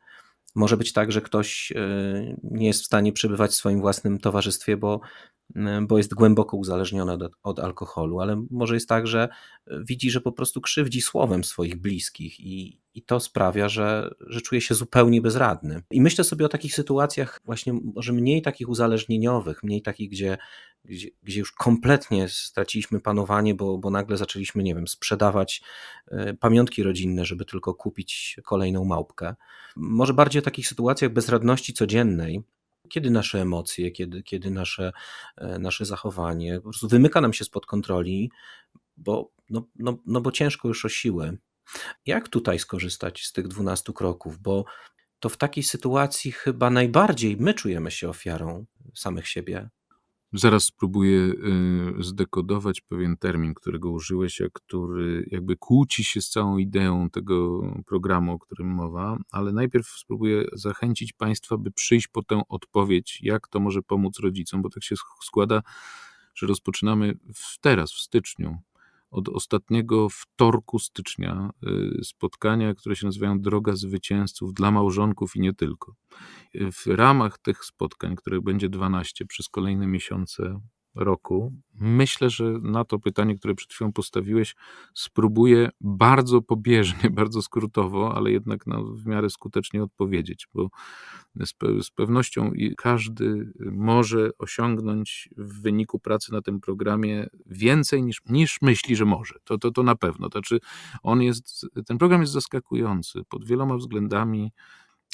Może 0.56 0.78
być 0.78 0.94
tak, 0.94 1.12
że 1.12 1.22
ktoś 1.22 1.72
e, 1.72 1.78
nie 2.44 2.68
jest 2.68 2.82
w 2.82 2.86
stanie 2.86 3.14
przebywać 3.14 3.52
w 3.52 3.56
swoim 3.56 3.82
własnym 3.82 4.20
towarzystwie, 4.20 4.78
bo 4.78 5.02
bo 5.82 5.98
jest 5.98 6.14
głęboko 6.14 6.58
uzależniona 6.58 7.14
od, 7.14 7.32
od, 7.44 7.60
alkoholu, 7.60 8.20
ale 8.20 8.46
może 8.52 8.74
jest 8.74 8.90
tak, 8.90 9.08
że 9.08 9.30
widzi, 9.68 10.12
że 10.12 10.22
po 10.22 10.32
prostu 10.32 10.62
krzywdzi 10.62 11.02
słowem 11.02 11.44
swoich 11.44 11.76
bliskich 11.76 12.40
i, 12.40 12.80
i 12.94 13.02
to 13.04 13.20
sprawia, 13.20 13.70
że, 13.70 14.16
że 14.20 14.42
czuje 14.42 14.62
się 14.62 14.76
zupełnie 14.76 15.22
bezradny. 15.22 15.82
I 15.92 16.02
myślę 16.02 16.24
sobie 16.24 16.46
o 16.46 16.50
takich 16.50 16.76
sytuacjach 16.76 17.42
właśnie 17.46 17.74
może 17.96 18.14
mniej 18.14 18.42
takich 18.42 18.70
uzależnieniowych, 18.70 19.64
mniej 19.64 19.82
takich, 19.82 20.10
gdzie, 20.10 20.38
gdzie, 20.86 21.08
gdzie 21.24 21.40
już 21.40 21.52
kompletnie 21.52 22.30
straciliśmy 22.30 23.00
panowanie, 23.00 23.56
bo, 23.56 23.78
bo 23.78 23.90
nagle 23.90 24.18
zaczęliśmy, 24.18 24.64
nie 24.64 24.76
wiem, 24.76 24.88
sprzedawać 24.88 25.62
e, 26.08 26.34
pamiątki 26.34 26.84
rodzinne, 26.84 27.26
żeby 27.26 27.46
tylko 27.46 27.74
kupić 27.74 28.40
kolejną 28.44 28.86
małpkę. 28.86 29.36
Może 29.76 30.14
bardziej 30.14 30.40
o 30.40 30.46
takich 30.46 30.68
sytuacjach 30.68 31.14
bezradności 31.14 31.74
codziennej, 31.74 32.44
kiedy 32.90 33.12
nasze 33.12 33.42
emocje, 33.42 33.92
kiedy, 33.92 34.24
kiedy 34.24 34.52
nasze, 34.52 34.92
e, 35.38 35.60
nasze 35.60 35.86
zachowanie 35.86 36.56
po 36.56 36.62
prostu 36.62 36.88
wymyka 36.88 37.22
nam 37.22 37.34
się 37.34 37.46
spod 37.46 37.66
kontroli, 37.66 38.32
bo, 38.98 39.32
no, 39.50 39.68
no, 39.76 39.98
no 40.06 40.22
bo 40.22 40.32
ciężko 40.32 40.68
już 40.68 40.86
o 40.86 40.90
siłę. 40.90 41.38
Jak 42.06 42.30
tutaj 42.30 42.60
skorzystać 42.60 43.26
z 43.26 43.32
tych 43.32 43.48
12 43.48 43.94
kroków? 43.94 44.40
Bo 44.40 44.66
to 45.20 45.30
w 45.30 45.38
takiej 45.38 45.64
sytuacji 45.64 46.32
chyba 46.32 46.70
najbardziej 46.70 47.38
my 47.38 47.54
czujemy 47.54 47.92
się 47.92 48.10
ofiarą 48.10 48.66
samych 48.96 49.28
siebie. 49.28 49.70
Zaraz 50.34 50.64
spróbuję 50.64 51.20
y, 51.20 51.34
zdekodować 52.00 52.82
pewien 52.82 53.18
termin, 53.18 53.54
którego 53.54 53.92
użyłeś, 53.92 54.42
a 54.42 54.46
który 54.54 55.28
jakby 55.32 55.58
kłóci 55.58 56.04
się 56.04 56.22
z 56.22 56.30
całą 56.30 56.58
ideą 56.58 57.10
tego 57.10 57.62
programu, 57.86 58.34
o 58.34 58.40
którym 58.40 58.68
mowa, 58.68 59.18
ale 59.32 59.54
najpierw 59.54 59.88
spróbuję 59.88 60.46
zachęcić 60.54 61.14
Państwa, 61.14 61.58
by 61.58 61.72
przyjść 61.72 62.08
po 62.08 62.24
tę 62.24 62.42
odpowiedź, 62.50 63.20
jak 63.22 63.48
to 63.48 63.60
może 63.60 63.82
pomóc 63.82 64.20
rodzicom, 64.20 64.62
bo 64.62 64.70
tak 64.70 64.84
się 64.84 64.96
składa, 65.22 65.62
że 66.36 66.48
rozpoczynamy 66.48 67.18
teraz, 67.62 67.92
w 67.92 68.00
styczniu, 68.00 68.58
od 69.16 69.30
ostatniego 69.30 70.08
wtorku 70.10 70.80
stycznia 70.80 71.50
y, 71.68 72.04
spotkania, 72.04 72.74
które 72.74 72.96
się 72.96 73.06
nazywają 73.06 73.40
Droga 73.40 73.76
Zwycięzców 73.76 74.54
dla 74.54 74.72
małżonków 74.72 75.36
i 75.36 75.40
nie 75.40 75.54
tylko. 75.54 75.96
W 76.56 76.88
ramach 76.88 77.38
tych 77.38 77.66
spotkań, 77.66 78.16
których 78.16 78.42
będzie 78.42 78.70
12 78.70 79.26
przez 79.26 79.50
kolejne 79.50 79.88
miesiące 79.88 80.60
roku, 80.96 81.54
myślę, 81.80 82.30
że 82.30 82.44
na 82.62 82.86
to 82.86 83.00
pytanie, 83.00 83.36
które 83.36 83.56
przed 83.56 83.74
chwilą 83.74 83.92
postawiłeś, 83.92 84.56
spróbuję 84.94 85.70
bardzo 85.82 86.42
pobieżnie, 86.42 87.10
bardzo 87.22 87.42
skrótowo, 87.42 88.16
ale 88.16 88.32
jednak 88.32 88.66
w 88.94 89.06
miarę 89.06 89.30
skutecznie 89.30 89.84
odpowiedzieć, 89.84 90.48
bo 90.54 90.70
z, 91.36 91.54
z 91.86 91.92
pewnością 91.92 92.52
każdy 92.78 93.52
może 93.60 94.30
osiągnąć 94.38 95.30
w 95.38 95.62
wyniku 95.62 96.00
pracy 96.00 96.32
na 96.32 96.42
tym 96.42 96.60
programie 96.60 97.28
więcej 97.46 98.04
niż, 98.04 98.22
niż 98.30 98.62
myśli, 98.62 98.96
że 98.96 99.06
może. 99.06 99.36
To, 99.44 99.58
to, 99.58 99.72
to 99.72 99.84
na 99.84 99.96
pewno. 99.96 100.30
To 100.30 100.40
znaczy 100.40 100.60
on 101.04 101.22
jest, 101.22 101.66
ten 101.86 101.98
program 101.98 102.22
jest 102.22 102.34
zaskakujący 102.34 103.24
pod 103.30 103.46
wieloma 103.46 103.78
względami 103.78 104.52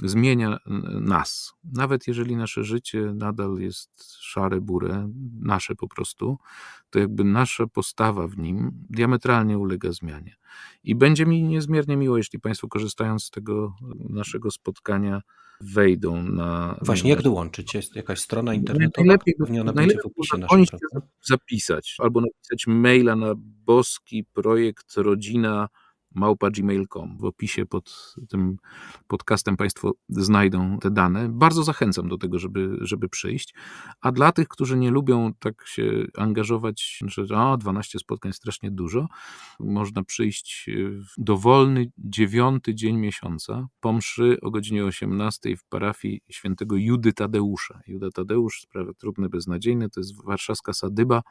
zmienia 0.01 0.57
nas. 1.01 1.53
Nawet 1.63 2.07
jeżeli 2.07 2.35
nasze 2.35 2.63
życie 2.63 3.01
nadal 3.15 3.57
jest 3.57 4.13
szare, 4.19 4.61
burę, 4.61 5.11
nasze 5.41 5.75
po 5.75 5.87
prostu, 5.87 6.37
to 6.89 6.99
jakby 6.99 7.23
nasza 7.23 7.67
postawa 7.67 8.27
w 8.27 8.37
nim 8.37 8.71
diametralnie 8.89 9.57
ulega 9.57 9.91
zmianie. 9.91 10.35
I 10.83 10.95
będzie 10.95 11.25
mi 11.25 11.43
niezmiernie 11.43 11.97
miło, 11.97 12.17
jeśli 12.17 12.39
Państwo 12.39 12.67
korzystając 12.67 13.23
z 13.23 13.29
tego 13.29 13.75
naszego 14.09 14.51
spotkania 14.51 15.21
wejdą 15.61 16.23
na... 16.23 16.79
Właśnie, 16.81 17.09
jak 17.09 17.21
dołączyć? 17.21 17.73
Jest 17.73 17.95
jakaś 17.95 18.19
strona 18.19 18.53
internetowa? 18.53 19.05
Najlepiej, 19.05 19.35
pewnie 19.39 19.61
ona 19.61 19.73
będzie 19.73 19.97
w 20.03 20.05
opisie 20.05 20.77
zapisać 21.21 21.95
albo 21.99 22.21
napisać 22.21 22.67
maila 22.67 23.15
na 23.15 23.33
boski 23.65 24.25
projekt 24.33 24.97
rodzina 24.97 25.69
małpa.gmail.com. 26.15 27.17
W 27.17 27.25
opisie 27.25 27.65
pod 27.65 28.15
tym 28.29 28.57
podcastem 29.07 29.57
Państwo 29.57 29.91
znajdą 30.09 30.77
te 30.79 30.91
dane. 30.91 31.29
Bardzo 31.29 31.63
zachęcam 31.63 32.09
do 32.09 32.17
tego, 32.17 32.39
żeby, 32.39 32.77
żeby 32.81 33.09
przyjść. 33.09 33.55
A 34.01 34.11
dla 34.11 34.31
tych, 34.31 34.47
którzy 34.47 34.77
nie 34.77 34.91
lubią 34.91 35.33
tak 35.39 35.67
się 35.67 36.05
angażować, 36.17 36.99
że 37.05 37.37
o, 37.37 37.57
12 37.57 37.99
spotkań 37.99 38.33
strasznie 38.33 38.71
dużo, 38.71 39.07
można 39.59 40.03
przyjść 40.03 40.69
w 40.77 41.23
dowolny 41.23 41.91
dziewiąty 41.97 42.75
dzień 42.75 42.97
miesiąca 42.97 43.67
po 43.79 43.93
mszy 43.93 44.37
o 44.41 44.51
godzinie 44.51 44.85
18 44.85 45.57
w 45.57 45.63
parafii 45.63 46.21
świętego 46.29 46.75
Judy 46.75 47.13
Tadeusza. 47.13 47.79
Juda 47.87 48.09
Tadeusz, 48.09 48.61
sprawy 48.61 48.93
trudne, 48.93 49.29
beznadziejne, 49.29 49.89
to 49.89 49.99
jest 49.99 50.25
warszawska 50.25 50.73
sadyba 50.73 51.21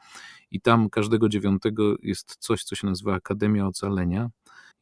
i 0.50 0.60
tam 0.60 0.90
każdego 0.90 1.28
dziewiątego 1.28 1.96
jest 2.02 2.36
coś, 2.38 2.64
co 2.64 2.76
się 2.76 2.86
nazywa 2.86 3.14
Akademia 3.14 3.66
Ocalenia 3.66 4.30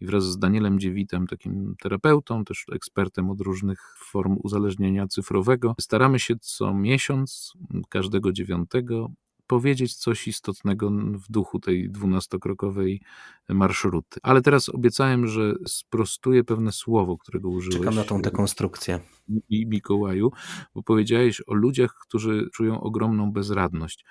i 0.01 0.07
wraz 0.07 0.25
z 0.25 0.39
Danielem 0.39 0.81
Dziewitem, 0.81 1.27
takim 1.27 1.75
terapeutą, 1.83 2.45
też 2.45 2.67
ekspertem 2.73 3.31
od 3.31 3.41
różnych 3.41 3.95
form 3.99 4.37
uzależnienia 4.43 5.07
cyfrowego, 5.07 5.75
staramy 5.81 6.19
się 6.19 6.35
co 6.41 6.75
miesiąc, 6.75 7.53
każdego 7.89 8.33
dziewiątego, 8.33 9.11
powiedzieć 9.47 9.95
coś 9.95 10.29
istotnego 10.29 10.91
w 11.13 11.33
duchu 11.33 11.61
tej 11.61 11.91
dwunastokrokowej 11.91 13.01
marszruty. 13.49 14.21
Ale 14.23 14.43
teraz 14.43 14.69
obiecałem, 14.69 15.27
że 15.27 15.55
sprostuję 15.67 16.45
pewne 16.45 16.73
słowo, 16.73 17.19
którego 17.19 17.49
użyłeś. 17.49 17.79
Czekam 17.79 17.95
na 17.95 18.05
tą 18.05 18.23
dekonstrukcję. 18.23 19.01
I 19.49 19.66
Mikołaju, 19.66 20.31
bo 20.74 20.83
powiedziałeś 20.83 21.43
o 21.47 21.55
ludziach, 21.55 21.95
którzy 22.01 22.49
czują 22.53 22.81
ogromną 22.81 23.33
bezradność. 23.33 24.05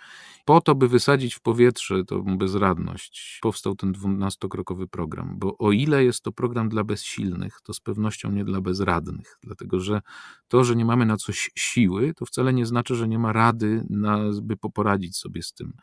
Po 0.46 0.62
to, 0.62 0.76
by 0.76 0.88
wysadzić 0.88 1.36
w 1.36 1.42
powietrze 1.42 2.04
tą 2.06 2.38
bezradność, 2.38 3.40
powstał 3.42 3.76
ten 3.76 3.92
dwunastokrokowy 3.92 4.88
program, 4.88 5.36
bo 5.40 5.58
o 5.58 5.72
ile 5.72 6.04
jest 6.04 6.24
to 6.24 6.32
program 6.32 6.70
dla 6.70 6.84
bezsilnych, 6.84 7.60
to 7.64 7.74
z 7.74 7.80
pewnością 7.80 8.32
nie 8.32 8.46
dla 8.46 8.62
bezradnych, 8.62 9.38
dlatego 9.44 9.80
że 9.80 10.02
to, 10.48 10.64
że 10.64 10.76
nie 10.76 10.86
mamy 10.86 11.06
na 11.06 11.18
coś 11.18 11.52
siły, 11.56 12.14
to 12.14 12.26
wcale 12.26 12.54
nie 12.54 12.66
znaczy, 12.66 12.96
że 12.96 13.08
nie 13.08 13.20
ma 13.20 13.34
rady, 13.34 13.86
na, 13.90 14.20
by 14.42 14.58
poradzić 14.58 15.18
sobie 15.18 15.44
z 15.44 15.54
tym. 15.54 15.74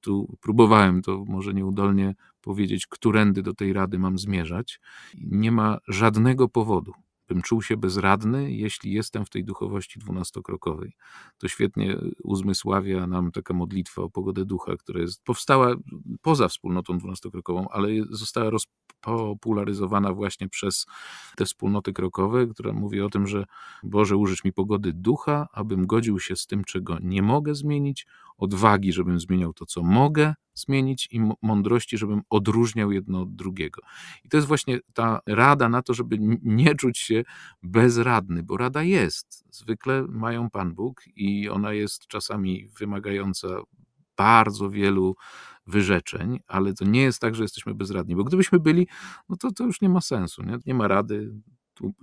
Tu 0.00 0.36
próbowałem 0.40 1.02
to 1.02 1.24
może 1.28 1.54
nieudolnie 1.54 2.14
powiedzieć, 2.40 2.86
którędy 2.86 3.42
do 3.42 3.54
tej 3.54 3.72
rady 3.72 3.98
mam 3.98 4.18
zmierzać. 4.18 4.80
Nie 5.14 5.52
ma 5.52 5.78
żadnego 5.88 6.48
powodu, 6.48 6.92
bym 7.28 7.42
czuł 7.42 7.62
się 7.62 7.76
bezradny, 7.76 8.52
jeśli 8.52 8.92
jestem 8.92 9.24
w 9.24 9.30
tej 9.30 9.44
duchowości 9.44 9.98
dwunastokrokowej. 9.98 10.92
To 11.38 11.48
świetnie 11.48 11.98
uzmysławia 12.22 13.06
nam 13.06 13.32
taka 13.32 13.54
modlitwa 13.54 14.02
o 14.02 14.10
pogodę 14.10 14.44
ducha, 14.44 14.76
która 14.76 15.00
jest, 15.00 15.24
powstała 15.24 15.74
poza 16.22 16.48
wspólnotą 16.48 16.98
dwunastokrokową, 16.98 17.68
ale 17.68 17.88
została 18.10 18.50
rozpopularyzowana 18.50 20.12
właśnie 20.12 20.48
przez 20.48 20.86
te 21.36 21.44
wspólnoty 21.44 21.92
krokowe, 21.92 22.46
która 22.46 22.72
mówi 22.72 23.00
o 23.00 23.08
tym, 23.10 23.26
że 23.26 23.44
Boże, 23.82 24.16
użyć 24.16 24.44
mi 24.44 24.52
pogody 24.52 24.92
ducha, 24.92 25.48
abym 25.52 25.86
godził 25.86 26.20
się 26.20 26.36
z 26.36 26.46
tym, 26.46 26.64
czego 26.64 26.98
nie 27.02 27.22
mogę 27.22 27.54
zmienić, 27.54 28.06
odwagi, 28.38 28.92
żebym 28.92 29.20
zmieniał 29.20 29.52
to, 29.52 29.66
co 29.66 29.82
mogę 29.82 30.34
zmienić 30.54 31.08
i 31.12 31.20
mądrości, 31.42 31.98
żebym 31.98 32.22
odróżniał 32.30 32.92
jedno 32.92 33.22
od 33.22 33.34
drugiego. 33.34 33.82
I 34.24 34.28
to 34.28 34.36
jest 34.36 34.48
właśnie 34.48 34.78
ta 34.94 35.20
rada 35.26 35.68
na 35.68 35.82
to, 35.82 35.94
żeby 35.94 36.18
nie 36.42 36.74
czuć 36.74 36.98
się 36.98 37.24
bezradny, 37.62 38.42
bo 38.42 38.56
rada 38.56 38.82
jest. 38.82 39.44
Zwykle 39.50 40.06
mają 40.08 40.50
Pan 40.50 40.74
Bóg 40.74 41.02
i 41.16 41.48
ona 41.48 41.72
jest 41.72 42.06
czasami 42.06 42.68
wymagająca 42.78 43.48
bardzo 44.16 44.70
wielu 44.70 45.16
wyrzeczeń, 45.66 46.40
ale 46.46 46.74
to 46.74 46.84
nie 46.84 47.02
jest 47.02 47.20
tak, 47.20 47.34
że 47.34 47.42
jesteśmy 47.42 47.74
bezradni, 47.74 48.16
bo 48.16 48.24
gdybyśmy 48.24 48.60
byli, 48.60 48.88
no 49.28 49.36
to 49.36 49.52
to 49.52 49.64
już 49.64 49.80
nie 49.80 49.88
ma 49.88 50.00
sensu, 50.00 50.42
nie, 50.42 50.58
nie 50.66 50.74
ma 50.74 50.88
rady, 50.88 51.34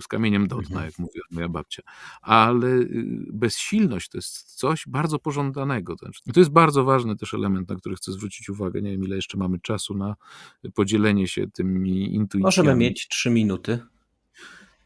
z 0.01 0.07
kamieniem 0.07 0.47
do 0.47 0.55
dna, 0.55 0.65
Mhm. 0.65 0.86
jak 0.86 0.99
mówiła 0.99 1.26
moja 1.32 1.49
babcia. 1.49 1.84
Ale 2.22 2.67
y, 2.67 3.26
bezsilność 3.34 4.09
to 4.09 4.17
jest 4.17 4.55
coś 4.55 4.84
bardzo 4.88 5.19
pożądanego. 5.19 5.95
To 5.95 6.07
I 6.26 6.34
to 6.34 6.39
jest 6.39 6.51
bardzo 6.51 6.84
ważny 6.84 7.15
też 7.15 7.34
element, 7.34 7.69
na 7.69 7.76
który 7.76 7.95
chcę 7.95 8.11
zwrócić 8.11 8.49
uwagę. 8.49 8.82
Nie 8.82 8.91
wiem, 8.91 9.03
ile 9.03 9.15
jeszcze 9.15 9.38
mamy 9.38 9.59
czasu 9.59 9.93
na 9.97 10.15
podzielenie 10.74 11.28
się 11.28 11.51
tymi 11.51 12.15
intuicjami. 12.15 12.43
Możemy 12.43 12.76
mieć 12.76 13.07
trzy 13.07 13.30
minuty. 13.30 13.80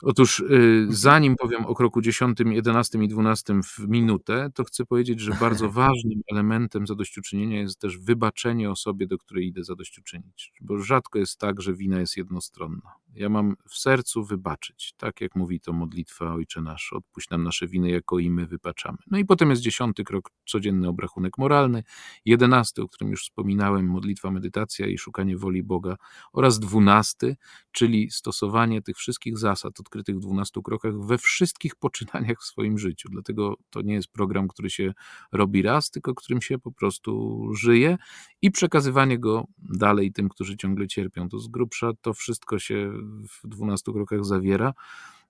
Otóż 0.01 0.39
y, 0.39 0.87
zanim 0.89 1.35
powiem 1.35 1.65
o 1.65 1.75
kroku 1.75 2.01
10, 2.01 2.37
11 2.45 3.03
i 3.03 3.07
12 3.07 3.61
w 3.63 3.87
minutę, 3.87 4.49
to 4.53 4.63
chcę 4.63 4.85
powiedzieć, 4.85 5.19
że 5.19 5.31
bardzo 5.39 5.69
ważnym 5.81 6.21
elementem 6.31 6.87
zadośćuczynienia 6.87 7.59
jest 7.61 7.79
też 7.79 7.97
wybaczenie 7.97 8.71
osobie, 8.71 9.07
do 9.07 9.17
której 9.17 9.47
idę 9.47 9.63
zadośćuczynić. 9.63 10.53
Bo 10.61 10.79
rzadko 10.79 11.19
jest 11.19 11.39
tak, 11.39 11.61
że 11.61 11.73
wina 11.73 11.99
jest 11.99 12.17
jednostronna. 12.17 12.91
Ja 13.15 13.29
mam 13.29 13.55
w 13.69 13.75
sercu 13.75 14.23
wybaczyć, 14.25 14.93
tak 14.97 15.21
jak 15.21 15.35
mówi 15.35 15.59
to 15.59 15.73
modlitwa 15.73 16.33
Ojcze 16.33 16.61
Nasz, 16.61 16.93
odpuść 16.93 17.29
nam 17.29 17.43
nasze 17.43 17.67
winy, 17.67 17.89
jako 17.89 18.19
i 18.19 18.29
my 18.29 18.45
wybaczamy. 18.45 18.97
No 19.11 19.17
i 19.17 19.25
potem 19.25 19.49
jest 19.49 19.61
dziesiąty 19.61 20.03
krok, 20.03 20.31
codzienny 20.45 20.87
obrachunek 20.87 21.37
moralny, 21.37 21.83
jedenasty, 22.25 22.81
o 22.81 22.87
którym 22.87 23.11
już 23.11 23.23
wspominałem, 23.23 23.85
modlitwa, 23.85 24.31
medytacja 24.31 24.87
i 24.87 24.97
szukanie 24.97 25.37
woli 25.37 25.63
Boga 25.63 25.95
oraz 26.33 26.59
dwunasty, 26.59 27.35
czyli 27.71 28.11
stosowanie 28.11 28.81
tych 28.81 28.97
wszystkich 28.97 29.37
zasad 29.37 29.79
odkrytych 29.79 30.15
w 30.15 30.19
12 30.19 30.61
krokach 30.63 30.99
we 30.99 31.17
wszystkich 31.17 31.75
poczynaniach 31.75 32.39
w 32.41 32.43
swoim 32.43 32.77
życiu. 32.77 33.09
Dlatego 33.11 33.55
to 33.69 33.81
nie 33.81 33.93
jest 33.93 34.07
program, 34.07 34.47
który 34.47 34.69
się 34.69 34.93
robi 35.31 35.61
raz, 35.61 35.91
tylko 35.91 36.15
którym 36.15 36.41
się 36.41 36.59
po 36.59 36.71
prostu 36.71 37.43
żyje 37.53 37.97
i 38.41 38.51
przekazywanie 38.51 39.19
go 39.19 39.45
dalej 39.57 40.11
tym, 40.11 40.29
którzy 40.29 40.57
ciągle 40.57 40.87
cierpią. 40.87 41.29
To 41.29 41.39
z 41.39 41.47
grubsza 41.47 41.91
to 42.01 42.13
wszystko 42.13 42.59
się 42.59 42.91
w 43.29 43.47
12 43.47 43.93
krokach 43.93 44.25
zawiera. 44.25 44.73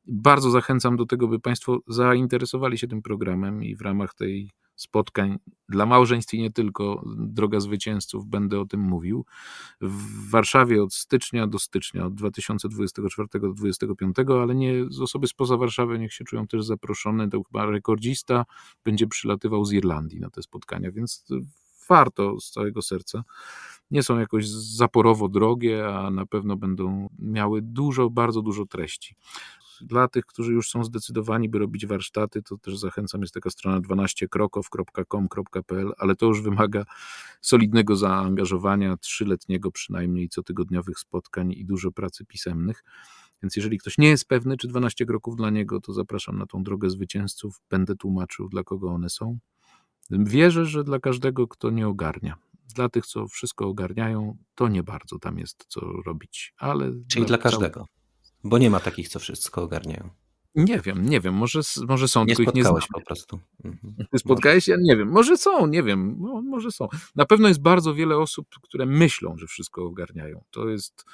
Bardzo 0.07 0.51
zachęcam 0.51 0.97
do 0.97 1.05
tego, 1.05 1.27
by 1.27 1.39
Państwo 1.39 1.79
zainteresowali 1.87 2.77
się 2.77 2.87
tym 2.87 3.01
programem 3.01 3.63
i 3.63 3.75
w 3.75 3.81
ramach 3.81 4.13
tej 4.13 4.51
spotkań 4.75 5.37
dla 5.69 5.85
małżeństw 5.85 6.33
i 6.33 6.41
nie 6.41 6.51
tylko, 6.51 7.03
Droga 7.17 7.59
Zwycięzców, 7.59 8.25
będę 8.25 8.59
o 8.59 8.65
tym 8.65 8.79
mówił. 8.79 9.25
W 9.81 10.29
Warszawie 10.29 10.83
od 10.83 10.93
stycznia 10.93 11.47
do 11.47 11.59
stycznia, 11.59 12.05
od 12.05 12.15
2024 12.15 13.27
do 13.33 13.53
2025, 13.53 14.15
ale 14.29 14.55
nie 14.55 14.85
z 14.89 15.01
osoby 15.01 15.27
spoza 15.27 15.57
Warszawy, 15.57 15.99
niech 15.99 16.13
się 16.13 16.25
czują 16.25 16.47
też 16.47 16.65
zaproszone. 16.65 17.29
To 17.29 17.43
chyba 17.43 17.65
rekordzista 17.65 18.45
będzie 18.85 19.07
przylatywał 19.07 19.65
z 19.65 19.73
Irlandii 19.73 20.19
na 20.19 20.29
te 20.29 20.41
spotkania, 20.41 20.91
więc 20.91 21.25
warto 21.89 22.39
z 22.39 22.51
całego 22.51 22.81
serca. 22.81 23.23
Nie 23.91 24.03
są 24.03 24.19
jakoś 24.19 24.47
zaporowo 24.47 25.29
drogie, 25.29 25.87
a 25.87 26.11
na 26.11 26.25
pewno 26.25 26.55
będą 26.55 27.09
miały 27.19 27.61
dużo, 27.61 28.09
bardzo 28.09 28.41
dużo 28.41 28.65
treści. 28.65 29.15
Dla 29.81 30.07
tych, 30.07 30.25
którzy 30.25 30.53
już 30.53 30.69
są 30.69 30.83
zdecydowani, 30.83 31.49
by 31.49 31.59
robić 31.59 31.85
warsztaty, 31.85 32.41
to 32.41 32.57
też 32.57 32.77
zachęcam, 32.77 33.21
jest 33.21 33.33
taka 33.33 33.49
strona 33.49 33.81
12kroków.com.pl, 33.81 35.93
ale 35.97 36.15
to 36.15 36.25
już 36.25 36.41
wymaga 36.41 36.83
solidnego 37.41 37.95
zaangażowania, 37.95 38.97
trzyletniego 38.97 39.71
przynajmniej, 39.71 40.29
cotygodniowych 40.29 40.99
spotkań 40.99 41.51
i 41.51 41.65
dużo 41.65 41.91
pracy 41.91 42.25
pisemnych. 42.25 42.83
Więc 43.43 43.55
jeżeli 43.55 43.77
ktoś 43.77 43.97
nie 43.97 44.07
jest 44.07 44.27
pewny, 44.27 44.57
czy 44.57 44.67
12 44.67 45.05
kroków 45.05 45.35
dla 45.35 45.49
niego, 45.49 45.81
to 45.81 45.93
zapraszam 45.93 46.37
na 46.37 46.45
tą 46.45 46.63
drogę 46.63 46.89
zwycięzców. 46.89 47.61
Będę 47.69 47.95
tłumaczył, 47.95 48.49
dla 48.49 48.63
kogo 48.63 48.89
one 48.89 49.09
są. 49.09 49.37
Wierzę, 50.09 50.65
że 50.65 50.83
dla 50.83 50.99
każdego, 50.99 51.47
kto 51.47 51.69
nie 51.69 51.87
ogarnia. 51.87 52.44
Dla 52.75 52.89
tych, 52.89 53.05
co 53.05 53.27
wszystko 53.27 53.67
ogarniają, 53.67 54.37
to 54.55 54.67
nie 54.67 54.83
bardzo 54.83 55.19
tam 55.19 55.37
jest 55.39 55.65
co 55.67 55.81
robić. 56.05 56.53
Ale 56.57 56.91
Czyli 57.11 57.25
dla 57.25 57.37
każdego. 57.37 57.85
Bo 58.43 58.57
nie 58.57 58.69
ma 58.69 58.79
takich, 58.79 59.09
co 59.09 59.19
wszystko 59.19 59.63
ogarniają. 59.63 60.09
Nie 60.55 60.79
wiem, 60.79 61.09
nie 61.09 61.21
wiem, 61.21 61.33
może, 61.33 61.61
może 61.87 62.07
są, 62.07 62.25
Nie 62.25 62.35
tylko 62.35 62.51
ich 62.51 62.55
nie 62.55 62.63
spotkałeś 62.63 62.87
znam. 62.87 63.01
po 63.01 63.05
prostu. 63.05 63.39
Mhm. 63.63 63.95
Ty 64.11 64.19
spotkałeś? 64.19 64.67
Ja 64.67 64.75
nie 64.79 64.97
wiem, 64.97 65.11
może 65.11 65.37
są, 65.37 65.67
nie 65.67 65.83
wiem, 65.83 66.15
no, 66.19 66.41
może 66.41 66.71
są. 66.71 66.87
Na 67.15 67.25
pewno 67.25 67.47
jest 67.47 67.61
bardzo 67.61 67.93
wiele 67.93 68.17
osób, 68.17 68.47
które 68.61 68.85
myślą, 68.85 69.37
że 69.37 69.47
wszystko 69.47 69.83
ogarniają. 69.85 70.43
To 70.51 70.69
jest 70.69 71.05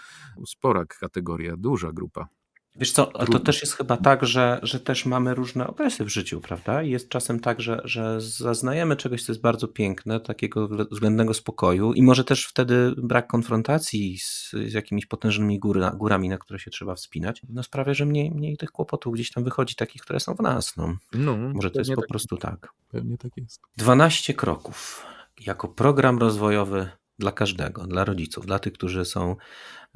spora 0.46 0.86
kategoria, 0.86 1.58
duża 1.58 1.92
grupa. 1.92 2.28
Wiesz 2.76 2.92
co, 2.92 3.06
to 3.06 3.40
też 3.40 3.62
jest 3.62 3.74
chyba 3.74 3.98
tak, 3.98 4.26
że, 4.26 4.60
że 4.64 4.80
też 4.80 5.06
mamy 5.06 5.36
różne 5.36 5.68
okresy 5.68 6.06
w 6.06 6.10
życiu, 6.10 6.42
prawda? 6.42 6.84
I 6.84 6.92
Jest 6.92 7.10
czasem 7.10 7.40
tak, 7.40 7.62
że, 7.62 7.82
że 7.84 8.22
zaznajemy 8.22 8.96
czegoś, 8.96 9.24
co 9.24 9.32
jest 9.32 9.42
bardzo 9.42 9.68
piękne, 9.68 10.20
takiego 10.20 10.68
względnego 10.92 11.34
spokoju 11.34 11.94
i 11.94 12.02
może 12.02 12.24
też 12.24 12.46
wtedy 12.46 12.94
brak 12.98 13.28
konfrontacji 13.28 14.18
z, 14.20 14.52
z 14.52 14.74
jakimiś 14.74 15.06
potężnymi 15.06 15.60
góra, 15.60 15.92
górami, 15.92 16.30
na 16.30 16.38
które 16.38 16.60
się 16.60 16.72
trzeba 16.72 16.96
wspinać, 16.96 17.42
no 17.50 17.64
sprawia, 17.64 17.94
że 17.94 18.06
mniej, 18.06 18.32
mniej 18.32 18.58
tych 18.58 18.72
kłopotów 18.72 19.14
gdzieś 19.14 19.32
tam 19.32 19.44
wychodzi, 19.44 19.76
takich, 19.76 20.02
które 20.02 20.20
są 20.20 20.36
w 20.36 20.40
nas. 20.40 20.78
No. 20.78 20.98
No, 21.14 21.38
Może 21.38 21.72
to 21.72 21.80
jest 21.80 21.92
po 21.92 22.02
tak, 22.02 22.10
prostu 22.10 22.38
tak. 22.38 22.74
Pewnie 22.92 23.18
tak 23.18 23.32
jest. 23.38 23.62
12 23.78 24.34
kroków 24.34 25.06
jako 25.46 25.68
program 25.68 26.18
rozwojowy 26.18 26.90
dla 27.22 27.32
każdego, 27.32 27.88
dla 27.88 28.06
rodziców, 28.06 28.46
dla 28.46 28.60
tych, 28.60 28.74
którzy 28.74 29.06
są 29.06 29.36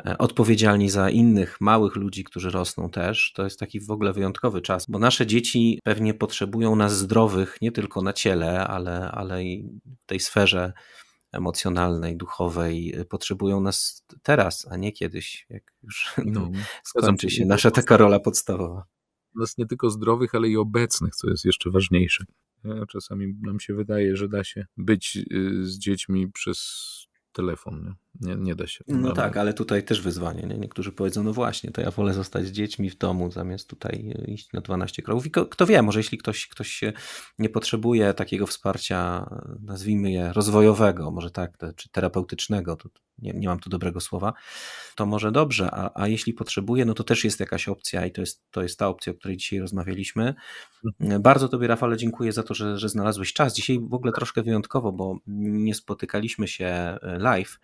e, 0.05 0.17
odpowiedzialni 0.17 0.89
za 0.89 1.09
innych 1.09 1.61
małych 1.61 1.95
ludzi, 1.95 2.23
którzy 2.23 2.49
rosną 2.51 2.89
też. 2.89 3.33
To 3.35 3.43
jest 3.43 3.59
taki 3.59 3.79
w 3.79 3.91
ogóle 3.91 4.13
wyjątkowy 4.13 4.61
czas, 4.61 4.85
bo 4.89 4.99
nasze 4.99 5.27
dzieci 5.27 5.79
pewnie 5.83 6.13
potrzebują 6.13 6.75
nas 6.75 6.97
zdrowych 6.97 7.57
nie 7.61 7.71
tylko 7.71 8.01
na 8.01 8.13
ciele, 8.13 8.67
ale, 8.67 9.11
ale 9.11 9.43
i 9.43 9.63
w 10.03 10.05
tej 10.05 10.19
sferze 10.19 10.73
emocjonalnej, 11.31 12.17
duchowej. 12.17 12.95
Potrzebują 13.09 13.61
nas 13.61 14.05
teraz, 14.23 14.67
a 14.71 14.77
nie 14.77 14.91
kiedyś, 14.91 15.45
jak 15.49 15.63
już 15.83 16.13
No, 16.25 16.49
skończy 16.83 17.29
się 17.29 17.45
nasza 17.45 17.71
taka 17.71 17.97
rola 17.97 18.19
podstawowa. 18.19 18.85
nas 19.35 19.57
nie 19.57 19.65
tylko 19.65 19.89
zdrowych, 19.89 20.35
ale 20.35 20.49
i 20.49 20.57
obecnych, 20.57 21.15
co 21.15 21.29
jest 21.29 21.45
jeszcze 21.45 21.69
ważniejsze. 21.71 22.25
Ja, 22.63 22.85
czasami 22.85 23.33
nam 23.41 23.59
się 23.59 23.73
wydaje, 23.73 24.15
że 24.15 24.29
da 24.29 24.43
się 24.43 24.65
być 24.77 25.17
y, 25.31 25.65
z 25.65 25.77
dziećmi 25.77 26.31
przez 26.31 26.59
telefon. 27.35 27.75
Nie, 27.83 27.95
nie, 28.21 28.35
nie 28.35 28.55
da 28.55 28.67
się. 28.67 28.83
No 28.87 29.13
tak, 29.13 29.37
ale 29.37 29.53
tutaj 29.53 29.83
też 29.83 30.01
wyzwanie. 30.01 30.43
Nie? 30.43 30.57
Niektórzy 30.57 30.91
powiedzą, 30.91 31.23
no 31.23 31.33
właśnie, 31.33 31.71
to 31.71 31.81
ja 31.81 31.91
wolę 31.91 32.13
zostać 32.13 32.45
z 32.47 32.51
dziećmi 32.51 32.89
w 32.89 32.97
domu, 32.97 33.31
zamiast 33.31 33.69
tutaj 33.69 34.13
e, 34.15 34.31
iść 34.31 34.53
na 34.53 34.61
12 34.61 35.01
kroków. 35.01 35.25
I 35.25 35.31
kto 35.31 35.65
wie, 35.65 35.81
może 35.81 35.99
jeśli 35.99 36.17
ktoś, 36.17 36.47
ktoś 36.47 36.81
nie 37.39 37.49
potrzebuje 37.49 38.13
takiego 38.13 38.47
wsparcia, 38.47 39.29
nazwijmy 39.61 40.11
je 40.11 40.33
rozwojowego, 40.33 41.11
może 41.11 41.31
tak, 41.31 41.57
czy 41.75 41.89
terapeutycznego, 41.89 42.75
to 42.75 42.89
nie, 43.19 43.33
nie 43.33 43.47
mam 43.47 43.59
tu 43.59 43.69
dobrego 43.69 43.99
słowa, 43.99 44.33
to 44.95 45.05
może 45.05 45.31
dobrze, 45.31 45.69
a, 45.71 46.01
a 46.01 46.07
jeśli 46.07 46.33
potrzebuje, 46.33 46.85
no 46.85 46.93
to 46.93 47.03
też 47.03 47.23
jest 47.23 47.39
jakaś 47.39 47.67
opcja 47.67 48.05
i 48.05 48.11
to 48.11 48.21
jest, 48.21 48.43
to 48.51 48.63
jest 48.63 48.79
ta 48.79 48.87
opcja, 48.87 49.13
o 49.13 49.15
której 49.15 49.37
dzisiaj 49.37 49.59
rozmawialiśmy. 49.59 50.33
Bardzo 51.19 51.49
Tobie, 51.49 51.67
Rafale, 51.67 51.97
dziękuję 51.97 52.31
za 52.31 52.43
to, 52.43 52.53
że, 52.53 52.77
że 52.77 52.89
znalazłeś 52.89 53.33
czas. 53.33 53.55
Dzisiaj 53.55 53.79
w 53.79 53.93
ogóle 53.93 54.13
troszkę 54.13 54.43
wyjątkowo, 54.43 54.91
bo 54.91 55.17
nie 55.27 55.75
spotykaliśmy 55.75 56.47
się 56.47 56.65
e, 56.65 56.97
live 57.19 57.59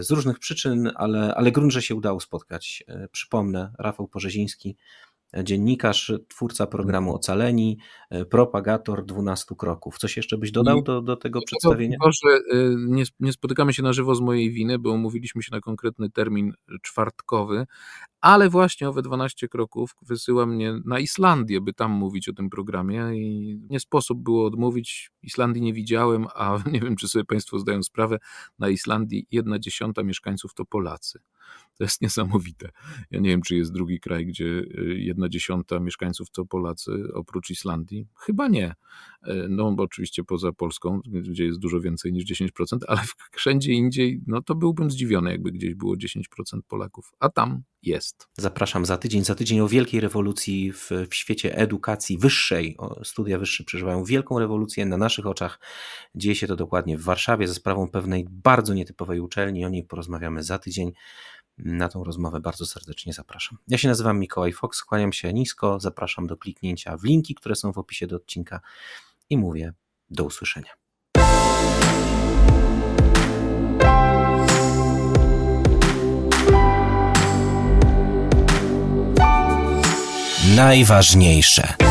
z 0.00 0.10
różnych 0.10 0.38
przyczyn, 0.38 0.90
ale, 0.94 1.34
ale 1.34 1.52
grunt, 1.52 1.72
że 1.72 1.82
się 1.82 1.94
udało 1.94 2.20
spotkać. 2.20 2.84
E, 2.88 3.08
Przypomnę, 3.08 3.72
Rafał 3.78 4.08
Porzeziński, 4.08 4.76
dziennikarz, 5.44 6.12
twórca 6.28 6.66
programu 6.66 7.14
Ocaleni, 7.14 7.78
e, 8.10 8.24
propagator 8.24 9.04
12 9.04 9.54
kroków. 9.54 9.98
Coś 9.98 10.16
jeszcze 10.16 10.38
byś 10.38 10.50
dodał 10.50 10.82
do, 10.82 11.02
do 11.02 11.16
tego 11.16 11.40
przedstawienia? 11.46 11.96
Tylko, 11.98 12.10
że 12.12 12.56
y, 12.58 12.76
nie, 12.78 13.04
nie 13.20 13.32
spotykamy 13.32 13.72
się 13.72 13.82
na 13.82 13.92
żywo 13.92 14.14
z 14.14 14.20
mojej 14.20 14.50
winy, 14.50 14.78
bo 14.78 14.92
umówiliśmy 14.92 15.42
się 15.42 15.48
na 15.52 15.60
konkretny 15.60 16.10
termin 16.10 16.52
czwartkowy, 16.82 17.66
ale 18.20 18.48
właśnie 18.48 18.88
owe 18.88 19.02
12 19.02 19.48
kroków 19.48 19.96
wysyła 20.02 20.46
mnie 20.46 20.74
na 20.84 20.98
Islandię, 20.98 21.60
by 21.60 21.72
tam 21.72 21.90
mówić 21.90 22.28
o 22.28 22.32
tym 22.32 22.50
programie 22.50 23.10
i 23.14 23.60
nie 23.70 23.80
sposób 23.80 24.22
było 24.22 24.46
odmówić. 24.46 25.10
Islandii 25.22 25.62
nie 25.62 25.72
widziałem, 25.72 26.26
a 26.34 26.58
nie 26.72 26.80
wiem, 26.80 26.96
czy 26.96 27.08
sobie 27.08 27.24
Państwo 27.24 27.58
zdają 27.58 27.82
sprawę, 27.82 28.18
na 28.58 28.68
Islandii 28.68 29.26
jedna 29.30 29.58
dziesiąta 29.58 30.02
mieszkańców 30.02 30.54
to 30.54 30.64
Polacy. 30.64 31.20
To 31.78 31.84
jest 31.84 32.00
niesamowite. 32.02 32.70
Ja 33.10 33.20
nie 33.20 33.28
wiem, 33.28 33.42
czy 33.42 33.56
jest 33.56 33.72
drugi 33.72 34.00
kraj, 34.00 34.26
gdzie 34.26 34.44
y, 34.44 34.96
jedna 34.98 35.28
dziesiąta 35.28 35.80
mieszkańców 35.80 36.30
to 36.30 36.44
Polacy, 36.44 36.92
oprócz 37.14 37.50
Islandii. 37.50 38.06
Chyba 38.16 38.48
nie. 38.48 38.74
E, 39.22 39.48
No, 39.48 39.72
bo 39.72 39.82
oczywiście 39.82 40.24
poza 40.24 40.52
Polską, 40.52 41.00
gdzie 41.06 41.44
jest 41.44 41.58
dużo 41.58 41.80
więcej 41.80 42.12
niż 42.12 42.24
10%, 42.24 42.78
ale 42.88 43.00
wszędzie 43.32 43.72
indziej, 43.72 44.20
no 44.26 44.42
to 44.42 44.54
byłbym 44.54 44.90
zdziwiony, 44.90 45.30
jakby 45.30 45.52
gdzieś 45.52 45.74
było 45.74 45.96
10% 45.96 46.60
Polaków, 46.68 47.12
a 47.18 47.28
tam 47.28 47.62
jest. 47.82 48.28
Zapraszam 48.38 48.86
za 48.86 48.96
tydzień. 48.96 49.24
Za 49.24 49.34
tydzień 49.34 49.60
o 49.60 49.68
wielkiej 49.68 50.00
rewolucji 50.00 50.72
w, 50.72 50.90
w 51.10 51.14
świecie 51.14 51.56
edukacji 51.56 52.18
wyższej. 52.18 52.76
O, 52.78 53.04
studia 53.04 53.38
wyższe 53.38 53.64
przeżywają 53.64 54.04
wielką 54.04 54.38
rewolucję 54.38 54.86
na 54.86 54.96
naszych 54.96 55.26
oczach. 55.26 55.60
Dzieje 56.14 56.34
się 56.34 56.46
to 56.46 56.56
dokładnie 56.56 56.98
w 56.98 57.02
Warszawie 57.02 57.48
za 57.48 57.54
sprawą 57.54 57.88
pewnej 57.88 58.26
bardzo 58.30 58.74
nietypowej 58.74 59.20
uczelni. 59.20 59.64
O 59.64 59.68
niej 59.68 59.84
porozmawiamy 59.84 60.42
za 60.42 60.58
tydzień. 60.58 60.92
Na 61.64 61.88
tą 61.88 62.04
rozmowę 62.04 62.40
bardzo 62.40 62.66
serdecznie 62.66 63.12
zapraszam. 63.12 63.58
Ja 63.68 63.78
się 63.78 63.88
nazywam 63.88 64.18
Mikołaj 64.18 64.52
Fox, 64.52 64.84
kłaniam 64.84 65.12
się 65.12 65.32
nisko, 65.32 65.80
zapraszam 65.80 66.26
do 66.26 66.36
kliknięcia 66.36 66.96
w 66.96 67.04
linki, 67.04 67.34
które 67.34 67.54
są 67.54 67.72
w 67.72 67.78
opisie 67.78 68.06
do 68.06 68.16
odcinka 68.16 68.60
i 69.30 69.36
mówię 69.36 69.72
do 70.10 70.24
usłyszenia. 70.24 70.70
Najważniejsze. 80.56 81.89